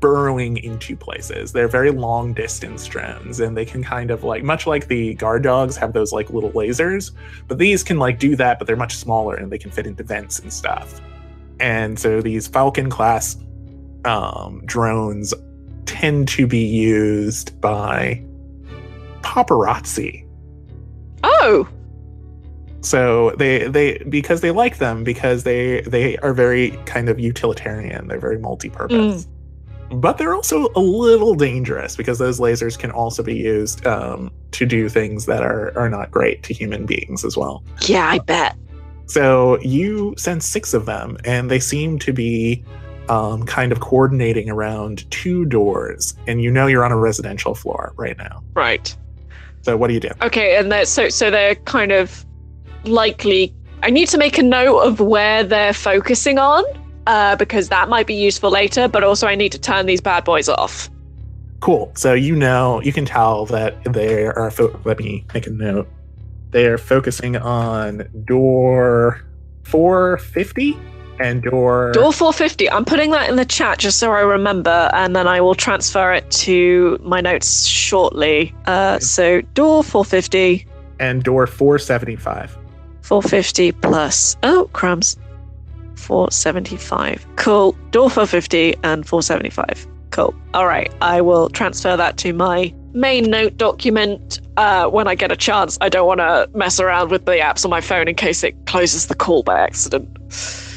burrowing 0.00 0.56
into 0.58 0.96
places. 0.96 1.52
They're 1.52 1.68
very 1.68 1.90
long 1.90 2.32
distance 2.32 2.86
drones 2.86 3.40
and 3.40 3.56
they 3.56 3.64
can 3.64 3.84
kind 3.84 4.10
of 4.10 4.24
like 4.24 4.42
much 4.42 4.66
like 4.66 4.88
the 4.88 5.14
guard 5.14 5.42
dogs 5.42 5.76
have 5.76 5.92
those 5.92 6.12
like 6.12 6.30
little 6.30 6.52
lasers, 6.52 7.12
but 7.48 7.58
these 7.58 7.82
can 7.82 7.98
like 7.98 8.18
do 8.18 8.36
that, 8.36 8.58
but 8.58 8.66
they're 8.66 8.76
much 8.76 8.96
smaller 8.96 9.36
and 9.36 9.52
they 9.52 9.58
can 9.58 9.70
fit 9.70 9.86
into 9.86 10.02
vents 10.02 10.38
and 10.38 10.52
stuff. 10.52 11.00
And 11.60 11.98
so 11.98 12.20
these 12.20 12.48
Falcon 12.48 12.88
class 12.88 13.36
um, 14.04 14.62
drones 14.64 15.34
tend 15.84 16.28
to 16.28 16.46
be 16.46 16.64
used 16.64 17.60
by 17.60 18.24
paparazzi. 19.22 20.26
Oh, 21.22 21.68
So 22.82 23.32
they 23.36 23.68
they 23.68 23.98
because 24.08 24.40
they 24.40 24.50
like 24.50 24.78
them 24.78 25.04
because 25.04 25.42
they 25.44 25.82
they 25.82 26.16
are 26.18 26.32
very 26.32 26.70
kind 26.86 27.08
of 27.08 27.20
utilitarian. 27.20 28.08
They're 28.08 28.18
very 28.18 28.38
multi-purpose. 28.38 29.26
But 29.90 30.18
they're 30.18 30.34
also 30.34 30.68
a 30.76 30.80
little 30.80 31.34
dangerous 31.34 31.96
because 31.96 32.18
those 32.18 32.38
lasers 32.38 32.78
can 32.78 32.90
also 32.90 33.22
be 33.22 33.34
used 33.34 33.84
um, 33.86 34.30
to 34.52 34.64
do 34.64 34.88
things 34.88 35.26
that 35.26 35.42
are 35.42 35.76
are 35.76 35.90
not 35.90 36.10
great 36.10 36.42
to 36.44 36.54
human 36.54 36.86
beings 36.86 37.24
as 37.24 37.36
well. 37.36 37.62
yeah, 37.82 38.08
I 38.08 38.18
bet. 38.20 38.56
So 39.06 39.60
you 39.60 40.14
send 40.16 40.44
six 40.44 40.72
of 40.72 40.86
them, 40.86 41.16
and 41.24 41.50
they 41.50 41.58
seem 41.58 41.98
to 42.00 42.12
be 42.12 42.64
um, 43.08 43.44
kind 43.44 43.72
of 43.72 43.80
coordinating 43.80 44.48
around 44.48 45.10
two 45.10 45.44
doors, 45.46 46.14
and 46.28 46.40
you 46.40 46.50
know 46.50 46.68
you're 46.68 46.84
on 46.84 46.92
a 46.92 46.96
residential 46.96 47.56
floor 47.56 47.92
right 47.96 48.16
now. 48.16 48.42
Right. 48.54 48.96
So 49.62 49.76
what 49.76 49.88
do 49.88 49.94
you 49.94 50.00
do? 50.00 50.10
Okay, 50.22 50.56
and 50.56 50.70
they're 50.70 50.84
so 50.84 51.08
so 51.08 51.30
they're 51.30 51.56
kind 51.56 51.90
of 51.90 52.24
likely. 52.84 53.52
I 53.82 53.90
need 53.90 54.08
to 54.10 54.18
make 54.18 54.38
a 54.38 54.42
note 54.42 54.78
of 54.80 55.00
where 55.00 55.42
they're 55.42 55.72
focusing 55.72 56.38
on, 56.38 56.62
uh, 57.10 57.34
because 57.34 57.68
that 57.70 57.88
might 57.88 58.06
be 58.06 58.14
useful 58.14 58.50
later. 58.50 58.86
But 58.86 59.02
also, 59.02 59.26
I 59.26 59.34
need 59.34 59.52
to 59.52 59.58
turn 59.58 59.86
these 59.86 60.00
bad 60.00 60.24
boys 60.24 60.48
off. 60.48 60.88
Cool. 61.58 61.90
So 61.94 62.14
you 62.14 62.36
know 62.36 62.80
you 62.82 62.92
can 62.92 63.04
tell 63.04 63.46
that 63.46 63.82
they 63.84 64.26
are. 64.26 64.50
Fo- 64.50 64.80
let 64.84 64.98
me 64.98 65.24
make 65.34 65.46
a 65.46 65.50
note. 65.50 65.88
They 66.52 66.66
are 66.66 66.78
focusing 66.78 67.36
on 67.36 68.08
door 68.24 69.22
450 69.64 70.78
and 71.20 71.42
door 71.42 71.92
Door 71.92 72.12
450. 72.12 72.70
I'm 72.70 72.84
putting 72.84 73.10
that 73.10 73.28
in 73.28 73.36
the 73.36 73.44
chat 73.44 73.78
just 73.78 73.98
so 73.98 74.12
I 74.12 74.20
remember, 74.20 74.88
and 74.94 75.14
then 75.14 75.28
I 75.28 75.40
will 75.40 75.54
transfer 75.54 76.12
it 76.12 76.30
to 76.30 76.98
my 77.02 77.20
notes 77.20 77.66
shortly. 77.66 78.54
Uh, 78.66 78.98
so 79.00 79.40
door 79.54 79.82
450, 79.82 80.66
and 80.98 81.22
door 81.22 81.46
475. 81.46 82.56
450 83.02 83.72
plus. 83.72 84.36
Oh, 84.44 84.70
crumbs. 84.72 85.16
475. 86.10 87.24
Cool. 87.36 87.76
Door 87.92 88.10
450 88.10 88.74
and 88.82 89.06
475. 89.06 89.86
Cool. 90.10 90.34
All 90.54 90.66
right. 90.66 90.92
I 91.00 91.20
will 91.20 91.48
transfer 91.50 91.96
that 91.96 92.16
to 92.16 92.32
my 92.32 92.74
main 92.92 93.30
note 93.30 93.56
document 93.56 94.40
uh, 94.56 94.88
when 94.88 95.06
I 95.06 95.14
get 95.14 95.30
a 95.30 95.36
chance. 95.36 95.78
I 95.80 95.88
don't 95.88 96.08
want 96.08 96.18
to 96.18 96.50
mess 96.52 96.80
around 96.80 97.12
with 97.12 97.26
the 97.26 97.36
apps 97.36 97.64
on 97.64 97.70
my 97.70 97.80
phone 97.80 98.08
in 98.08 98.16
case 98.16 98.42
it 98.42 98.56
closes 98.66 99.06
the 99.06 99.14
call 99.14 99.44
by 99.44 99.60
accident. 99.60 100.08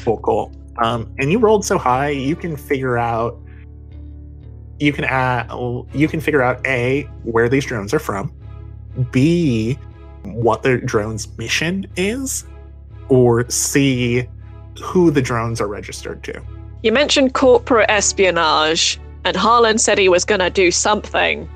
Cool, 0.04 0.18
cool. 0.18 0.52
Um, 0.84 1.12
and 1.18 1.32
you 1.32 1.40
rolled 1.40 1.64
so 1.64 1.78
high, 1.78 2.10
you 2.10 2.36
can 2.36 2.56
figure 2.56 2.96
out. 2.96 3.36
You 4.78 4.92
can 4.92 5.04
add, 5.04 5.50
you 5.94 6.06
can 6.06 6.20
figure 6.20 6.42
out 6.42 6.64
a 6.64 7.02
where 7.24 7.48
these 7.48 7.64
drones 7.64 7.92
are 7.92 7.98
from, 7.98 8.32
b 9.10 9.78
what 10.22 10.62
the 10.62 10.78
drone's 10.78 11.36
mission 11.38 11.86
is, 11.96 12.44
or 13.08 13.48
c 13.50 14.28
who 14.82 15.10
the 15.10 15.22
drones 15.22 15.60
are 15.60 15.68
registered 15.68 16.22
to. 16.24 16.42
You 16.82 16.92
mentioned 16.92 17.34
corporate 17.34 17.88
espionage, 17.88 19.00
and 19.24 19.36
Harlan 19.36 19.78
said 19.78 19.98
he 19.98 20.08
was 20.08 20.24
going 20.24 20.40
to 20.40 20.50
do 20.50 20.70
something. 20.70 21.48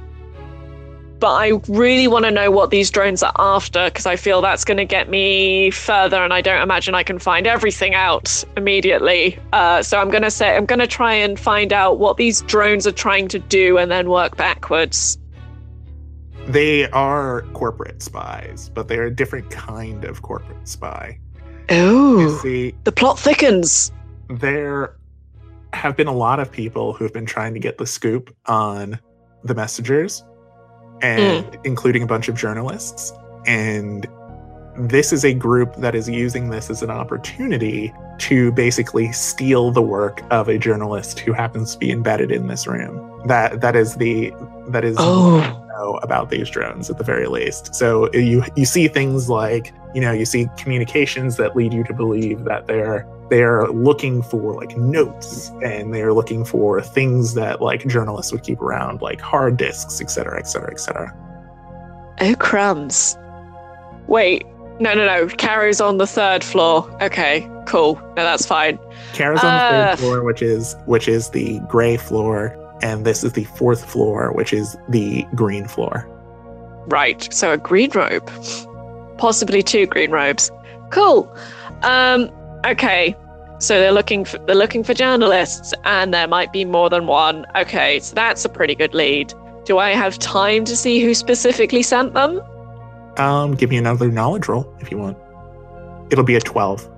But 1.18 1.34
I 1.34 1.60
really 1.68 2.06
want 2.06 2.24
to 2.26 2.30
know 2.30 2.50
what 2.50 2.70
these 2.70 2.90
drones 2.90 3.24
are 3.24 3.32
after 3.36 3.86
because 3.86 4.06
I 4.06 4.14
feel 4.14 4.40
that's 4.40 4.64
going 4.64 4.76
to 4.76 4.84
get 4.84 5.10
me 5.10 5.70
further, 5.70 6.22
and 6.22 6.32
I 6.32 6.40
don't 6.40 6.62
imagine 6.62 6.94
I 6.94 7.02
can 7.02 7.18
find 7.18 7.46
everything 7.46 7.94
out 7.94 8.44
immediately. 8.56 9.38
Uh, 9.52 9.82
so 9.82 9.98
I'm 9.98 10.10
going 10.10 10.22
to 10.22 10.30
say 10.30 10.56
I'm 10.56 10.64
going 10.64 10.78
to 10.78 10.86
try 10.86 11.14
and 11.14 11.38
find 11.38 11.72
out 11.72 11.98
what 11.98 12.16
these 12.18 12.42
drones 12.42 12.86
are 12.86 12.92
trying 12.92 13.26
to 13.28 13.40
do, 13.40 13.78
and 13.78 13.90
then 13.90 14.08
work 14.08 14.36
backwards. 14.36 15.18
They 16.46 16.88
are 16.92 17.42
corporate 17.52 18.00
spies, 18.00 18.70
but 18.72 18.88
they're 18.88 19.06
a 19.06 19.14
different 19.14 19.50
kind 19.50 20.04
of 20.04 20.22
corporate 20.22 20.66
spy. 20.66 21.18
Oh, 21.70 22.38
see, 22.42 22.74
the 22.84 22.92
plot 22.92 23.18
thickens. 23.18 23.92
there 24.28 24.94
have 25.72 25.96
been 25.96 26.06
a 26.06 26.12
lot 26.12 26.40
of 26.40 26.50
people 26.50 26.92
who 26.92 27.04
have 27.04 27.12
been 27.12 27.26
trying 27.26 27.54
to 27.54 27.60
get 27.60 27.78
the 27.78 27.86
scoop 27.86 28.34
on 28.46 28.98
the 29.44 29.54
messengers 29.54 30.24
and 31.02 31.44
hmm. 31.44 31.60
including 31.64 32.02
a 32.02 32.06
bunch 32.06 32.28
of 32.28 32.34
journalists. 32.34 33.12
And 33.46 34.06
this 34.78 35.12
is 35.12 35.24
a 35.24 35.34
group 35.34 35.74
that 35.76 35.94
is 35.94 36.08
using 36.08 36.50
this 36.50 36.70
as 36.70 36.82
an 36.82 36.90
opportunity 36.90 37.92
to 38.18 38.52
basically 38.52 39.12
steal 39.12 39.70
the 39.70 39.82
work 39.82 40.22
of 40.30 40.48
a 40.48 40.58
journalist 40.58 41.20
who 41.20 41.32
happens 41.32 41.72
to 41.72 41.78
be 41.78 41.90
embedded 41.90 42.30
in 42.30 42.46
this 42.46 42.66
room. 42.66 43.22
That 43.26 43.60
that 43.60 43.76
is 43.76 43.96
the 43.96 44.32
that 44.68 44.84
is 44.84 44.96
Oh, 44.98 45.67
know 45.78 45.98
about 46.02 46.30
these 46.30 46.48
drones 46.50 46.90
at 46.90 46.98
the 46.98 47.04
very 47.04 47.26
least. 47.26 47.74
So 47.74 48.12
you 48.12 48.42
you 48.56 48.64
see 48.64 48.88
things 48.88 49.28
like 49.28 49.72
you 49.94 50.00
know 50.00 50.12
you 50.12 50.24
see 50.24 50.48
communications 50.56 51.36
that 51.36 51.54
lead 51.56 51.72
you 51.72 51.84
to 51.84 51.94
believe 51.94 52.44
that 52.44 52.66
they're 52.66 53.06
they're 53.30 53.66
looking 53.68 54.22
for 54.22 54.54
like 54.54 54.76
notes 54.76 55.50
and 55.62 55.92
they're 55.92 56.14
looking 56.14 56.44
for 56.44 56.80
things 56.80 57.34
that 57.34 57.60
like 57.60 57.86
journalists 57.86 58.32
would 58.32 58.42
keep 58.42 58.60
around 58.60 59.02
like 59.02 59.20
hard 59.20 59.56
disks, 59.58 60.00
et 60.00 60.10
cetera, 60.10 60.38
et 60.38 60.46
cetera, 60.48 60.70
et 60.70 60.80
cetera. 60.80 61.14
oh 62.20 62.34
crumbs. 62.38 63.16
Wait, 64.06 64.46
no, 64.80 64.94
no, 64.94 65.04
no. 65.04 65.26
Caro's 65.28 65.80
on 65.82 65.98
the 65.98 66.06
third 66.06 66.42
floor. 66.42 66.88
Okay, 67.02 67.46
cool. 67.66 67.96
No, 68.16 68.22
that's 68.24 68.46
fine. 68.46 68.78
Caro's 69.12 69.40
on 69.40 69.44
the 69.44 69.50
Uh. 69.50 69.96
third 69.96 69.98
floor, 69.98 70.24
which 70.24 70.40
is 70.40 70.74
which 70.86 71.06
is 71.08 71.28
the 71.30 71.60
gray 71.68 71.98
floor, 71.98 72.56
and 72.82 73.04
this 73.04 73.24
is 73.24 73.32
the 73.32 73.44
fourth 73.44 73.84
floor, 73.84 74.32
which 74.32 74.52
is 74.52 74.76
the 74.88 75.24
green 75.34 75.68
floor. 75.68 76.06
Right. 76.88 77.32
So 77.32 77.52
a 77.52 77.58
green 77.58 77.90
robe. 77.90 78.30
Possibly 79.18 79.62
two 79.62 79.86
green 79.86 80.10
robes. 80.10 80.50
Cool. 80.90 81.34
Um 81.82 82.30
okay. 82.66 83.16
So 83.60 83.80
they're 83.80 83.92
looking 83.92 84.24
for 84.24 84.38
they're 84.38 84.54
looking 84.54 84.84
for 84.84 84.94
journalists 84.94 85.74
and 85.84 86.14
there 86.14 86.28
might 86.28 86.52
be 86.52 86.64
more 86.64 86.88
than 86.88 87.06
one. 87.06 87.44
Okay, 87.56 87.98
so 88.00 88.14
that's 88.14 88.44
a 88.44 88.48
pretty 88.48 88.74
good 88.74 88.94
lead. 88.94 89.34
Do 89.64 89.78
I 89.78 89.90
have 89.90 90.18
time 90.18 90.64
to 90.64 90.76
see 90.76 91.00
who 91.00 91.12
specifically 91.12 91.82
sent 91.82 92.14
them? 92.14 92.40
Um, 93.16 93.56
give 93.56 93.68
me 93.68 93.76
another 93.76 94.10
knowledge 94.10 94.46
roll 94.46 94.72
if 94.78 94.92
you 94.92 94.98
want. 94.98 95.18
It'll 96.10 96.24
be 96.24 96.36
a 96.36 96.40
twelve. 96.40 96.88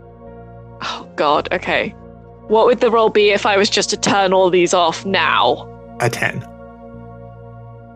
Oh 0.82 1.08
god, 1.16 1.48
okay. 1.50 1.94
What 2.50 2.66
would 2.66 2.80
the 2.80 2.90
roll 2.90 3.10
be 3.10 3.30
if 3.30 3.46
I 3.46 3.56
was 3.56 3.70
just 3.70 3.90
to 3.90 3.96
turn 3.96 4.32
all 4.32 4.50
these 4.50 4.74
off 4.74 5.06
now? 5.06 5.68
A 6.00 6.10
ten. 6.10 6.44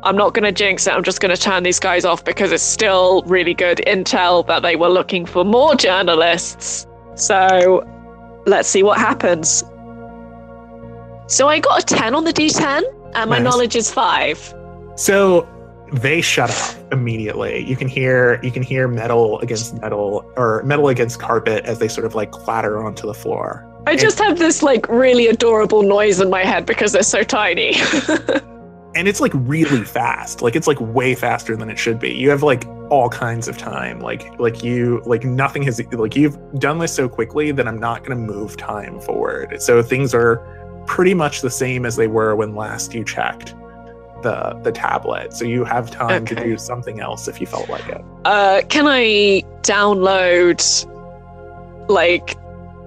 I'm 0.05 0.17
not 0.17 0.33
going 0.33 0.45
to 0.45 0.53
jinx 0.53 0.87
it. 0.87 0.93
I'm 0.93 1.03
just 1.03 1.21
going 1.21 1.35
to 1.35 1.41
turn 1.41 1.65
these 1.65 1.81
guys 1.81 2.05
off 2.05 2.25
because 2.25 2.53
it's 2.53 2.63
still 2.63 3.23
really 3.23 3.53
good 3.55 3.79
intel 3.87 4.47
that 4.47 4.63
they 4.63 4.77
were 4.77 4.91
looking 4.91 5.27
for 5.27 5.45
more 5.45 5.75
journalists. 5.75 6.87
So 7.17 7.83
let's 8.47 8.69
see 8.69 8.85
what 8.85 8.99
happens. 8.99 9.65
So 11.27 11.49
I 11.49 11.59
got 11.59 11.83
a 11.83 11.87
10 11.97 12.15
on 12.15 12.23
the 12.23 12.33
D10 12.33 12.83
and 13.15 13.31
my 13.31 13.39
Nice. 13.39 13.43
knowledge 13.43 13.75
is 13.75 13.91
5. 13.91 14.55
So 14.95 15.49
they 15.93 16.21
shut 16.21 16.51
off 16.51 16.79
immediately. 16.93 17.65
You 17.69 17.75
can 17.75 17.89
hear 17.89 18.39
you 18.43 18.53
can 18.53 18.63
hear 18.63 18.87
metal 18.87 19.41
against 19.41 19.81
metal 19.81 20.31
or 20.37 20.63
metal 20.65 20.89
against 20.89 21.19
carpet 21.19 21.65
as 21.65 21.81
they 21.81 21.89
sort 21.89 22.05
of 22.05 22.15
like 22.15 22.31
clatter 22.31 22.85
onto 22.85 23.07
the 23.07 23.15
floor. 23.15 23.69
I 23.87 23.97
just 23.97 24.19
have 24.19 24.39
this 24.39 24.63
like 24.63 24.89
really 24.89 25.27
adorable 25.27 25.83
noise 25.83 26.21
in 26.21 26.31
my 26.31 26.45
head 26.45 26.67
because 26.67 26.93
they're 26.93 27.03
so 27.03 27.23
tiny. 27.23 27.77
And 28.97 29.09
it's 29.09 29.21
like 29.21 29.33
really 29.35 29.83
fast. 29.85 30.41
Like 30.41 30.55
it's 30.55 30.69
like 30.69 30.81
way 30.81 31.17
faster 31.17 31.57
than 31.57 31.69
it 31.69 31.79
should 31.79 31.99
be. 31.99 32.13
You 32.13 32.31
have 32.31 32.45
like 32.45 32.65
all 32.91 33.09
kinds 33.09 33.49
of 33.49 33.59
time. 33.59 33.99
Like 34.01 34.39
like 34.39 34.63
you 34.63 35.03
like 35.05 35.25
nothing 35.25 35.63
has 35.65 35.81
like 35.93 36.15
you've 36.15 36.39
done 36.61 36.79
this 36.79 36.95
so 36.95 37.09
quickly 37.09 37.51
that 37.51 37.67
I'm 37.67 37.81
not 37.81 38.05
going 38.05 38.17
to 38.17 38.33
move 38.33 38.57
time 38.57 39.01
forward. 39.01 39.61
So 39.61 39.83
things 39.83 40.15
are 40.15 40.37
pretty 40.87 41.13
much 41.15 41.41
the 41.41 41.51
same 41.51 41.85
as 41.87 41.97
they 41.97 42.07
were 42.07 42.37
when 42.37 42.55
last 42.55 42.95
you 42.95 43.05
checked 43.05 43.57
the 44.23 44.61
the 44.63 44.71
tablet. 44.71 45.33
So 45.35 45.45
you 45.45 45.65
have 45.65 45.91
time 45.91 46.25
to 46.27 46.35
do 46.37 46.57
something 46.57 47.01
else 47.01 47.27
if 47.27 47.41
you 47.41 47.49
felt 47.49 47.69
like 47.69 47.89
it. 47.89 48.01
uh, 48.25 48.63
can 48.69 48.87
I 48.87 49.43
download 49.63 50.61
like 51.89 52.37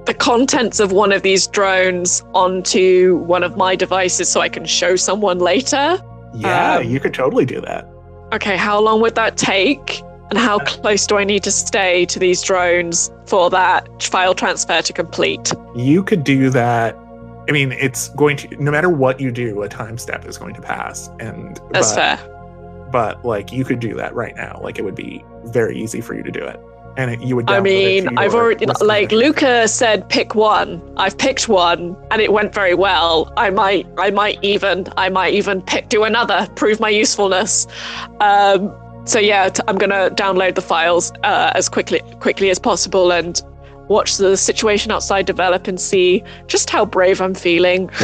the 0.07 0.13
contents 0.13 0.79
of 0.79 0.91
one 0.91 1.11
of 1.11 1.21
these 1.21 1.45
drones 1.47 2.23
onto 2.33 3.17
one 3.27 3.43
of 3.43 3.55
my 3.57 3.75
devices 3.75 4.29
so 4.29 4.41
I 4.41 4.49
can 4.49 4.65
show 4.65 4.95
someone 4.95 5.39
later? 5.39 6.01
Yeah, 6.33 6.77
Um, 6.77 6.85
you 6.85 6.99
could 6.99 7.13
totally 7.13 7.45
do 7.45 7.61
that. 7.61 7.87
Okay, 8.33 8.57
how 8.57 8.79
long 8.79 9.01
would 9.01 9.15
that 9.15 9.37
take? 9.37 10.01
And 10.29 10.37
how 10.37 10.59
close 10.59 11.07
do 11.07 11.17
I 11.17 11.23
need 11.23 11.43
to 11.43 11.51
stay 11.51 12.05
to 12.07 12.19
these 12.19 12.41
drones 12.41 13.09
for 13.27 13.49
that 13.49 14.03
file 14.03 14.33
transfer 14.33 14.81
to 14.81 14.91
complete? 14.93 15.51
You 15.75 16.03
could 16.03 16.23
do 16.25 16.49
that. 16.49 16.95
I 17.47 17.53
mean, 17.53 17.71
it's 17.71 18.09
going 18.09 18.35
to 18.37 18.47
no 18.61 18.71
matter 18.71 18.89
what 18.89 19.21
you 19.21 19.31
do, 19.31 19.61
a 19.61 19.69
time 19.69 19.97
step 19.97 20.25
is 20.25 20.37
going 20.37 20.53
to 20.55 20.61
pass. 20.61 21.09
And 21.21 21.59
That's 21.71 21.93
but, 21.93 22.17
fair. 22.17 22.89
but 22.91 23.23
like 23.23 23.53
you 23.53 23.63
could 23.63 23.79
do 23.79 23.93
that 23.95 24.13
right 24.15 24.35
now. 24.35 24.59
Like 24.61 24.77
it 24.79 24.83
would 24.83 24.95
be 24.95 25.23
very 25.45 25.81
easy 25.81 26.01
for 26.01 26.13
you 26.13 26.23
to 26.23 26.31
do 26.31 26.43
it. 26.43 26.59
And 26.97 27.11
it, 27.11 27.21
you 27.21 27.35
would 27.35 27.49
I 27.49 27.59
mean, 27.59 28.17
I've 28.17 28.33
already 28.33 28.65
like. 28.81 29.11
Luca 29.11 29.67
said 29.67 30.09
pick 30.09 30.33
one. 30.33 30.81
I've 30.97 31.17
picked 31.17 31.47
one 31.47 31.95
and 32.11 32.21
it 32.21 32.33
went 32.33 32.53
very 32.53 32.73
well. 32.73 33.31
I 33.37 33.51
might 33.51 33.87
I 33.97 34.09
might 34.09 34.43
even 34.43 34.87
I 34.97 35.09
might 35.09 35.33
even 35.33 35.61
pick 35.61 35.89
do 35.89 36.03
another, 36.03 36.47
prove 36.55 36.79
my 36.79 36.89
usefulness. 36.89 37.67
Um 38.19 38.75
so 39.05 39.19
yeah, 39.19 39.47
t- 39.47 39.61
I'm 39.69 39.77
going 39.77 39.91
to 39.91 40.13
download 40.21 40.55
the 40.55 40.61
files 40.61 41.13
uh, 41.23 41.53
as 41.55 41.69
quickly 41.69 42.01
quickly 42.19 42.49
as 42.49 42.59
possible 42.59 43.13
and 43.13 43.41
watch 43.87 44.17
the 44.17 44.35
situation 44.35 44.91
outside 44.91 45.25
develop 45.25 45.65
and 45.67 45.79
see 45.79 46.23
just 46.47 46.69
how 46.69 46.83
brave 46.85 47.21
I'm 47.21 47.33
feeling. 47.33 47.89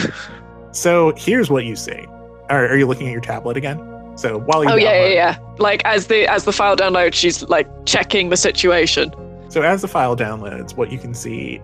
So 0.73 1.13
here's 1.15 1.51
what 1.51 1.65
you 1.65 1.75
see. 1.75 2.07
Are, 2.49 2.67
are 2.67 2.75
you 2.75 2.87
looking 2.87 3.07
at 3.07 3.11
your 3.11 3.21
tablet 3.21 3.57
again? 3.57 3.77
So 4.15 4.39
while 4.39 4.63
you 4.63 4.69
Oh 4.69 4.75
yeah, 4.75 5.05
yeah, 5.05 5.13
yeah. 5.13 5.37
Like 5.57 5.81
as 5.85 6.07
the 6.07 6.27
as 6.27 6.43
the 6.45 6.51
file 6.53 6.75
downloads, 6.75 7.13
she's 7.15 7.43
like 7.43 7.67
checking 7.85 8.29
the 8.29 8.37
situation. 8.37 9.13
So 9.49 9.61
as 9.61 9.81
the 9.81 9.87
file 9.87 10.15
downloads, 10.15 10.75
what 10.75 10.91
you 10.91 10.97
can 10.97 11.13
see 11.13 11.61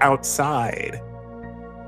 outside 0.00 1.00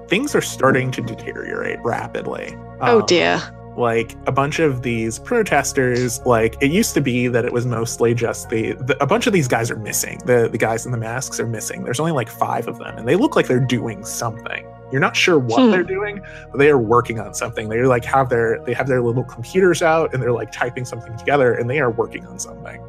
things 0.09 0.35
are 0.35 0.41
starting 0.41 0.91
to 0.93 1.01
deteriorate 1.03 1.81
rapidly. 1.85 2.55
Oh 2.81 3.01
Um, 3.01 3.07
dear. 3.07 3.43
like 3.77 4.15
a 4.27 4.33
bunch 4.33 4.59
of 4.61 4.83
these 4.83 5.19
protesters 5.19 6.21
like 6.25 6.57
it 6.63 6.71
used 6.71 6.95
to 6.95 7.01
be 7.01 7.27
that 7.29 7.45
it 7.45 7.53
was 7.53 7.67
mostly 7.67 8.15
just 8.15 8.49
the, 8.49 8.73
the 8.75 8.97
a 9.03 9.07
bunch 9.07 9.27
of 9.27 9.33
these 9.33 9.49
guys 9.49 9.71
are 9.71 9.77
missing 9.77 10.19
the 10.25 10.49
the 10.51 10.57
guys 10.59 10.87
in 10.87 10.93
the 10.93 10.99
masks 10.99 11.39
are 11.41 11.47
missing 11.47 11.83
there's 11.85 11.99
only 12.01 12.13
like 12.13 12.29
five 12.31 12.69
of 12.69 12.79
them 12.79 12.97
and 12.97 13.07
they 13.09 13.17
look 13.17 13.35
like 13.37 13.47
they're 13.49 13.61
doing 13.61 14.05
something 14.05 14.65
you're 14.93 15.01
not 15.01 15.17
sure 15.17 15.39
what 15.39 15.61
Hmm. 15.63 15.71
they're 15.71 15.83
doing 15.83 16.21
but 16.53 16.59
they 16.59 16.71
are 16.71 16.79
working 16.79 17.19
on 17.21 17.35
something. 17.35 17.69
They 17.69 17.83
like 17.83 18.05
have 18.05 18.29
their 18.29 18.61
they 18.65 18.73
have 18.73 18.87
their 18.89 19.03
little 19.03 19.25
computers 19.25 19.83
out 19.83 20.13
and 20.15 20.23
they're 20.23 20.33
like 20.33 20.53
typing 20.53 20.85
something 20.85 21.17
together 21.17 21.55
and 21.55 21.69
they 21.69 21.81
are 21.81 21.91
working 21.91 22.27
on 22.27 22.39
something. 22.39 22.81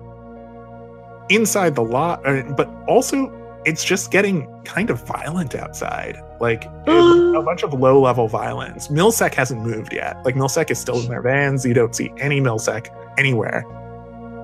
Inside 1.30 1.76
the 1.76 1.84
lot 1.84 2.26
uh, 2.26 2.44
but 2.56 2.70
also 2.88 3.32
it's 3.66 3.84
just 3.84 4.12
getting 4.12 4.48
kind 4.64 4.90
of 4.90 5.02
violent 5.06 5.54
outside. 5.56 6.18
Like 6.40 6.66
a 6.88 7.42
bunch 7.46 7.64
of 7.64 7.74
low 7.74 8.00
level 8.02 8.28
violence. 8.30 8.88
Milsec 8.88 9.34
hasn't 9.34 9.62
moved 9.62 9.92
yet. 9.92 10.24
Like 10.24 10.36
milsec 10.36 10.72
is 10.72 10.80
still 10.80 11.00
in 11.02 11.08
their 11.10 11.22
vans. 11.22 11.66
You 11.66 11.74
don't 11.74 11.94
see 11.96 12.14
any 12.18 12.40
milsec 12.40 12.88
anywhere. 13.18 13.66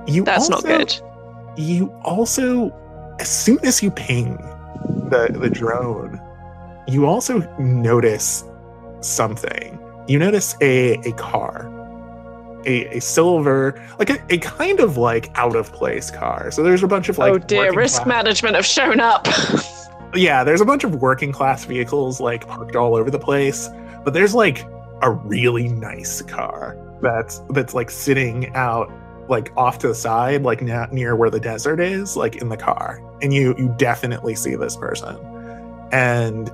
You 0.07 0.23
That's 0.25 0.49
not 0.49 0.63
good. 0.63 0.93
you 1.55 1.89
also 2.03 2.75
as 3.19 3.29
soon 3.29 3.59
as 3.63 3.81
you 3.83 3.91
ping 3.91 4.35
the 5.09 5.29
the 5.39 5.49
drone 5.49 6.19
you 6.88 7.05
also 7.05 7.39
notice 7.59 8.43
something. 9.01 9.79
You 10.07 10.19
notice 10.19 10.55
a 10.61 10.93
a 11.07 11.11
car. 11.13 11.69
A, 12.65 12.95
a 12.95 13.01
silver 13.01 13.81
like 13.99 14.09
a, 14.09 14.23
a 14.29 14.38
kind 14.38 14.79
of 14.79 14.95
like 14.95 15.38
out 15.38 15.55
of 15.55 15.73
place 15.73 16.09
car. 16.09 16.49
So 16.49 16.63
there's 16.63 16.81
a 16.81 16.88
bunch 16.88 17.09
of 17.09 17.17
like 17.17 17.34
oh 17.34 17.38
dear, 17.38 17.73
risk 17.73 18.03
class- 18.03 18.07
management 18.07 18.55
have 18.55 18.65
shown 18.65 19.01
up. 19.01 19.27
yeah 20.15 20.43
there's 20.43 20.61
a 20.61 20.65
bunch 20.65 20.84
of 20.84 21.01
working 21.01 21.31
class 21.31 21.65
vehicles 21.65 22.21
like 22.21 22.47
parked 22.47 22.77
all 22.77 22.95
over 22.95 23.11
the 23.11 23.19
place. 23.19 23.69
But 24.05 24.13
there's 24.13 24.34
like 24.34 24.65
a 25.01 25.11
really 25.11 25.67
nice 25.67 26.21
car 26.21 26.77
that's 27.01 27.39
that's 27.49 27.73
like 27.73 27.91
sitting 27.91 28.53
out 28.55 28.89
like 29.29 29.51
off 29.57 29.79
to 29.79 29.89
the 29.89 29.95
side 29.95 30.43
like 30.43 30.61
na- 30.61 30.88
near 30.91 31.15
where 31.15 31.29
the 31.29 31.39
desert 31.39 31.79
is 31.81 32.15
like 32.15 32.38
in 32.38 32.47
the 32.47 32.57
car. 32.57 33.01
And 33.21 33.34
you 33.34 33.55
you 33.57 33.73
definitely 33.77 34.36
see 34.36 34.55
this 34.55 34.77
person. 34.77 35.17
And 35.91 36.49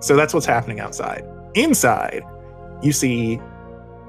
so 0.00 0.16
that's 0.16 0.34
what's 0.34 0.46
happening 0.46 0.80
outside 0.80 1.24
inside 1.54 2.22
you 2.82 2.92
see 2.92 3.40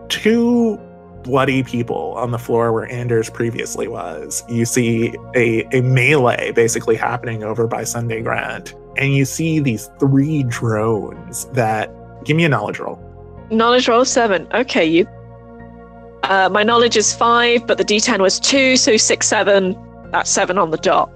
two 0.10 0.80
bloody 1.24 1.64
people 1.64 2.14
on 2.18 2.32
the 2.32 2.40
floor 2.40 2.72
where 2.74 2.90
Anders 2.92 3.30
previously 3.30 3.88
was. 3.88 4.44
You 4.48 4.66
see 4.66 5.14
a, 5.36 5.66
a 5.76 5.82
melee 5.82 6.52
basically 6.52 6.96
happening 6.96 7.44
over 7.44 7.68
by 7.68 7.84
Sunday 7.84 8.22
Grant. 8.22 8.74
And 8.98 9.14
you 9.14 9.26
see 9.26 9.60
these 9.60 9.90
three 10.00 10.44
drones 10.44 11.46
that 11.48 11.92
give 12.26 12.36
me 12.38 12.46
a 12.46 12.50
knowledge 12.50 12.80
roll. 12.80 13.00
knowledge 13.50 13.88
roll 13.88 14.06
seven. 14.06 14.48
Okay, 14.54 14.86
you. 14.86 15.08
Uh, 16.24 16.50
my 16.52 16.64
knowledge 16.64 16.98
is 16.98 17.14
five, 17.14 17.66
but 17.66 17.78
the 17.78 17.86
D10 17.86 18.20
was 18.20 18.40
two, 18.40 18.76
so 18.76 18.98
six, 18.98 19.28
seven. 19.28 19.78
That's 20.12 20.30
seven 20.30 20.58
on 20.58 20.72
the 20.72 20.78
dot. 20.78 21.12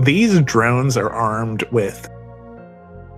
These 0.00 0.40
drones 0.42 0.96
are 0.96 1.10
armed 1.10 1.64
with 1.72 2.08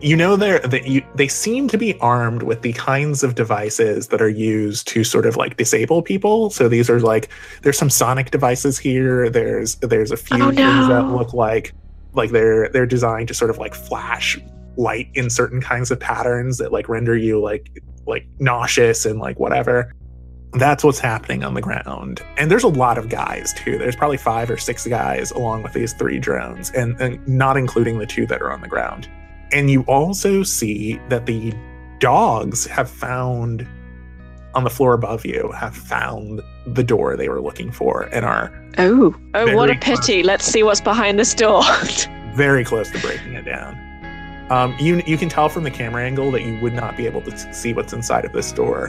you 0.00 0.16
know 0.16 0.36
they're 0.36 0.60
that 0.60 0.86
you 0.86 1.02
they 1.14 1.28
seem 1.28 1.68
to 1.68 1.76
be 1.76 1.98
armed 2.00 2.42
with 2.42 2.62
the 2.62 2.72
kinds 2.72 3.22
of 3.22 3.34
devices 3.34 4.08
that 4.08 4.22
are 4.22 4.28
used 4.28 4.88
to 4.88 5.04
sort 5.04 5.26
of 5.26 5.36
like 5.36 5.56
disable 5.56 6.02
people. 6.02 6.50
So 6.50 6.68
these 6.68 6.88
are 6.88 7.00
like 7.00 7.28
there's 7.62 7.78
some 7.78 7.90
sonic 7.90 8.30
devices 8.30 8.78
here. 8.78 9.28
There's 9.28 9.76
there's 9.76 10.10
a 10.10 10.16
few 10.16 10.42
Oh, 10.42 10.52
things 10.52 10.88
that 10.88 11.06
look 11.08 11.34
like 11.34 11.74
like 12.14 12.30
they're 12.30 12.68
they're 12.70 12.86
designed 12.86 13.28
to 13.28 13.34
sort 13.34 13.50
of 13.50 13.58
like 13.58 13.74
flash 13.74 14.38
light 14.76 15.10
in 15.14 15.28
certain 15.28 15.60
kinds 15.60 15.90
of 15.90 16.00
patterns 16.00 16.58
that 16.58 16.72
like 16.72 16.88
render 16.88 17.16
you 17.16 17.40
like 17.40 17.82
like 18.06 18.26
nauseous 18.38 19.04
and 19.04 19.18
like 19.18 19.38
whatever. 19.38 19.92
That's 20.54 20.82
what's 20.82 20.98
happening 20.98 21.44
on 21.44 21.54
the 21.54 21.60
ground. 21.60 22.22
And 22.36 22.50
there's 22.50 22.64
a 22.64 22.68
lot 22.68 22.98
of 22.98 23.08
guys 23.08 23.52
too. 23.52 23.78
There's 23.78 23.94
probably 23.94 24.16
five 24.16 24.50
or 24.50 24.56
six 24.56 24.86
guys 24.86 25.30
along 25.30 25.62
with 25.62 25.74
these 25.74 25.92
three 25.92 26.18
drones 26.18 26.70
and, 26.72 27.00
and 27.00 27.24
not 27.28 27.56
including 27.56 27.98
the 27.98 28.06
two 28.06 28.26
that 28.26 28.42
are 28.42 28.50
on 28.50 28.60
the 28.60 28.66
ground 28.66 29.08
and 29.52 29.70
you 29.70 29.82
also 29.82 30.42
see 30.42 31.00
that 31.08 31.26
the 31.26 31.52
dogs 31.98 32.66
have 32.66 32.88
found 32.90 33.66
on 34.54 34.64
the 34.64 34.70
floor 34.70 34.94
above 34.94 35.24
you 35.24 35.52
have 35.54 35.76
found 35.76 36.40
the 36.66 36.82
door 36.82 37.16
they 37.16 37.28
were 37.28 37.40
looking 37.40 37.70
for 37.70 38.02
and 38.12 38.24
are 38.24 38.52
Oh, 38.78 39.14
oh, 39.34 39.54
what 39.56 39.68
a 39.68 39.74
Very 39.74 39.78
close. 39.80 40.00
pity. 40.06 40.22
Let's 40.22 40.44
see 40.44 40.62
what's 40.62 40.80
behind 40.80 41.18
this 41.18 41.34
door. 41.34 41.62
very 42.34 42.64
close 42.64 42.88
to 42.92 42.98
breaking 43.00 43.34
it 43.34 43.44
down. 43.44 43.76
Um, 44.50 44.76
you 44.80 45.02
you 45.06 45.16
can 45.18 45.28
tell 45.28 45.48
from 45.48 45.64
the 45.64 45.70
camera 45.70 46.04
angle 46.04 46.30
that 46.32 46.42
you 46.42 46.58
would 46.60 46.72
not 46.72 46.96
be 46.96 47.06
able 47.06 47.20
to 47.22 47.54
see 47.54 47.72
what's 47.72 47.92
inside 47.92 48.24
of 48.24 48.32
this 48.32 48.50
door. 48.52 48.88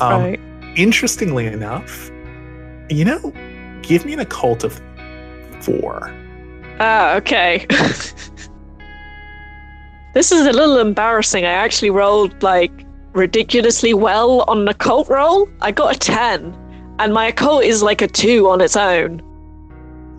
Um, 0.00 0.22
right. 0.22 0.40
Interestingly 0.76 1.46
enough, 1.46 2.10
you 2.88 3.04
know, 3.04 3.32
give 3.82 4.04
me 4.04 4.12
an 4.12 4.20
occult 4.20 4.62
of 4.64 4.80
four. 5.60 6.12
Ah, 6.80 7.14
okay. 7.16 7.66
this 10.14 10.32
is 10.32 10.46
a 10.46 10.52
little 10.52 10.78
embarrassing. 10.78 11.44
I 11.44 11.52
actually 11.52 11.90
rolled 11.90 12.42
like 12.42 12.72
ridiculously 13.12 13.94
well 13.94 14.42
on 14.48 14.60
an 14.60 14.68
occult 14.68 15.08
roll. 15.08 15.48
I 15.60 15.70
got 15.70 15.96
a 15.96 15.98
10, 15.98 16.56
and 16.98 17.14
my 17.14 17.28
occult 17.28 17.64
is 17.64 17.82
like 17.82 18.02
a 18.02 18.08
2 18.08 18.48
on 18.48 18.60
its 18.60 18.76
own. 18.76 19.22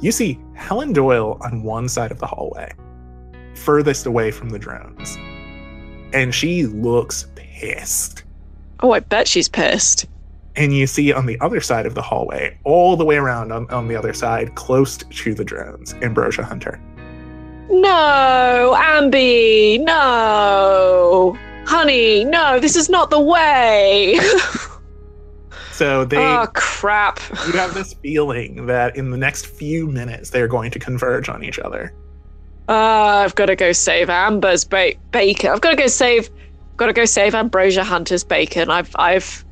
You 0.01 0.11
see 0.11 0.39
Helen 0.55 0.93
Doyle 0.93 1.37
on 1.41 1.63
one 1.63 1.87
side 1.87 2.11
of 2.11 2.19
the 2.19 2.27
hallway, 2.27 2.71
furthest 3.55 4.05
away 4.05 4.31
from 4.31 4.49
the 4.49 4.59
drones, 4.59 5.17
and 6.13 6.33
she 6.33 6.65
looks 6.65 7.27
pissed. 7.35 8.23
Oh, 8.79 8.91
I 8.91 8.99
bet 8.99 9.27
she's 9.27 9.47
pissed. 9.47 10.07
And 10.55 10.75
you 10.75 10.85
see 10.85 11.13
on 11.13 11.27
the 11.27 11.39
other 11.39 11.61
side 11.61 11.85
of 11.85 11.95
the 11.95 12.01
hallway, 12.01 12.57
all 12.65 12.97
the 12.97 13.05
way 13.05 13.15
around 13.15 13.51
on, 13.51 13.69
on 13.69 13.87
the 13.87 13.95
other 13.95 14.13
side, 14.13 14.55
close 14.55 14.97
to 14.97 15.33
the 15.33 15.45
drones, 15.45 15.93
Ambrosia 16.01 16.43
Hunter. 16.43 16.81
No, 17.69 18.75
Ambi, 18.77 19.79
no. 19.83 21.37
Honey, 21.65 22.25
no, 22.25 22.59
this 22.59 22.75
is 22.75 22.89
not 22.89 23.09
the 23.09 23.19
way. 23.19 24.19
So 25.71 26.05
they 26.05 26.17
oh, 26.17 26.45
crap. 26.53 27.19
you 27.47 27.53
have 27.53 27.73
this 27.73 27.93
feeling 27.93 28.67
that 28.67 28.95
in 28.95 29.09
the 29.09 29.17
next 29.17 29.47
few 29.47 29.87
minutes 29.87 30.29
they're 30.29 30.47
going 30.47 30.69
to 30.69 30.77
converge 30.77 31.27
on 31.27 31.43
each 31.43 31.57
other. 31.57 31.91
Uh, 32.69 33.23
I've 33.25 33.33
got 33.33 33.47
to 33.47 33.55
go 33.55 33.71
save 33.71 34.07
Amber's 34.07 34.63
ba- 34.63 34.93
bacon. 35.09 35.49
I've 35.49 35.61
got 35.61 35.71
to 35.71 35.75
go 35.75 35.87
save. 35.87 36.29
Got 36.77 36.87
to 36.87 36.93
go 36.93 37.05
save 37.05 37.33
Ambrosia 37.33 37.83
Hunter's 37.83 38.23
bacon. 38.23 38.69
I've, 38.69 38.95
I've. 38.95 39.43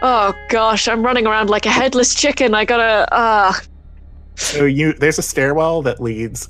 Oh 0.00 0.32
gosh, 0.48 0.88
I'm 0.88 1.02
running 1.04 1.26
around 1.26 1.50
like 1.50 1.66
a 1.66 1.70
headless 1.70 2.14
chicken. 2.14 2.54
I 2.54 2.64
gotta. 2.64 3.06
Uh, 3.14 3.52
So 4.36 4.64
you 4.64 4.94
there's 4.94 5.18
a 5.18 5.22
stairwell 5.22 5.82
that 5.82 6.00
leads 6.00 6.48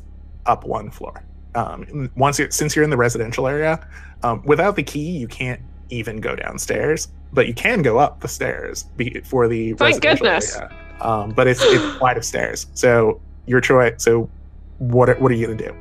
up 0.49 0.65
one 0.65 0.91
floor. 0.91 1.23
Um, 1.55 2.11
once 2.17 2.39
you 2.39 2.51
since 2.51 2.75
you're 2.75 2.85
in 2.85 2.91
the 2.91 2.97
residential 2.97 3.47
area, 3.47 3.87
um, 4.23 4.43
without 4.45 4.77
the 4.77 4.83
key 4.83 5.11
you 5.19 5.29
can't 5.29 5.61
even 5.91 6.19
go 6.21 6.35
downstairs, 6.37 7.09
but 7.33 7.47
you 7.49 7.55
can 7.55 7.83
go 7.83 7.99
up 7.99 8.21
the 8.21 8.29
stairs 8.29 8.85
be, 8.97 9.21
for 9.25 9.49
the 9.49 9.73
Thank 9.75 9.81
residential 10.05 10.27
goodness. 10.27 10.57
area. 10.57 10.77
Um, 11.01 11.31
but 11.31 11.47
it's 11.47 11.63
it's 11.63 11.83
a 11.95 11.99
flight 11.99 12.17
of 12.17 12.25
stairs. 12.25 12.67
So 12.75 13.21
your 13.47 13.61
choice. 13.61 13.95
So 14.03 14.29
what 14.79 15.09
are- 15.09 15.17
what 15.17 15.31
are 15.33 15.35
you 15.35 15.47
gonna 15.47 15.59
do? 15.59 15.75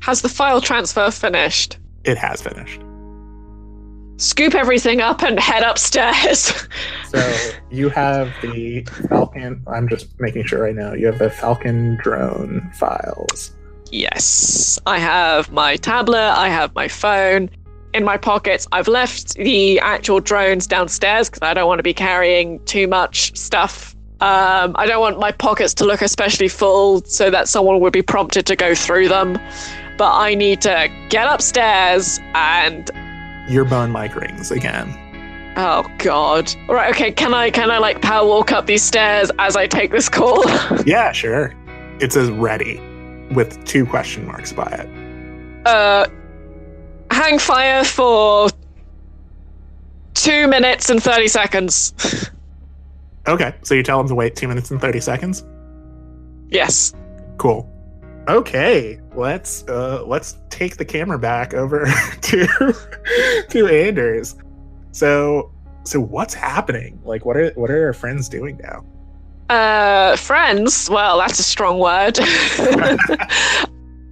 has 0.00 0.20
the 0.20 0.28
file 0.28 0.60
transfer 0.60 1.10
finished? 1.10 1.78
It 2.04 2.18
has 2.18 2.42
finished. 2.42 2.80
Scoop 4.16 4.54
everything 4.54 5.00
up 5.00 5.22
and 5.22 5.38
head 5.38 5.62
upstairs. 5.62 6.52
So 7.14 7.50
you 7.70 7.88
have 7.90 8.32
the 8.42 8.82
Falcon. 9.08 9.62
I'm 9.68 9.88
just 9.88 10.18
making 10.18 10.46
sure 10.46 10.62
right 10.64 10.74
now. 10.74 10.94
You 10.94 11.06
have 11.06 11.20
the 11.20 11.30
Falcon 11.30 11.96
drone 12.02 12.68
files. 12.74 13.54
yes, 13.92 14.80
I 14.84 14.98
have 14.98 15.52
my 15.52 15.76
tablet. 15.76 16.32
I 16.36 16.48
have 16.48 16.74
my 16.74 16.88
phone. 16.88 17.50
In 17.92 18.02
my 18.02 18.16
pockets, 18.16 18.66
I've 18.72 18.88
left 18.88 19.34
the 19.34 19.78
actual 19.78 20.18
drones 20.18 20.66
downstairs 20.66 21.30
because 21.30 21.46
I 21.48 21.54
don't 21.54 21.68
want 21.68 21.78
to 21.78 21.84
be 21.84 21.94
carrying 21.94 22.58
too 22.64 22.88
much 22.88 23.36
stuff 23.38 23.94
Um, 24.20 24.74
I 24.76 24.86
don't 24.86 25.00
want 25.00 25.20
my 25.20 25.30
pockets 25.30 25.72
to 25.74 25.84
look 25.84 26.02
especially 26.02 26.48
full 26.48 27.02
so 27.04 27.30
that 27.30 27.48
someone 27.48 27.78
would 27.78 27.92
be 27.92 28.02
prompted 28.02 28.44
to 28.46 28.56
go 28.56 28.74
through 28.74 29.06
them. 29.08 29.34
But 29.98 30.12
I 30.16 30.34
need 30.34 30.60
to 30.62 30.88
get 31.10 31.28
upstairs 31.28 32.18
and 32.34 32.90
Your 33.48 33.64
bone 33.64 33.92
mic 33.92 34.14
rings 34.16 34.50
again. 34.50 34.88
oh 35.56 35.86
god. 35.98 36.54
All 36.68 36.74
right, 36.74 36.90
okay. 36.94 37.12
Can 37.12 37.34
I 37.34 37.50
can 37.50 37.70
I 37.70 37.78
like 37.78 38.00
power 38.02 38.26
walk 38.26 38.52
up 38.52 38.66
these 38.66 38.82
stairs 38.82 39.30
as 39.38 39.56
I 39.56 39.66
take 39.66 39.90
this 39.90 40.08
call? 40.08 40.42
Yeah, 40.86 41.12
sure. 41.12 41.52
It 42.00 42.12
says 42.12 42.30
ready 42.30 42.80
with 43.34 43.64
two 43.64 43.86
question 43.86 44.26
marks 44.26 44.52
by 44.52 44.64
it. 44.66 45.66
uh, 45.66 46.06
hang 47.10 47.38
fire 47.38 47.84
for 47.84 48.48
two 50.14 50.46
minutes 50.48 50.90
and 50.90 51.02
thirty 51.02 51.28
seconds. 51.28 52.30
Okay, 53.26 53.54
so 53.62 53.74
you 53.74 53.82
tell 53.82 53.96
them 53.96 54.06
to 54.08 54.14
wait 54.14 54.36
two 54.36 54.46
minutes 54.46 54.70
and 54.70 54.78
30 54.78 55.00
seconds? 55.00 55.46
yes. 56.50 56.92
Cool. 57.38 57.66
Okay. 58.28 59.00
Let's 59.16 59.64
uh 59.68 60.04
let's 60.06 60.38
take 60.50 60.76
the 60.76 60.84
camera 60.84 61.18
back 61.18 61.54
over 61.54 61.86
to 62.22 62.46
to 63.48 63.66
Anders. 63.66 64.36
So 64.92 65.52
so 65.84 66.00
what's 66.00 66.34
happening? 66.34 67.00
Like 67.04 67.24
what 67.24 67.36
are 67.36 67.50
what 67.54 67.70
are 67.70 67.86
our 67.86 67.92
friends 67.92 68.28
doing 68.28 68.58
now? 68.62 68.84
Uh 69.54 70.16
friends? 70.16 70.88
Well, 70.90 71.18
that's 71.18 71.38
a 71.38 71.42
strong 71.42 71.78
word. 71.78 72.18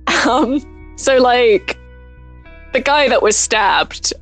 um 0.27 0.95
so 0.97 1.19
like 1.19 1.79
the 2.73 2.81
guy 2.81 3.09
that 3.09 3.23
was 3.23 3.37
stabbed 3.37 4.13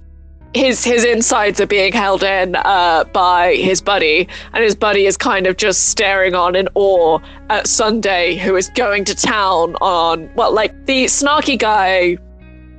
his 0.55 0.85
his 0.85 1.05
insides 1.05 1.61
are 1.61 1.67
being 1.67 1.93
held 1.93 2.23
in 2.23 2.57
uh, 2.57 3.05
by 3.13 3.55
his 3.55 3.81
buddy, 3.81 4.29
and 4.53 4.65
his 4.65 4.75
buddy 4.75 5.07
is 5.07 5.17
kind 5.17 5.47
of 5.47 5.57
just 5.57 5.89
staring 5.89 6.35
on 6.35 6.57
in 6.57 6.69
awe 6.75 7.19
at 7.49 7.67
Sunday, 7.67 8.37
who 8.37 8.57
is 8.57 8.69
going 8.71 9.05
to 9.05 9.15
town 9.15 9.77
on 9.81 10.31
well, 10.35 10.53
like 10.53 10.87
the 10.87 11.05
snarky 11.05 11.59
guy. 11.59 12.17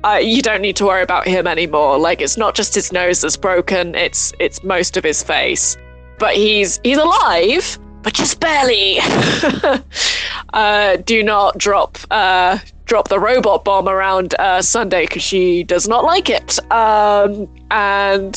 Uh, 0.04 0.18
you 0.20 0.42
don't 0.42 0.60
need 0.60 0.74
to 0.74 0.84
worry 0.84 1.02
about 1.02 1.28
him 1.28 1.46
anymore. 1.46 1.96
Like 1.96 2.20
it's 2.20 2.36
not 2.36 2.56
just 2.56 2.74
his 2.74 2.92
nose 2.92 3.20
that's 3.20 3.36
broken; 3.36 3.94
it's 3.94 4.32
it's 4.38 4.62
most 4.62 4.96
of 4.96 5.04
his 5.04 5.22
face. 5.22 5.76
But 6.18 6.34
he's 6.34 6.80
he's 6.82 6.98
alive, 6.98 7.78
but 8.02 8.14
just 8.14 8.40
barely. 8.40 8.98
uh, 10.52 10.96
do 10.96 11.22
not 11.22 11.58
drop 11.58 11.98
uh, 12.10 12.58
drop 12.84 13.08
the 13.08 13.18
robot 13.18 13.64
bomb 13.64 13.88
around 13.88 14.34
uh, 14.38 14.60
Sunday 14.60 15.06
because 15.06 15.22
she 15.22 15.62
does 15.62 15.88
not 15.88 16.04
like 16.04 16.28
it. 16.28 16.58
Um, 16.70 17.48
and 17.70 18.36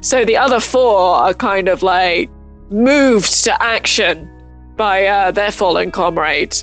so 0.00 0.24
the 0.24 0.36
other 0.36 0.60
four 0.60 1.16
are 1.16 1.34
kind 1.34 1.68
of 1.68 1.82
like 1.82 2.30
moved 2.70 3.44
to 3.44 3.62
action 3.62 4.30
by 4.76 5.06
uh, 5.06 5.30
their 5.30 5.50
fallen 5.50 5.90
comrade. 5.90 6.56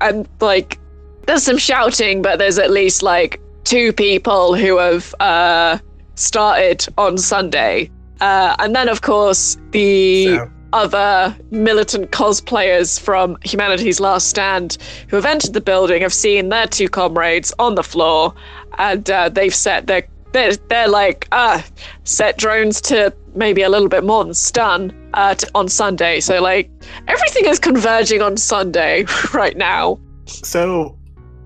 And 0.00 0.28
like, 0.40 0.78
there's 1.26 1.42
some 1.42 1.58
shouting, 1.58 2.22
but 2.22 2.38
there's 2.38 2.58
at 2.58 2.70
least 2.70 3.02
like 3.02 3.40
two 3.64 3.92
people 3.92 4.54
who 4.54 4.78
have 4.78 5.14
uh, 5.20 5.78
started 6.14 6.86
on 6.96 7.18
Sunday. 7.18 7.90
Uh, 8.20 8.54
and 8.58 8.74
then, 8.74 8.88
of 8.88 9.02
course, 9.02 9.58
the. 9.72 10.24
So 10.24 10.50
other 10.74 11.34
militant 11.52 12.10
cosplayers 12.10 13.00
from 13.00 13.38
Humanity's 13.44 14.00
Last 14.00 14.28
Stand 14.28 14.76
who 15.08 15.16
have 15.16 15.24
entered 15.24 15.52
the 15.52 15.60
building 15.60 16.02
have 16.02 16.12
seen 16.12 16.48
their 16.48 16.66
two 16.66 16.88
comrades 16.88 17.54
on 17.58 17.76
the 17.76 17.84
floor, 17.84 18.34
and 18.76 19.08
uh, 19.08 19.28
they've 19.28 19.54
set 19.54 19.86
their 19.86 20.06
they're, 20.32 20.56
they're 20.68 20.88
like 20.88 21.28
ah 21.30 21.64
set 22.02 22.36
drones 22.36 22.80
to 22.80 23.14
maybe 23.36 23.62
a 23.62 23.68
little 23.68 23.88
bit 23.88 24.02
more 24.02 24.24
than 24.24 24.34
stun 24.34 24.92
uh, 25.14 25.34
to, 25.36 25.48
on 25.54 25.68
Sunday. 25.68 26.18
So 26.18 26.42
like 26.42 26.68
everything 27.06 27.46
is 27.46 27.60
converging 27.60 28.20
on 28.20 28.36
Sunday 28.36 29.06
right 29.32 29.56
now. 29.56 30.00
So 30.26 30.98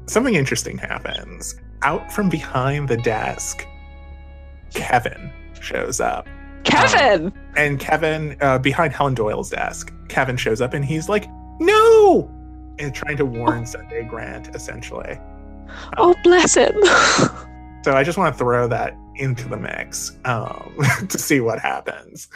something 0.06 0.34
interesting 0.34 0.78
happens 0.78 1.54
out 1.82 2.10
from 2.10 2.30
behind 2.30 2.88
the 2.88 2.96
desk. 2.96 3.66
Kevin 4.72 5.30
shows 5.60 6.00
up 6.00 6.26
Kevin! 6.68 7.26
Um, 7.26 7.32
and 7.56 7.80
Kevin, 7.80 8.36
uh, 8.40 8.58
behind 8.58 8.92
Helen 8.92 9.14
Doyle's 9.14 9.50
desk, 9.50 9.92
Kevin 10.08 10.36
shows 10.36 10.60
up 10.60 10.74
and 10.74 10.84
he's 10.84 11.08
like, 11.08 11.28
no! 11.60 12.30
And 12.78 12.94
trying 12.94 13.16
to 13.16 13.24
warn 13.24 13.66
Sunday 13.66 14.04
Grant, 14.04 14.54
essentially. 14.54 15.18
Oh, 15.96 16.10
um, 16.10 16.14
oh, 16.14 16.14
bless 16.22 16.54
him. 16.54 16.74
so 17.84 17.92
I 17.92 18.02
just 18.04 18.18
want 18.18 18.34
to 18.34 18.38
throw 18.38 18.68
that 18.68 18.96
into 19.16 19.48
the 19.48 19.56
mix 19.56 20.16
um, 20.24 20.76
to 21.08 21.18
see 21.18 21.40
what 21.40 21.58
happens. 21.58 22.28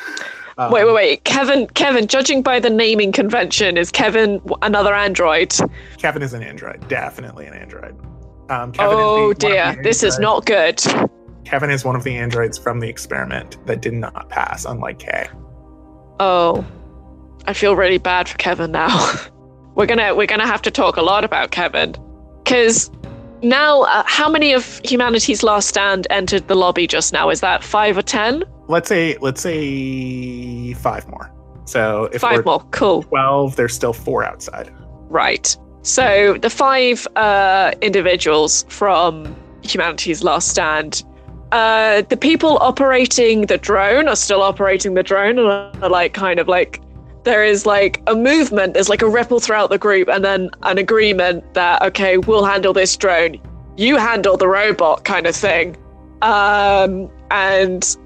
Um, 0.59 0.71
wait, 0.73 0.85
wait, 0.85 0.95
wait. 0.95 1.25
Kevin, 1.25 1.67
Kevin, 1.69 2.07
judging 2.07 2.43
by 2.43 2.61
the 2.61 2.71
naming 2.71 3.13
convention, 3.13 3.77
is 3.79 3.91
Kevin 3.91 4.41
another 4.63 4.95
android? 4.95 5.55
Kevin 5.99 6.23
is 6.23 6.35
an 6.35 6.43
android. 6.43 6.87
Definitely 6.89 7.47
an 7.47 7.55
android. 7.55 7.97
Um, 8.51 8.73
oh, 8.79 9.33
the, 9.33 9.39
dear. 9.39 9.81
This 9.83 10.03
is 10.03 10.19
not 10.19 10.45
good. 10.45 10.83
Kevin 11.45 11.71
is 11.71 11.85
one 11.85 11.97
of 11.97 12.05
the 12.05 12.17
androids 12.17 12.59
from 12.59 12.81
the 12.81 12.89
experiment 12.89 13.65
that 13.67 13.83
did 13.83 13.95
not 13.95 14.29
pass, 14.29 14.65
unlike 14.65 14.99
Kay. 14.99 15.29
Oh, 16.21 16.65
I 17.47 17.53
feel 17.53 17.77
really 17.77 17.99
bad 17.99 18.29
for 18.29 18.39
Kevin 18.39 18.73
now. 18.73 19.15
we're 19.75 19.87
gonna 19.87 20.15
we're 20.15 20.27
gonna 20.27 20.47
have 20.47 20.63
to 20.63 20.71
talk 20.71 20.97
a 20.97 21.03
lot 21.03 21.25
about 21.25 21.51
Kevin, 21.51 21.95
because 22.45 22.91
now 23.43 23.83
uh, 23.83 24.05
how 24.07 24.29
many 24.29 24.53
of 24.53 24.81
humanity's 24.85 25.43
last 25.43 25.69
stand 25.69 26.07
entered 26.11 26.47
the 26.49 26.55
lobby 26.55 26.87
just 26.87 27.13
now? 27.13 27.31
Is 27.31 27.41
that 27.41 27.65
five 27.65 27.99
or 27.99 28.03
ten? 28.03 28.45
Let's 28.69 28.89
say 28.89 29.17
let's 29.21 29.41
say 29.41 30.75
five 30.75 31.09
more. 31.09 31.33
So 31.65 32.05
if 32.13 32.21
five 32.21 32.45
more, 32.45 32.61
cool. 32.71 33.03
Twelve. 33.03 33.57
There's 33.57 33.75
still 33.75 33.93
four 33.93 34.25
outside. 34.25 34.73
Right. 35.09 35.57
So 35.83 36.39
the 36.39 36.51
five 36.51 37.07
uh, 37.17 37.73
individuals 37.83 38.65
from 38.69 39.37
humanity's 39.63 40.23
last 40.23 40.49
stand 40.49 41.03
uh, 41.53 42.03
the 42.09 42.17
people 42.17 42.59
operating 42.61 43.43
the 43.43 43.59
drone 43.59 44.09
are 44.09 44.17
still 44.17 44.43
operating 44.43 44.95
the 44.95 45.03
drone 45.03 45.39
and 45.39 45.85
are 45.85 45.89
like 45.89 46.15
kind 46.15 46.41
of 46.41 46.49
like 46.49 46.81
there 47.25 47.45
is 47.45 47.67
like 47.67 48.03
a 48.09 48.15
movement, 48.15 48.75
there's 48.75 48.89
like 48.89 49.03
a 49.03 49.09
ripple 49.09 49.39
throughout 49.39 49.71
the 49.71 49.79
group, 49.79 50.09
and 50.09 50.25
then 50.25 50.51
an 50.63 50.79
agreement 50.79 51.55
that 51.55 51.81
okay, 51.83 52.19
we'll 52.19 52.45
handle 52.45 52.73
this 52.73 52.97
drone, 52.97 53.41
you 53.77 53.97
handle 53.97 54.37
the 54.37 54.49
robot, 54.49 55.05
kind 55.05 55.27
of 55.27 55.37
thing. 55.37 55.77
Um, 56.23 57.11
and 57.31 57.97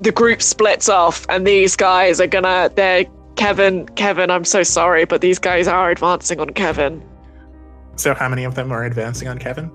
the 0.00 0.10
group 0.10 0.42
splits 0.42 0.88
off, 0.88 1.26
and 1.28 1.46
these 1.46 1.76
guys 1.76 2.20
are 2.20 2.26
gonna 2.26 2.70
they're 2.74 3.04
Kevin, 3.36 3.86
Kevin, 3.90 4.30
I'm 4.30 4.44
so 4.44 4.62
sorry, 4.62 5.04
but 5.04 5.20
these 5.20 5.38
guys 5.38 5.66
are 5.66 5.90
advancing 5.90 6.40
on 6.40 6.50
Kevin. 6.50 7.02
So, 7.96 8.14
how 8.14 8.28
many 8.28 8.44
of 8.44 8.54
them 8.54 8.72
are 8.72 8.84
advancing 8.84 9.28
on 9.28 9.38
Kevin? 9.38 9.70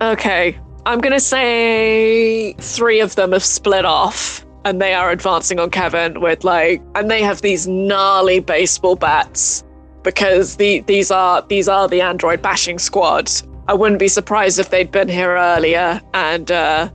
Okay, 0.00 0.58
I'm 0.84 1.00
going 1.00 1.12
to 1.12 1.20
say 1.20 2.54
three 2.54 3.00
of 3.00 3.14
them 3.14 3.32
have 3.32 3.44
split 3.44 3.84
off 3.84 4.44
and 4.64 4.80
they 4.80 4.94
are 4.94 5.10
advancing 5.10 5.60
on 5.60 5.70
Kevin 5.70 6.20
with 6.20 6.42
like, 6.44 6.82
and 6.94 7.10
they 7.10 7.22
have 7.22 7.42
these 7.42 7.68
gnarly 7.68 8.40
baseball 8.40 8.96
bats 8.96 9.64
because 10.02 10.56
the 10.56 10.80
these 10.80 11.10
are 11.10 11.42
these 11.48 11.68
are 11.68 11.88
the 11.88 12.00
android 12.00 12.42
bashing 12.42 12.78
squad. 12.78 13.30
I 13.68 13.74
wouldn't 13.74 14.00
be 14.00 14.08
surprised 14.08 14.58
if 14.58 14.70
they'd 14.70 14.90
been 14.90 15.08
here 15.08 15.36
earlier 15.36 16.00
and 16.14 16.50
uh, 16.50 16.90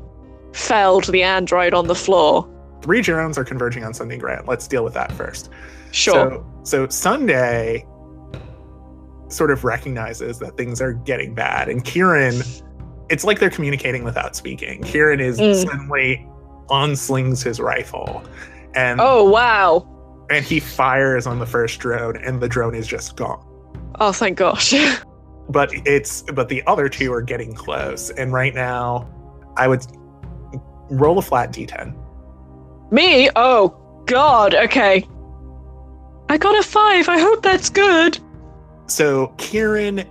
felled 0.53 1.05
the 1.05 1.23
android 1.23 1.73
on 1.73 1.87
the 1.87 1.95
floor. 1.95 2.49
Three 2.81 3.01
drones 3.01 3.37
are 3.37 3.45
converging 3.45 3.85
on 3.85 3.93
Sunday 3.93 4.17
Grant. 4.17 4.47
Let's 4.47 4.67
deal 4.67 4.83
with 4.83 4.93
that 4.93 5.11
first. 5.13 5.49
Sure. 5.91 6.13
So, 6.13 6.45
so 6.63 6.87
Sunday 6.89 7.85
sort 9.29 9.51
of 9.51 9.63
recognizes 9.63 10.39
that 10.39 10.57
things 10.57 10.81
are 10.81 10.93
getting 10.93 11.33
bad, 11.33 11.69
and 11.69 11.83
Kieran 11.85 12.41
it's 13.09 13.23
like 13.23 13.39
they're 13.39 13.49
communicating 13.49 14.03
without 14.03 14.35
speaking. 14.35 14.81
Kieran 14.83 15.19
is 15.19 15.39
mm. 15.39 15.55
suddenly 15.55 16.27
unslings 16.69 17.43
his 17.43 17.59
rifle. 17.59 18.23
And 18.75 18.99
Oh 19.01 19.23
wow. 19.23 19.87
And 20.29 20.43
he 20.45 20.59
fires 20.59 21.25
on 21.25 21.39
the 21.39 21.45
first 21.45 21.79
drone 21.79 22.17
and 22.17 22.41
the 22.41 22.49
drone 22.49 22.75
is 22.75 22.87
just 22.87 23.15
gone. 23.15 23.43
Oh 23.99 24.11
thank 24.11 24.37
gosh. 24.37 24.73
but 25.49 25.69
it's 25.85 26.23
but 26.23 26.49
the 26.49 26.63
other 26.67 26.89
two 26.89 27.13
are 27.13 27.21
getting 27.21 27.53
close. 27.53 28.09
And 28.11 28.33
right 28.33 28.53
now 28.53 29.09
I 29.55 29.67
would 29.67 29.85
roll 30.89 31.17
a 31.17 31.21
flat 31.21 31.51
D10. 31.51 31.95
Me? 32.91 33.29
Oh 33.35 34.03
god, 34.05 34.53
okay. 34.53 35.07
I 36.29 36.37
got 36.37 36.57
a 36.57 36.63
five. 36.63 37.07
I 37.07 37.19
hope 37.19 37.41
that's 37.41 37.69
good. 37.69 38.19
So 38.87 39.27
Kieran 39.37 40.05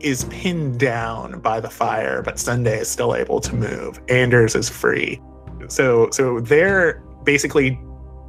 is 0.00 0.24
pinned 0.24 0.78
down 0.78 1.40
by 1.40 1.60
the 1.60 1.70
fire, 1.70 2.22
but 2.22 2.38
Sunday 2.38 2.78
is 2.78 2.88
still 2.88 3.14
able 3.14 3.40
to 3.40 3.54
move. 3.54 4.00
Anders 4.08 4.54
is 4.54 4.68
free. 4.68 5.20
So 5.68 6.10
so 6.10 6.40
they're 6.40 7.02
basically 7.24 7.78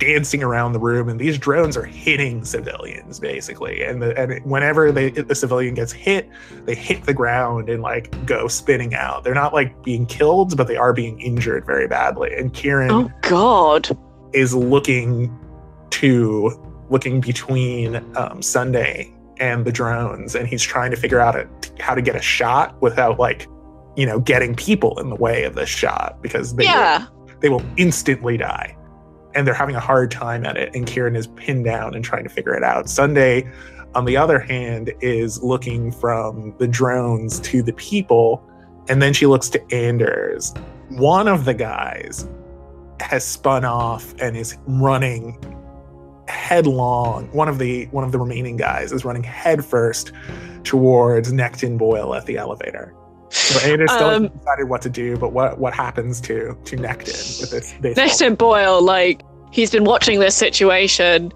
dancing 0.02 0.42
around 0.42 0.74
the 0.74 0.80
room 0.80 1.10
and 1.10 1.20
these 1.20 1.38
drones 1.38 1.78
are 1.78 1.84
hitting 1.84 2.44
civilians 2.44 3.20
basically 3.20 3.84
and 3.84 4.02
the, 4.02 4.20
and 4.20 4.44
whenever 4.44 4.92
they 4.92 5.12
the 5.12 5.36
civilian 5.36 5.76
gets 5.76 5.92
hit 5.92 6.28
they 6.66 6.74
hit 6.74 7.04
the 7.04 7.14
ground 7.14 7.70
and 7.70 7.84
like 7.84 8.26
go 8.26 8.48
spinning 8.48 8.96
out 8.96 9.24
they're 9.24 9.36
not 9.36 9.54
like 9.54 9.84
being 9.84 10.08
killed 10.08 10.58
but 10.58 10.68
they 10.68 10.76
are 10.76 10.92
being 10.92 11.22
injured 11.22 11.64
very 11.68 11.88
badly 11.88 12.34
and 12.34 12.52
kieran 12.56 12.90
oh 12.90 13.12
god 13.22 13.96
is 14.34 14.56
looking 14.56 15.32
to 15.92 16.60
looking 16.90 17.22
between 17.22 17.98
um, 18.18 18.42
sunday 18.42 19.14
and 19.42 19.66
the 19.66 19.72
drones 19.72 20.36
and 20.36 20.48
he's 20.48 20.62
trying 20.62 20.92
to 20.92 20.96
figure 20.96 21.20
out 21.20 21.36
a, 21.36 21.50
how 21.80 21.96
to 21.96 22.02
get 22.02 22.16
a 22.16 22.22
shot 22.22 22.80
without 22.82 23.20
like 23.20 23.48
you 23.98 24.06
know 24.06 24.20
getting 24.20 24.56
people 24.56 24.98
in 25.00 25.10
the 25.10 25.16
way 25.16 25.44
of 25.44 25.56
this 25.56 25.68
shot 25.68 26.22
because 26.22 26.56
they 26.56 26.64
yeah. 26.64 27.00
will, 27.00 27.40
they 27.42 27.50
will 27.50 27.66
instantly 27.76 28.38
die 28.38 28.78
and 29.34 29.46
they're 29.48 29.54
having 29.54 29.76
a 29.76 29.80
hard 29.80 30.12
time 30.12 30.46
at 30.46 30.56
it 30.56 30.74
and 30.76 30.86
Kieran 30.86 31.16
is 31.16 31.28
pinned 31.28 31.66
down 31.66 31.96
and 31.96 32.06
trying 32.06 32.24
to 32.24 32.30
figure 32.30 32.54
it 32.54 32.64
out. 32.64 32.88
Sunday 32.88 33.52
on 33.96 34.06
the 34.06 34.16
other 34.16 34.40
hand 34.40 34.94
is 35.02 35.42
looking 35.42 35.92
from 35.92 36.54
the 36.60 36.68
drones 36.68 37.40
to 37.42 37.64
the 37.64 37.74
people 37.74 38.48
and 38.90 39.02
then 39.02 39.12
she 39.12 39.26
looks 39.26 39.50
to 39.50 39.74
Anders. 39.74 40.54
One 40.90 41.28
of 41.28 41.46
the 41.46 41.54
guys 41.56 42.28
has 43.00 43.26
spun 43.26 43.66
off 43.66 44.14
and 44.20 44.38
is 44.38 44.58
running 44.68 45.40
headlong. 46.28 47.28
One 47.32 47.48
of 47.48 47.60
the 47.60 47.86
one 47.88 48.04
of 48.04 48.12
the 48.12 48.20
remaining 48.20 48.58
guys 48.58 48.92
is 48.92 49.06
running 49.06 49.24
headfirst 49.24 50.12
towards 50.64 51.32
Necton 51.32 51.78
Boyle 51.78 52.14
at 52.14 52.26
the 52.26 52.38
elevator. 52.38 52.94
So 53.30 53.60
Ada 53.66 53.88
still 53.88 54.04
um, 54.04 54.12
hasn't 54.12 54.40
decided 54.40 54.70
what 54.70 54.82
to 54.82 54.90
do, 54.90 55.18
but 55.18 55.32
what 55.32 55.58
what 55.58 55.74
happens 55.74 56.20
to 56.22 56.58
to 56.66 56.78
Necton 56.78 57.42
with 57.42 57.82
this? 57.82 57.98
Necton 57.98 58.38
Boyle, 58.38 58.82
like 58.82 59.24
he's 59.52 59.72
been 59.72 59.86
watching 59.86 60.20
this 60.20 60.36
situation 60.36 61.32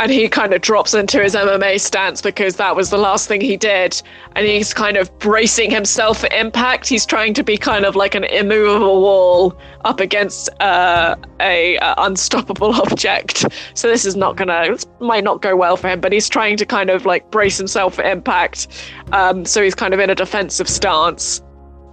and 0.00 0.12
he 0.12 0.28
kind 0.28 0.54
of 0.54 0.60
drops 0.60 0.94
into 0.94 1.20
his 1.20 1.34
MMA 1.34 1.80
stance 1.80 2.22
because 2.22 2.56
that 2.56 2.76
was 2.76 2.90
the 2.90 2.98
last 2.98 3.26
thing 3.26 3.40
he 3.40 3.56
did. 3.56 4.00
And 4.36 4.46
he's 4.46 4.72
kind 4.72 4.96
of 4.96 5.16
bracing 5.18 5.70
himself 5.70 6.20
for 6.20 6.32
impact. 6.32 6.88
He's 6.88 7.04
trying 7.04 7.34
to 7.34 7.42
be 7.42 7.56
kind 7.56 7.84
of 7.84 7.96
like 7.96 8.14
an 8.14 8.24
immovable 8.24 9.00
wall 9.00 9.58
up 9.84 9.98
against 9.98 10.48
uh, 10.60 11.16
a 11.40 11.78
uh, 11.78 11.94
unstoppable 11.98 12.74
object. 12.82 13.46
So 13.74 13.88
this 13.88 14.04
is 14.04 14.14
not 14.14 14.36
gonna, 14.36 14.68
this 14.68 14.86
might 15.00 15.24
not 15.24 15.42
go 15.42 15.56
well 15.56 15.76
for 15.76 15.88
him. 15.88 16.00
But 16.00 16.12
he's 16.12 16.28
trying 16.28 16.56
to 16.58 16.66
kind 16.66 16.90
of 16.90 17.04
like 17.04 17.28
brace 17.32 17.58
himself 17.58 17.94
for 17.94 18.04
impact. 18.04 18.68
Um, 19.12 19.44
so 19.44 19.62
he's 19.62 19.74
kind 19.74 19.94
of 19.94 20.00
in 20.00 20.10
a 20.10 20.14
defensive 20.14 20.68
stance. 20.68 21.42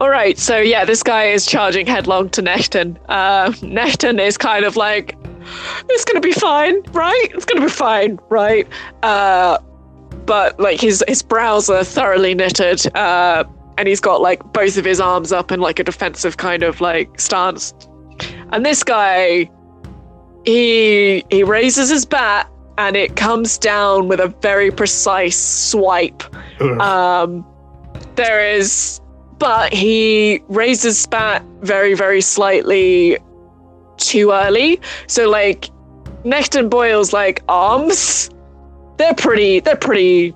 All 0.02 0.10
right, 0.10 0.38
so 0.38 0.58
yeah, 0.58 0.84
this 0.84 1.02
guy 1.02 1.28
is 1.28 1.46
charging 1.46 1.88
headlong 1.88 2.30
to 2.32 2.42
Necton. 2.42 2.98
Uh, 3.08 3.50
Necton 3.62 4.20
is 4.20 4.38
kind 4.38 4.66
of 4.66 4.76
like, 4.76 5.16
it's 5.90 6.06
gonna 6.06 6.22
be 6.22 6.32
fine, 6.32 6.82
right? 6.92 7.28
It's 7.34 7.46
gonna 7.46 7.66
be 7.66 7.72
fine, 7.72 8.20
right? 8.30 8.68
Uh, 9.04 9.58
but 10.26 10.60
like 10.60 10.82
his 10.82 11.04
his 11.08 11.22
brows 11.22 11.70
are 11.70 11.84
thoroughly 11.84 12.34
knitted, 12.34 12.86
uh, 12.96 13.44
and 13.78 13.88
he's 13.88 14.00
got 14.00 14.22
like 14.22 14.42
both 14.54 14.78
of 14.78 14.86
his 14.86 15.00
arms 15.00 15.32
up 15.32 15.52
in 15.52 15.60
like 15.60 15.80
a 15.80 15.84
defensive 15.84 16.38
kind 16.38 16.64
of 16.64 16.82
like 16.82 17.20
stance. 17.20 17.74
And 18.52 18.66
this 18.66 18.84
guy, 18.84 19.50
he 20.46 21.24
he 21.30 21.44
raises 21.44 21.90
his 21.90 22.06
bat 22.06 22.50
and 22.78 22.96
it 22.96 23.16
comes 23.16 23.58
down 23.58 24.08
with 24.08 24.20
a 24.20 24.28
very 24.42 24.72
precise 24.72 25.38
swipe. 25.38 26.24
Um, 26.80 27.46
there 28.16 28.40
is, 28.40 29.00
but 29.38 29.74
he 29.74 30.42
raises 30.48 30.98
his 30.98 31.08
bat 31.08 31.44
very 31.62 31.94
very 31.94 32.22
slightly 32.22 33.18
too 34.08 34.32
early. 34.32 34.80
So 35.08 35.30
like 35.30 35.70
Necton 36.24 36.70
Boyle's 36.70 37.14
like 37.14 37.44
arms, 37.48 38.30
they're 38.98 39.14
pretty 39.14 39.60
they're 39.60 39.76
pretty 39.76 40.34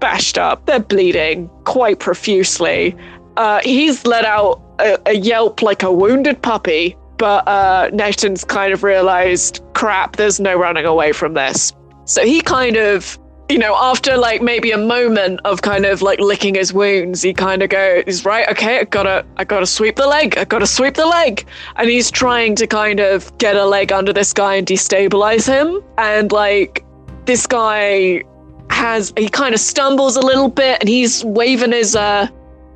bashed 0.00 0.38
up. 0.38 0.66
They're 0.66 0.80
bleeding 0.80 1.48
quite 1.64 1.98
profusely. 1.98 2.96
Uh, 3.36 3.60
he's 3.64 4.06
let 4.06 4.24
out 4.24 4.60
a, 4.78 4.98
a, 5.06 5.14
yelp 5.14 5.62
like 5.62 5.82
a 5.82 5.90
wounded 5.90 6.40
puppy, 6.42 6.96
but 7.16 7.46
uh, 7.48 7.90
Necton's 7.90 8.44
kind 8.44 8.72
of 8.72 8.82
realized, 8.82 9.60
crap, 9.72 10.16
there's 10.16 10.38
no 10.38 10.56
running 10.56 10.84
away 10.84 11.12
from 11.12 11.34
this. 11.34 11.72
So 12.04 12.24
he 12.24 12.40
kind 12.40 12.76
of 12.76 13.18
you 13.54 13.60
know, 13.60 13.76
after 13.76 14.16
like 14.16 14.42
maybe 14.42 14.72
a 14.72 14.76
moment 14.76 15.38
of 15.44 15.62
kind 15.62 15.86
of 15.86 16.02
like 16.02 16.18
licking 16.18 16.56
his 16.56 16.72
wounds, 16.72 17.22
he 17.22 17.32
kind 17.32 17.62
of 17.62 17.70
goes, 17.70 18.24
right, 18.24 18.48
okay, 18.48 18.80
I 18.80 18.84
gotta, 18.84 19.24
I 19.36 19.44
gotta 19.44 19.64
sweep 19.64 19.94
the 19.94 20.08
leg, 20.08 20.36
I 20.36 20.44
gotta 20.44 20.66
sweep 20.66 20.94
the 20.94 21.06
leg. 21.06 21.46
And 21.76 21.88
he's 21.88 22.10
trying 22.10 22.56
to 22.56 22.66
kind 22.66 22.98
of 22.98 23.38
get 23.38 23.54
a 23.54 23.64
leg 23.64 23.92
under 23.92 24.12
this 24.12 24.32
guy 24.32 24.56
and 24.56 24.66
destabilize 24.66 25.46
him. 25.46 25.84
And 25.98 26.32
like, 26.32 26.84
this 27.26 27.46
guy 27.46 28.24
has, 28.70 29.12
he 29.16 29.28
kind 29.28 29.54
of 29.54 29.60
stumbles 29.60 30.16
a 30.16 30.20
little 30.20 30.48
bit 30.48 30.80
and 30.80 30.88
he's 30.88 31.24
waving 31.24 31.70
his, 31.70 31.94
uh, 31.94 32.26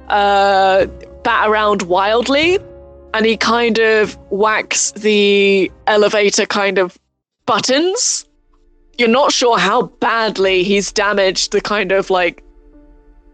uh, 0.07 0.87
bat 1.25 1.49
around 1.49 1.83
wildly. 1.83 2.61
And 3.15 3.27
he 3.27 3.37
kind 3.37 3.81
of 3.81 4.15
whacks 4.31 4.93
the 4.93 5.73
elevator 5.89 6.47
kind 6.47 6.79
of 6.79 6.97
buttons 7.47 8.28
you're 8.99 9.09
not 9.09 9.33
sure 9.33 9.59
how 9.59 9.83
badly 9.83 10.65
he's 10.65 10.93
damaged 10.93 11.53
the 11.53 11.61
kind 11.61 11.93
of 11.93 12.11
like 12.11 12.43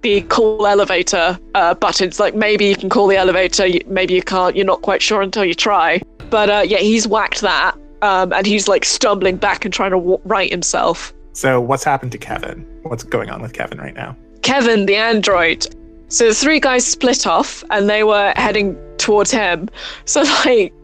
the 0.03 0.21
call 0.23 0.67
elevator 0.67 1.39
uh, 1.55 1.75
buttons. 1.75 2.21
Like 2.21 2.35
maybe 2.35 2.67
you 2.67 2.77
can 2.77 2.91
call 2.91 3.09
the 3.09 3.17
elevator, 3.17 3.67
maybe 3.87 4.15
you 4.15 4.23
can't. 4.23 4.55
You're 4.55 4.67
not 4.67 4.83
quite 4.83 5.01
sure 5.01 5.23
until 5.23 5.45
you 5.45 5.55
try. 5.55 6.03
But 6.29 6.51
uh, 6.51 6.63
yeah, 6.67 6.79
he's 6.79 7.09
whacked 7.09 7.41
that, 7.41 7.77
um, 8.03 8.33
and 8.33 8.47
he's 8.47 8.69
like 8.69 8.85
stumbling 8.85 9.37
back 9.37 9.65
and 9.65 9.73
trying 9.73 9.93
to 9.93 9.97
w- 9.97 10.21
right 10.25 10.51
himself. 10.51 11.15
So 11.33 11.61
what's 11.61 11.85
happened 11.85 12.13
to 12.13 12.19
Kevin? 12.19 12.67
What's 12.83 13.03
going 13.03 13.31
on 13.31 13.41
with 13.41 13.55
Kevin 13.55 13.79
right 13.79 13.95
now? 13.95 14.17
Kevin, 14.43 14.85
the 14.87 14.97
android. 14.97 15.67
So 16.09 16.29
the 16.29 16.35
three 16.35 16.61
guys 16.61 16.87
split 16.87 17.27
off, 17.27 17.65
and 17.71 17.89
they 17.89 18.05
were 18.05 18.35
heading 18.37 18.77
towards 18.99 19.31
him. 19.31 19.71
So 20.05 20.23
like 20.45 20.75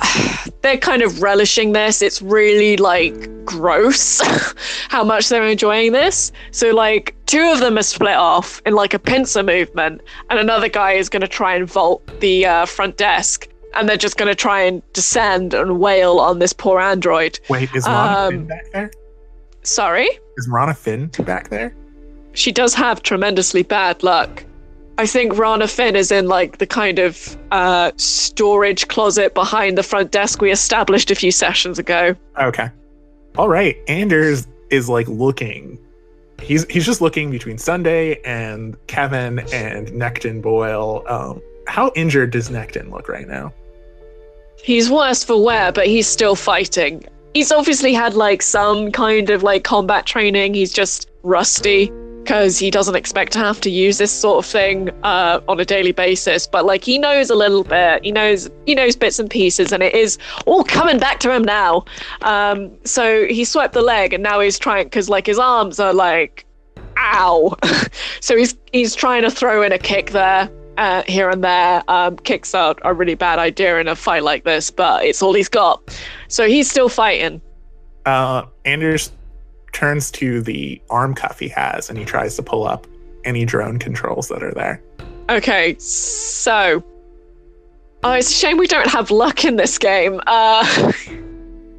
they're 0.62 0.78
kind 0.78 1.02
of 1.02 1.22
relishing 1.22 1.72
this. 1.72 2.02
It's 2.02 2.20
really 2.20 2.76
like 2.76 3.28
gross 3.44 4.20
how 4.88 5.04
much 5.04 5.28
they're 5.28 5.46
enjoying 5.46 5.92
this. 5.92 6.32
So 6.50 6.70
like 6.70 7.14
two 7.26 7.50
of 7.52 7.60
them 7.60 7.78
are 7.78 7.82
split 7.82 8.16
off 8.16 8.60
in 8.66 8.74
like 8.74 8.94
a 8.94 8.98
pincer 8.98 9.42
movement, 9.42 10.02
and 10.30 10.38
another 10.38 10.68
guy 10.68 10.92
is 10.92 11.08
going 11.08 11.22
to 11.22 11.28
try 11.28 11.54
and 11.54 11.70
vault 11.70 12.06
the 12.20 12.46
uh, 12.46 12.66
front 12.66 12.96
desk, 12.96 13.48
and 13.74 13.88
they're 13.88 13.96
just 13.96 14.16
going 14.16 14.28
to 14.28 14.34
try 14.34 14.60
and 14.60 14.82
descend 14.92 15.54
and 15.54 15.78
wail 15.78 16.18
on 16.18 16.38
this 16.38 16.52
poor 16.52 16.80
android. 16.80 17.38
Wait, 17.48 17.74
is 17.74 17.86
Rana 17.86 18.18
um, 18.18 18.30
Finn 18.32 18.46
back 18.46 18.72
there? 18.72 18.90
Sorry, 19.62 20.08
is 20.36 20.48
Rana 20.48 20.74
Finn 20.74 21.08
back 21.24 21.50
there? 21.50 21.74
She 22.32 22.52
does 22.52 22.74
have 22.74 23.02
tremendously 23.02 23.62
bad 23.62 24.02
luck. 24.02 24.44
I 24.98 25.06
think 25.06 25.38
Rana 25.38 25.68
Finn 25.68 25.94
is 25.94 26.10
in 26.10 26.26
like 26.26 26.58
the 26.58 26.66
kind 26.66 26.98
of 26.98 27.36
uh, 27.52 27.92
storage 27.96 28.88
closet 28.88 29.32
behind 29.32 29.78
the 29.78 29.84
front 29.84 30.10
desk 30.10 30.42
we 30.42 30.50
established 30.50 31.12
a 31.12 31.14
few 31.14 31.30
sessions 31.30 31.78
ago. 31.78 32.16
Okay. 32.36 32.68
All 33.36 33.48
right. 33.48 33.76
Anders 33.86 34.48
is 34.70 34.88
like 34.88 35.06
looking. 35.06 35.78
He's 36.42 36.66
he's 36.68 36.84
just 36.84 37.00
looking 37.00 37.30
between 37.30 37.58
Sunday 37.58 38.20
and 38.22 38.76
Kevin 38.88 39.38
and 39.52 39.86
Necton 39.88 40.42
Boyle. 40.42 41.04
Um, 41.06 41.40
how 41.68 41.92
injured 41.94 42.32
does 42.32 42.48
Necton 42.48 42.90
look 42.90 43.08
right 43.08 43.28
now? 43.28 43.52
He's 44.60 44.90
worse 44.90 45.22
for 45.22 45.40
wear, 45.40 45.70
but 45.70 45.86
he's 45.86 46.08
still 46.08 46.34
fighting. 46.34 47.04
He's 47.34 47.52
obviously 47.52 47.94
had 47.94 48.14
like 48.14 48.42
some 48.42 48.90
kind 48.90 49.30
of 49.30 49.44
like 49.44 49.62
combat 49.62 50.06
training. 50.06 50.54
He's 50.54 50.72
just 50.72 51.08
rusty 51.22 51.92
because 52.28 52.58
he 52.58 52.70
doesn't 52.70 52.94
expect 52.94 53.32
to 53.32 53.38
have 53.38 53.58
to 53.58 53.70
use 53.70 53.96
this 53.96 54.12
sort 54.12 54.44
of 54.44 54.50
thing 54.50 54.90
uh, 55.02 55.40
on 55.48 55.58
a 55.58 55.64
daily 55.64 55.92
basis. 55.92 56.46
But 56.46 56.66
like 56.66 56.84
he 56.84 56.98
knows 56.98 57.30
a 57.30 57.34
little 57.34 57.64
bit, 57.64 58.04
he 58.04 58.12
knows 58.12 58.50
he 58.66 58.74
knows 58.74 58.96
bits 58.96 59.18
and 59.18 59.30
pieces, 59.30 59.72
and 59.72 59.82
it 59.82 59.94
is 59.94 60.18
all 60.44 60.62
coming 60.62 60.98
back 60.98 61.20
to 61.20 61.34
him 61.34 61.42
now. 61.42 61.86
Um, 62.20 62.70
so 62.84 63.24
he 63.24 63.46
swept 63.46 63.72
the 63.72 63.80
leg, 63.80 64.12
and 64.12 64.22
now 64.22 64.40
he's 64.40 64.58
trying 64.58 64.84
because 64.84 65.08
like 65.08 65.26
his 65.26 65.38
arms 65.38 65.80
are 65.80 65.94
like, 65.94 66.44
ow. 66.98 67.56
so 68.20 68.36
he's 68.36 68.54
he's 68.74 68.94
trying 68.94 69.22
to 69.22 69.30
throw 69.30 69.62
in 69.62 69.72
a 69.72 69.78
kick 69.78 70.10
there. 70.10 70.50
Uh, 70.76 71.02
here 71.08 71.28
and 71.28 71.42
there, 71.42 71.82
um, 71.88 72.14
kicks 72.18 72.54
are 72.54 72.76
a 72.82 72.94
really 72.94 73.16
bad 73.16 73.40
idea 73.40 73.80
in 73.80 73.88
a 73.88 73.96
fight 73.96 74.22
like 74.22 74.44
this, 74.44 74.70
but 74.70 75.04
it's 75.04 75.20
all 75.20 75.32
he's 75.32 75.48
got. 75.48 75.98
So 76.28 76.46
he's 76.46 76.70
still 76.70 76.88
fighting. 76.88 77.40
Uh, 78.06 78.44
Anders 78.64 79.10
turns 79.72 80.10
to 80.12 80.40
the 80.40 80.80
arm 80.90 81.14
cuff 81.14 81.38
he 81.38 81.48
has 81.48 81.88
and 81.88 81.98
he 81.98 82.04
tries 82.04 82.36
to 82.36 82.42
pull 82.42 82.66
up 82.66 82.86
any 83.24 83.44
drone 83.44 83.78
controls 83.78 84.28
that 84.28 84.42
are 84.42 84.52
there. 84.52 84.82
Okay, 85.28 85.76
so. 85.78 86.82
Oh, 88.02 88.12
it's 88.12 88.30
a 88.30 88.34
shame 88.34 88.58
we 88.58 88.66
don't 88.66 88.88
have 88.88 89.10
luck 89.10 89.44
in 89.44 89.56
this 89.56 89.78
game. 89.78 90.20
Uh. 90.26 90.92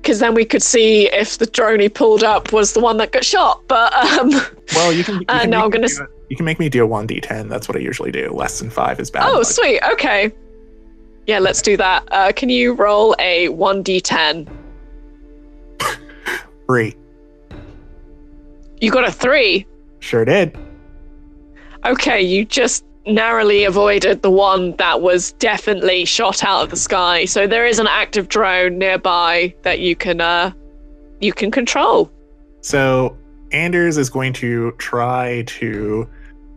Because 0.01 0.19
then 0.19 0.33
we 0.33 0.45
could 0.45 0.63
see 0.63 1.07
if 1.11 1.37
the 1.37 1.45
drone 1.45 1.81
he 1.81 1.89
pulled 1.89 2.23
up 2.23 2.53
was 2.53 2.73
the 2.73 2.79
one 2.79 2.97
that 2.97 3.11
got 3.11 3.25
shot. 3.25 3.61
But 3.67 3.93
um, 3.93 4.31
well, 4.75 4.93
you 4.93 5.03
can. 5.03 5.15
You 5.15 5.25
uh, 5.27 5.41
can 5.41 5.53
uh, 5.53 5.63
I'm 5.63 5.69
gonna. 5.69 5.87
you 6.29 6.35
can 6.37 6.45
make 6.45 6.57
me 6.57 6.69
do 6.69 6.83
a 6.83 6.87
one 6.87 7.07
d10. 7.07 7.49
That's 7.49 7.67
what 7.67 7.75
I 7.75 7.81
usually 7.81 8.11
do. 8.11 8.31
Less 8.31 8.59
than 8.59 8.69
five 8.69 8.99
is 8.99 9.11
bad. 9.11 9.29
Oh, 9.29 9.39
luck. 9.39 9.45
sweet. 9.45 9.81
Okay. 9.91 10.31
Yeah, 11.27 11.39
let's 11.39 11.61
do 11.61 11.77
that. 11.77 12.07
Uh, 12.11 12.31
can 12.31 12.49
you 12.49 12.73
roll 12.73 13.15
a 13.19 13.49
one 13.49 13.83
d10? 13.83 14.47
Three. 16.67 16.95
You 18.82 18.91
got 18.91 19.07
a 19.07 19.11
three. 19.11 19.65
Sure 19.99 20.25
did. 20.25 20.57
Okay, 21.86 22.21
you 22.21 22.45
just 22.45 22.86
narrowly 23.05 23.63
avoided 23.63 24.21
the 24.21 24.32
one 24.32 24.75
that 24.77 25.01
was 25.01 25.32
definitely 25.34 26.05
shot 26.05 26.43
out 26.43 26.63
of 26.63 26.69
the 26.69 26.77
sky. 26.77 27.25
So 27.25 27.47
there 27.47 27.65
is 27.65 27.80
an 27.80 27.88
active 27.88 28.30
drone 28.30 28.77
nearby 28.77 29.53
that 29.63 29.80
you 29.80 29.95
can 29.95 30.21
uh 30.21 30.51
you 31.19 31.34
can 31.34 31.51
control. 31.51 32.11
So 32.61 33.17
Anders 33.51 33.97
is 33.97 34.09
going 34.09 34.34
to 34.34 34.71
try 34.73 35.43
to 35.47 36.07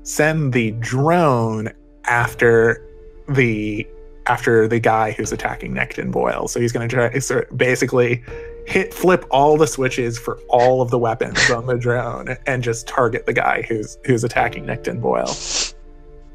send 0.02 0.52
the 0.52 0.72
drone 0.72 1.70
after 2.04 2.86
the 3.28 3.86
after 4.26 4.68
the 4.68 4.78
guy 4.78 5.12
who's 5.12 5.32
attacking 5.32 5.74
Necton 5.74 6.10
Boyle. 6.10 6.46
So 6.48 6.60
he's 6.60 6.72
going 6.72 6.88
to 6.88 6.94
try 6.94 7.18
so 7.18 7.42
basically 7.56 8.22
hit 8.66 8.94
flip 8.94 9.24
all 9.30 9.56
the 9.56 9.66
switches 9.66 10.18
for 10.18 10.38
all 10.48 10.80
of 10.80 10.90
the 10.90 10.98
weapons 10.98 11.50
on 11.50 11.66
the 11.66 11.76
drone 11.76 12.36
and 12.46 12.62
just 12.62 12.86
target 12.86 13.26
the 13.26 13.32
guy 13.32 13.62
who's 13.62 13.98
who's 14.04 14.24
attacking 14.24 14.64
Necton 14.64 15.00
Boyle. 15.00 15.34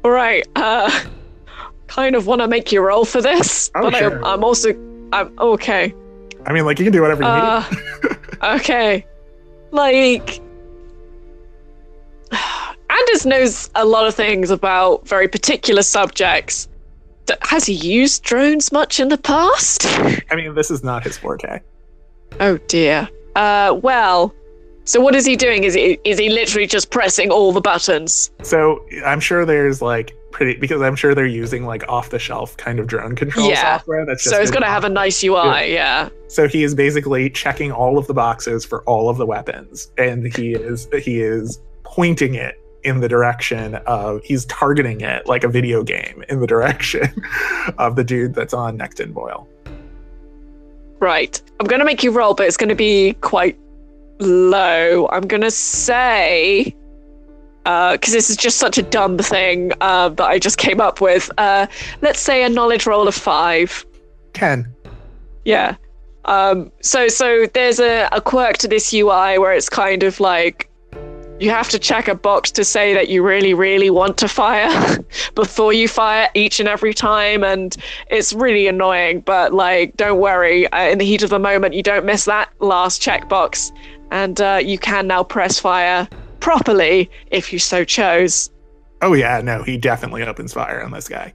All 0.04 0.10
right. 0.10 0.46
Uh, 0.56 0.90
kind 1.86 2.14
of 2.14 2.26
want 2.26 2.40
to 2.40 2.48
make 2.48 2.70
you 2.70 2.80
roll 2.80 3.04
for 3.04 3.20
this, 3.20 3.70
oh, 3.74 3.90
but 3.90 3.98
sure. 3.98 4.24
I, 4.24 4.34
am 4.34 4.44
also 4.44 4.70
I'm 5.12 5.38
okay. 5.38 5.94
I 6.46 6.52
mean, 6.52 6.64
like 6.64 6.78
you 6.78 6.84
can 6.84 6.92
do 6.92 7.02
whatever 7.02 7.22
you 7.22 7.28
uh, 7.28 7.64
need. 7.70 8.18
okay. 8.42 9.06
Like 9.70 10.40
Anders 12.90 13.26
knows 13.26 13.70
a 13.74 13.84
lot 13.84 14.06
of 14.06 14.14
things 14.14 14.50
about 14.50 15.06
very 15.06 15.28
particular 15.28 15.82
subjects. 15.82 16.68
Has 17.42 17.66
he 17.66 17.74
used 17.74 18.22
drones 18.22 18.72
much 18.72 19.00
in 19.00 19.08
the 19.08 19.18
past? 19.18 19.86
I 20.30 20.36
mean, 20.36 20.54
this 20.54 20.70
is 20.70 20.82
not 20.82 21.04
his 21.04 21.18
forte. 21.18 21.60
Oh 22.40 22.58
dear. 22.68 23.08
Uh, 23.36 23.78
well, 23.82 24.34
so 24.84 25.00
what 25.00 25.14
is 25.14 25.26
he 25.26 25.36
doing? 25.36 25.64
Is 25.64 25.74
he 25.74 25.98
is 26.04 26.18
he 26.18 26.28
literally 26.30 26.66
just 26.66 26.90
pressing 26.90 27.30
all 27.30 27.52
the 27.52 27.60
buttons? 27.60 28.30
So 28.42 28.84
I'm 29.04 29.20
sure 29.20 29.44
there's 29.44 29.82
like 29.82 30.14
pretty 30.30 30.56
because 30.58 30.82
I'm 30.82 30.96
sure 30.96 31.14
they're 31.14 31.26
using 31.26 31.64
like 31.66 31.86
off 31.88 32.10
the 32.10 32.18
shelf 32.18 32.56
kind 32.56 32.78
of 32.78 32.86
drone 32.86 33.14
control 33.16 33.48
Yeah. 33.48 33.78
software. 33.78 34.04
That's 34.06 34.22
just 34.22 34.34
So 34.34 34.40
it's 34.40 34.50
to 34.50 34.66
have 34.66 34.84
a 34.84 34.88
nice 34.88 35.22
UI, 35.22 35.72
yeah. 35.72 36.08
So 36.28 36.46
he 36.48 36.62
is 36.64 36.74
basically 36.74 37.30
checking 37.30 37.72
all 37.72 37.98
of 37.98 38.06
the 38.06 38.14
boxes 38.14 38.64
for 38.64 38.82
all 38.84 39.08
of 39.08 39.16
the 39.18 39.26
weapons, 39.26 39.90
and 39.98 40.34
he 40.36 40.52
is 40.52 40.88
he 41.02 41.20
is 41.20 41.60
pointing 41.84 42.34
it 42.34 42.60
in 42.84 43.00
the 43.00 43.08
direction 43.08 43.74
of 43.86 44.22
he's 44.22 44.44
targeting 44.46 45.00
it 45.00 45.26
like 45.26 45.42
a 45.44 45.48
video 45.48 45.82
game 45.82 46.22
in 46.28 46.40
the 46.40 46.46
direction 46.54 47.10
of 47.78 47.96
the 47.96 48.04
dude 48.04 48.34
that's 48.34 48.54
on 48.54 48.78
Necton 48.78 49.12
Boyle. 49.12 49.46
Right. 51.00 51.40
I'm 51.60 51.66
going 51.66 51.80
to 51.80 51.84
make 51.84 52.02
you 52.02 52.10
roll, 52.10 52.34
but 52.34 52.46
it's 52.46 52.56
going 52.56 52.68
to 52.68 52.74
be 52.74 53.14
quite 53.20 53.58
low. 54.18 55.08
I'm 55.08 55.26
going 55.26 55.42
to 55.42 55.50
say, 55.50 56.74
because 57.64 58.12
this 58.12 58.30
is 58.30 58.36
just 58.36 58.58
such 58.58 58.78
a 58.78 58.82
dumb 58.82 59.18
thing 59.18 59.72
uh, 59.80 60.08
that 60.10 60.26
I 60.26 60.38
just 60.38 60.58
came 60.58 60.80
up 60.80 61.00
with. 61.00 61.30
Uh, 61.38 61.66
let's 62.00 62.20
say 62.20 62.42
a 62.42 62.48
knowledge 62.48 62.86
roll 62.86 63.06
of 63.06 63.14
five. 63.14 63.84
Ken, 64.32 64.72
Yeah. 65.44 65.76
Um, 66.24 66.70
so 66.82 67.08
so 67.08 67.46
there's 67.54 67.80
a, 67.80 68.06
a 68.12 68.20
quirk 68.20 68.58
to 68.58 68.68
this 68.68 68.92
UI 68.92 69.38
where 69.38 69.54
it's 69.54 69.70
kind 69.70 70.02
of 70.02 70.20
like 70.20 70.67
you 71.40 71.50
have 71.50 71.68
to 71.68 71.78
check 71.78 72.08
a 72.08 72.14
box 72.14 72.50
to 72.50 72.64
say 72.64 72.94
that 72.94 73.08
you 73.08 73.22
really 73.22 73.54
really 73.54 73.90
want 73.90 74.16
to 74.18 74.28
fire 74.28 74.98
before 75.34 75.72
you 75.72 75.88
fire 75.88 76.28
each 76.34 76.60
and 76.60 76.68
every 76.68 76.92
time 76.94 77.44
and 77.44 77.76
it's 78.10 78.32
really 78.32 78.66
annoying 78.66 79.20
but 79.20 79.52
like 79.52 79.96
don't 79.96 80.20
worry 80.20 80.66
uh, 80.72 80.88
in 80.88 80.98
the 80.98 81.04
heat 81.04 81.22
of 81.22 81.30
the 81.30 81.38
moment 81.38 81.74
you 81.74 81.82
don't 81.82 82.04
miss 82.04 82.24
that 82.24 82.50
last 82.60 83.00
checkbox 83.02 83.72
and 84.10 84.40
uh, 84.40 84.60
you 84.62 84.78
can 84.78 85.06
now 85.06 85.22
press 85.22 85.58
fire 85.58 86.08
properly 86.40 87.10
if 87.30 87.52
you 87.52 87.58
so 87.58 87.84
chose 87.84 88.50
oh 89.02 89.12
yeah, 89.12 89.40
no, 89.40 89.62
he 89.62 89.76
definitely 89.76 90.24
opens 90.24 90.52
fire 90.52 90.82
on 90.82 90.90
this 90.90 91.08
guy. 91.08 91.32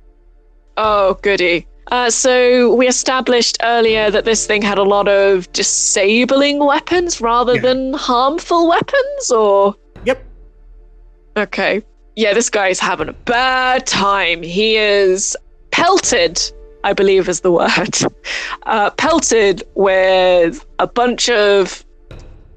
Oh, 0.76 1.18
goody. 1.22 1.66
Uh, 1.91 2.10
so 2.10 2.74
we 2.76 2.88
established 2.88 3.58
earlier 3.64 4.10
that 4.12 4.26
this 4.26 4.45
thing 4.45 4.62
had 4.62 4.78
a 4.78 4.84
lot 4.84 5.08
of 5.08 5.51
disabling 5.54 6.60
weapons 6.60 7.22
rather 7.22 7.56
Yeah. 7.56 7.62
than 7.62 7.93
harmful 7.93 8.68
weapons, 8.68 9.32
or. 9.32 9.76
Okay, 11.38 11.84
yeah, 12.16 12.34
this 12.34 12.50
guy's 12.50 12.80
having 12.80 13.10
a 13.10 13.14
bad 13.14 13.86
time. 13.88 14.44
He 14.44 14.78
is 14.78 15.36
pelted, 15.72 16.40
I 16.84 16.94
believe 16.94 17.28
is 17.28 17.42
the 17.42 17.52
word, 17.52 17.98
uh, 18.64 18.92
pelted 18.92 19.64
with 19.76 20.66
a 20.80 20.88
bunch 20.88 21.30
of 21.30 21.84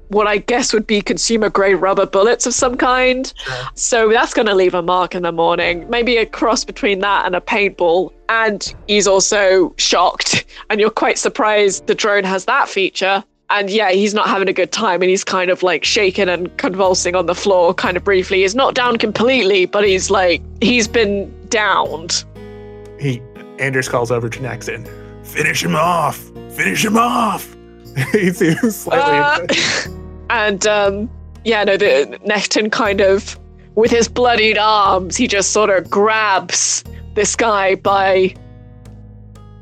what 0.09 0.27
I 0.27 0.37
guess 0.37 0.73
would 0.73 0.87
be 0.87 1.01
consumer 1.01 1.49
grade 1.49 1.77
rubber 1.77 2.05
bullets 2.05 2.45
of 2.45 2.53
some 2.53 2.77
kind. 2.77 3.33
Sure. 3.35 3.55
So 3.73 4.09
that's 4.09 4.33
going 4.33 4.45
to 4.45 4.55
leave 4.55 4.73
a 4.73 4.81
mark 4.81 5.15
in 5.15 5.23
the 5.23 5.31
morning. 5.31 5.89
Maybe 5.89 6.17
a 6.17 6.25
cross 6.25 6.63
between 6.63 6.99
that 6.99 7.25
and 7.25 7.35
a 7.35 7.41
paintball. 7.41 8.13
And 8.29 8.73
he's 8.87 9.07
also 9.07 9.73
shocked. 9.77 10.45
And 10.69 10.79
you're 10.79 10.89
quite 10.89 11.17
surprised 11.17 11.87
the 11.87 11.95
drone 11.95 12.23
has 12.23 12.45
that 12.45 12.69
feature. 12.69 13.23
And 13.49 13.69
yeah, 13.69 13.91
he's 13.91 14.13
not 14.13 14.27
having 14.27 14.49
a 14.49 14.53
good 14.53 14.71
time 14.71 15.01
and 15.01 15.09
he's 15.09 15.23
kind 15.23 15.49
of 15.49 15.63
like 15.63 15.85
shaking 15.85 16.27
and 16.27 16.55
convulsing 16.57 17.15
on 17.15 17.27
the 17.27 17.35
floor, 17.35 17.73
kind 17.73 17.95
of 17.95 18.03
briefly. 18.03 18.41
He's 18.41 18.55
not 18.55 18.75
down 18.75 18.97
completely, 18.97 19.65
but 19.65 19.85
he's 19.85 20.09
like, 20.09 20.41
he's 20.61 20.87
been 20.87 21.33
downed. 21.47 22.25
He 22.99 23.21
Anders 23.59 23.87
calls 23.87 24.11
over 24.11 24.29
to 24.29 24.39
Necton. 24.39 24.87
Finish 25.25 25.63
him 25.63 25.75
off! 25.75 26.17
Finish 26.51 26.83
him 26.83 26.97
off! 26.97 27.55
he 28.11 28.31
seems 28.31 28.75
slightly 28.75 29.55
Uh, 29.57 29.97
and 30.29 30.67
um, 30.67 31.09
yeah, 31.43 31.63
no, 31.63 31.77
the 31.77 32.19
Necton 32.25 32.71
kind 32.71 33.01
of, 33.01 33.39
with 33.75 33.91
his 33.91 34.07
bloodied 34.07 34.57
arms, 34.57 35.15
he 35.15 35.27
just 35.27 35.51
sort 35.51 35.69
of 35.69 35.89
grabs 35.89 36.83
this 37.15 37.35
guy 37.35 37.75
by. 37.75 38.35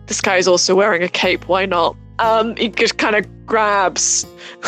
This 0.08 0.22
guy 0.22 0.38
is 0.38 0.48
also 0.48 0.76
wearing 0.76 1.04
a 1.04 1.10
cape. 1.10 1.48
Why 1.48 1.66
not? 1.66 1.96
Um, 2.20 2.56
he 2.56 2.70
just 2.70 2.98
kind 2.98 3.16
of 3.16 3.26
grabs. 3.46 4.26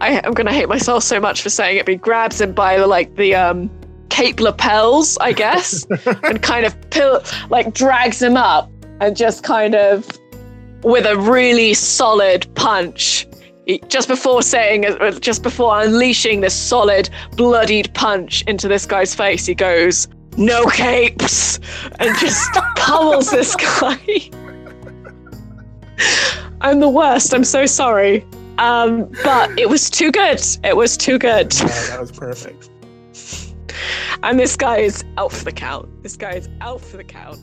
I, 0.00 0.20
I'm 0.24 0.32
gonna 0.32 0.52
hate 0.52 0.68
myself 0.68 1.02
so 1.02 1.20
much 1.20 1.42
for 1.42 1.50
saying 1.50 1.78
it, 1.78 1.86
but 1.86 1.92
he 1.92 1.98
grabs 1.98 2.40
him 2.40 2.52
by 2.52 2.78
the 2.78 2.86
like 2.86 3.14
the 3.16 3.34
um 3.34 3.70
cape 4.10 4.40
lapels, 4.40 5.18
I 5.20 5.32
guess, 5.32 5.84
and 6.22 6.42
kind 6.42 6.64
of 6.66 6.90
pill 6.90 7.22
like 7.50 7.74
drags 7.74 8.20
him 8.22 8.36
up 8.36 8.70
and 9.00 9.16
just 9.16 9.42
kind 9.42 9.74
of 9.74 10.06
with 10.82 11.06
a 11.06 11.16
really 11.18 11.74
solid 11.74 12.46
punch. 12.54 13.26
He- 13.66 13.80
Just 13.88 14.08
before 14.08 14.42
saying, 14.42 14.84
just 15.20 15.42
before 15.42 15.80
unleashing 15.80 16.42
this 16.42 16.54
solid, 16.54 17.08
bloodied 17.36 17.92
punch 17.94 18.42
into 18.46 18.68
this 18.68 18.84
guy's 18.86 19.14
face, 19.14 19.46
he 19.46 19.54
goes, 19.54 20.06
"No 20.36 20.66
capes," 20.66 21.58
and 21.98 22.16
just 22.18 22.52
pummels 22.76 23.30
this 23.30 23.56
guy. 23.56 23.98
I'm 26.60 26.80
the 26.80 26.88
worst. 26.88 27.34
I'm 27.34 27.44
so 27.44 27.66
sorry, 27.66 28.24
um, 28.58 29.10
but 29.22 29.58
it 29.58 29.68
was 29.68 29.90
too 29.90 30.10
good. 30.10 30.40
It 30.62 30.76
was 30.76 30.96
too 30.96 31.18
good. 31.18 31.54
Yeah, 31.54 31.66
that 31.66 32.00
was 32.00 32.12
perfect. 32.12 32.70
And 34.22 34.38
this 34.38 34.56
guy 34.56 34.78
is 34.78 35.04
out 35.18 35.32
for 35.32 35.44
the 35.44 35.52
count. 35.52 36.02
This 36.02 36.16
guy 36.16 36.32
is 36.32 36.48
out 36.62 36.80
for 36.80 36.96
the 36.96 37.04
count. 37.04 37.40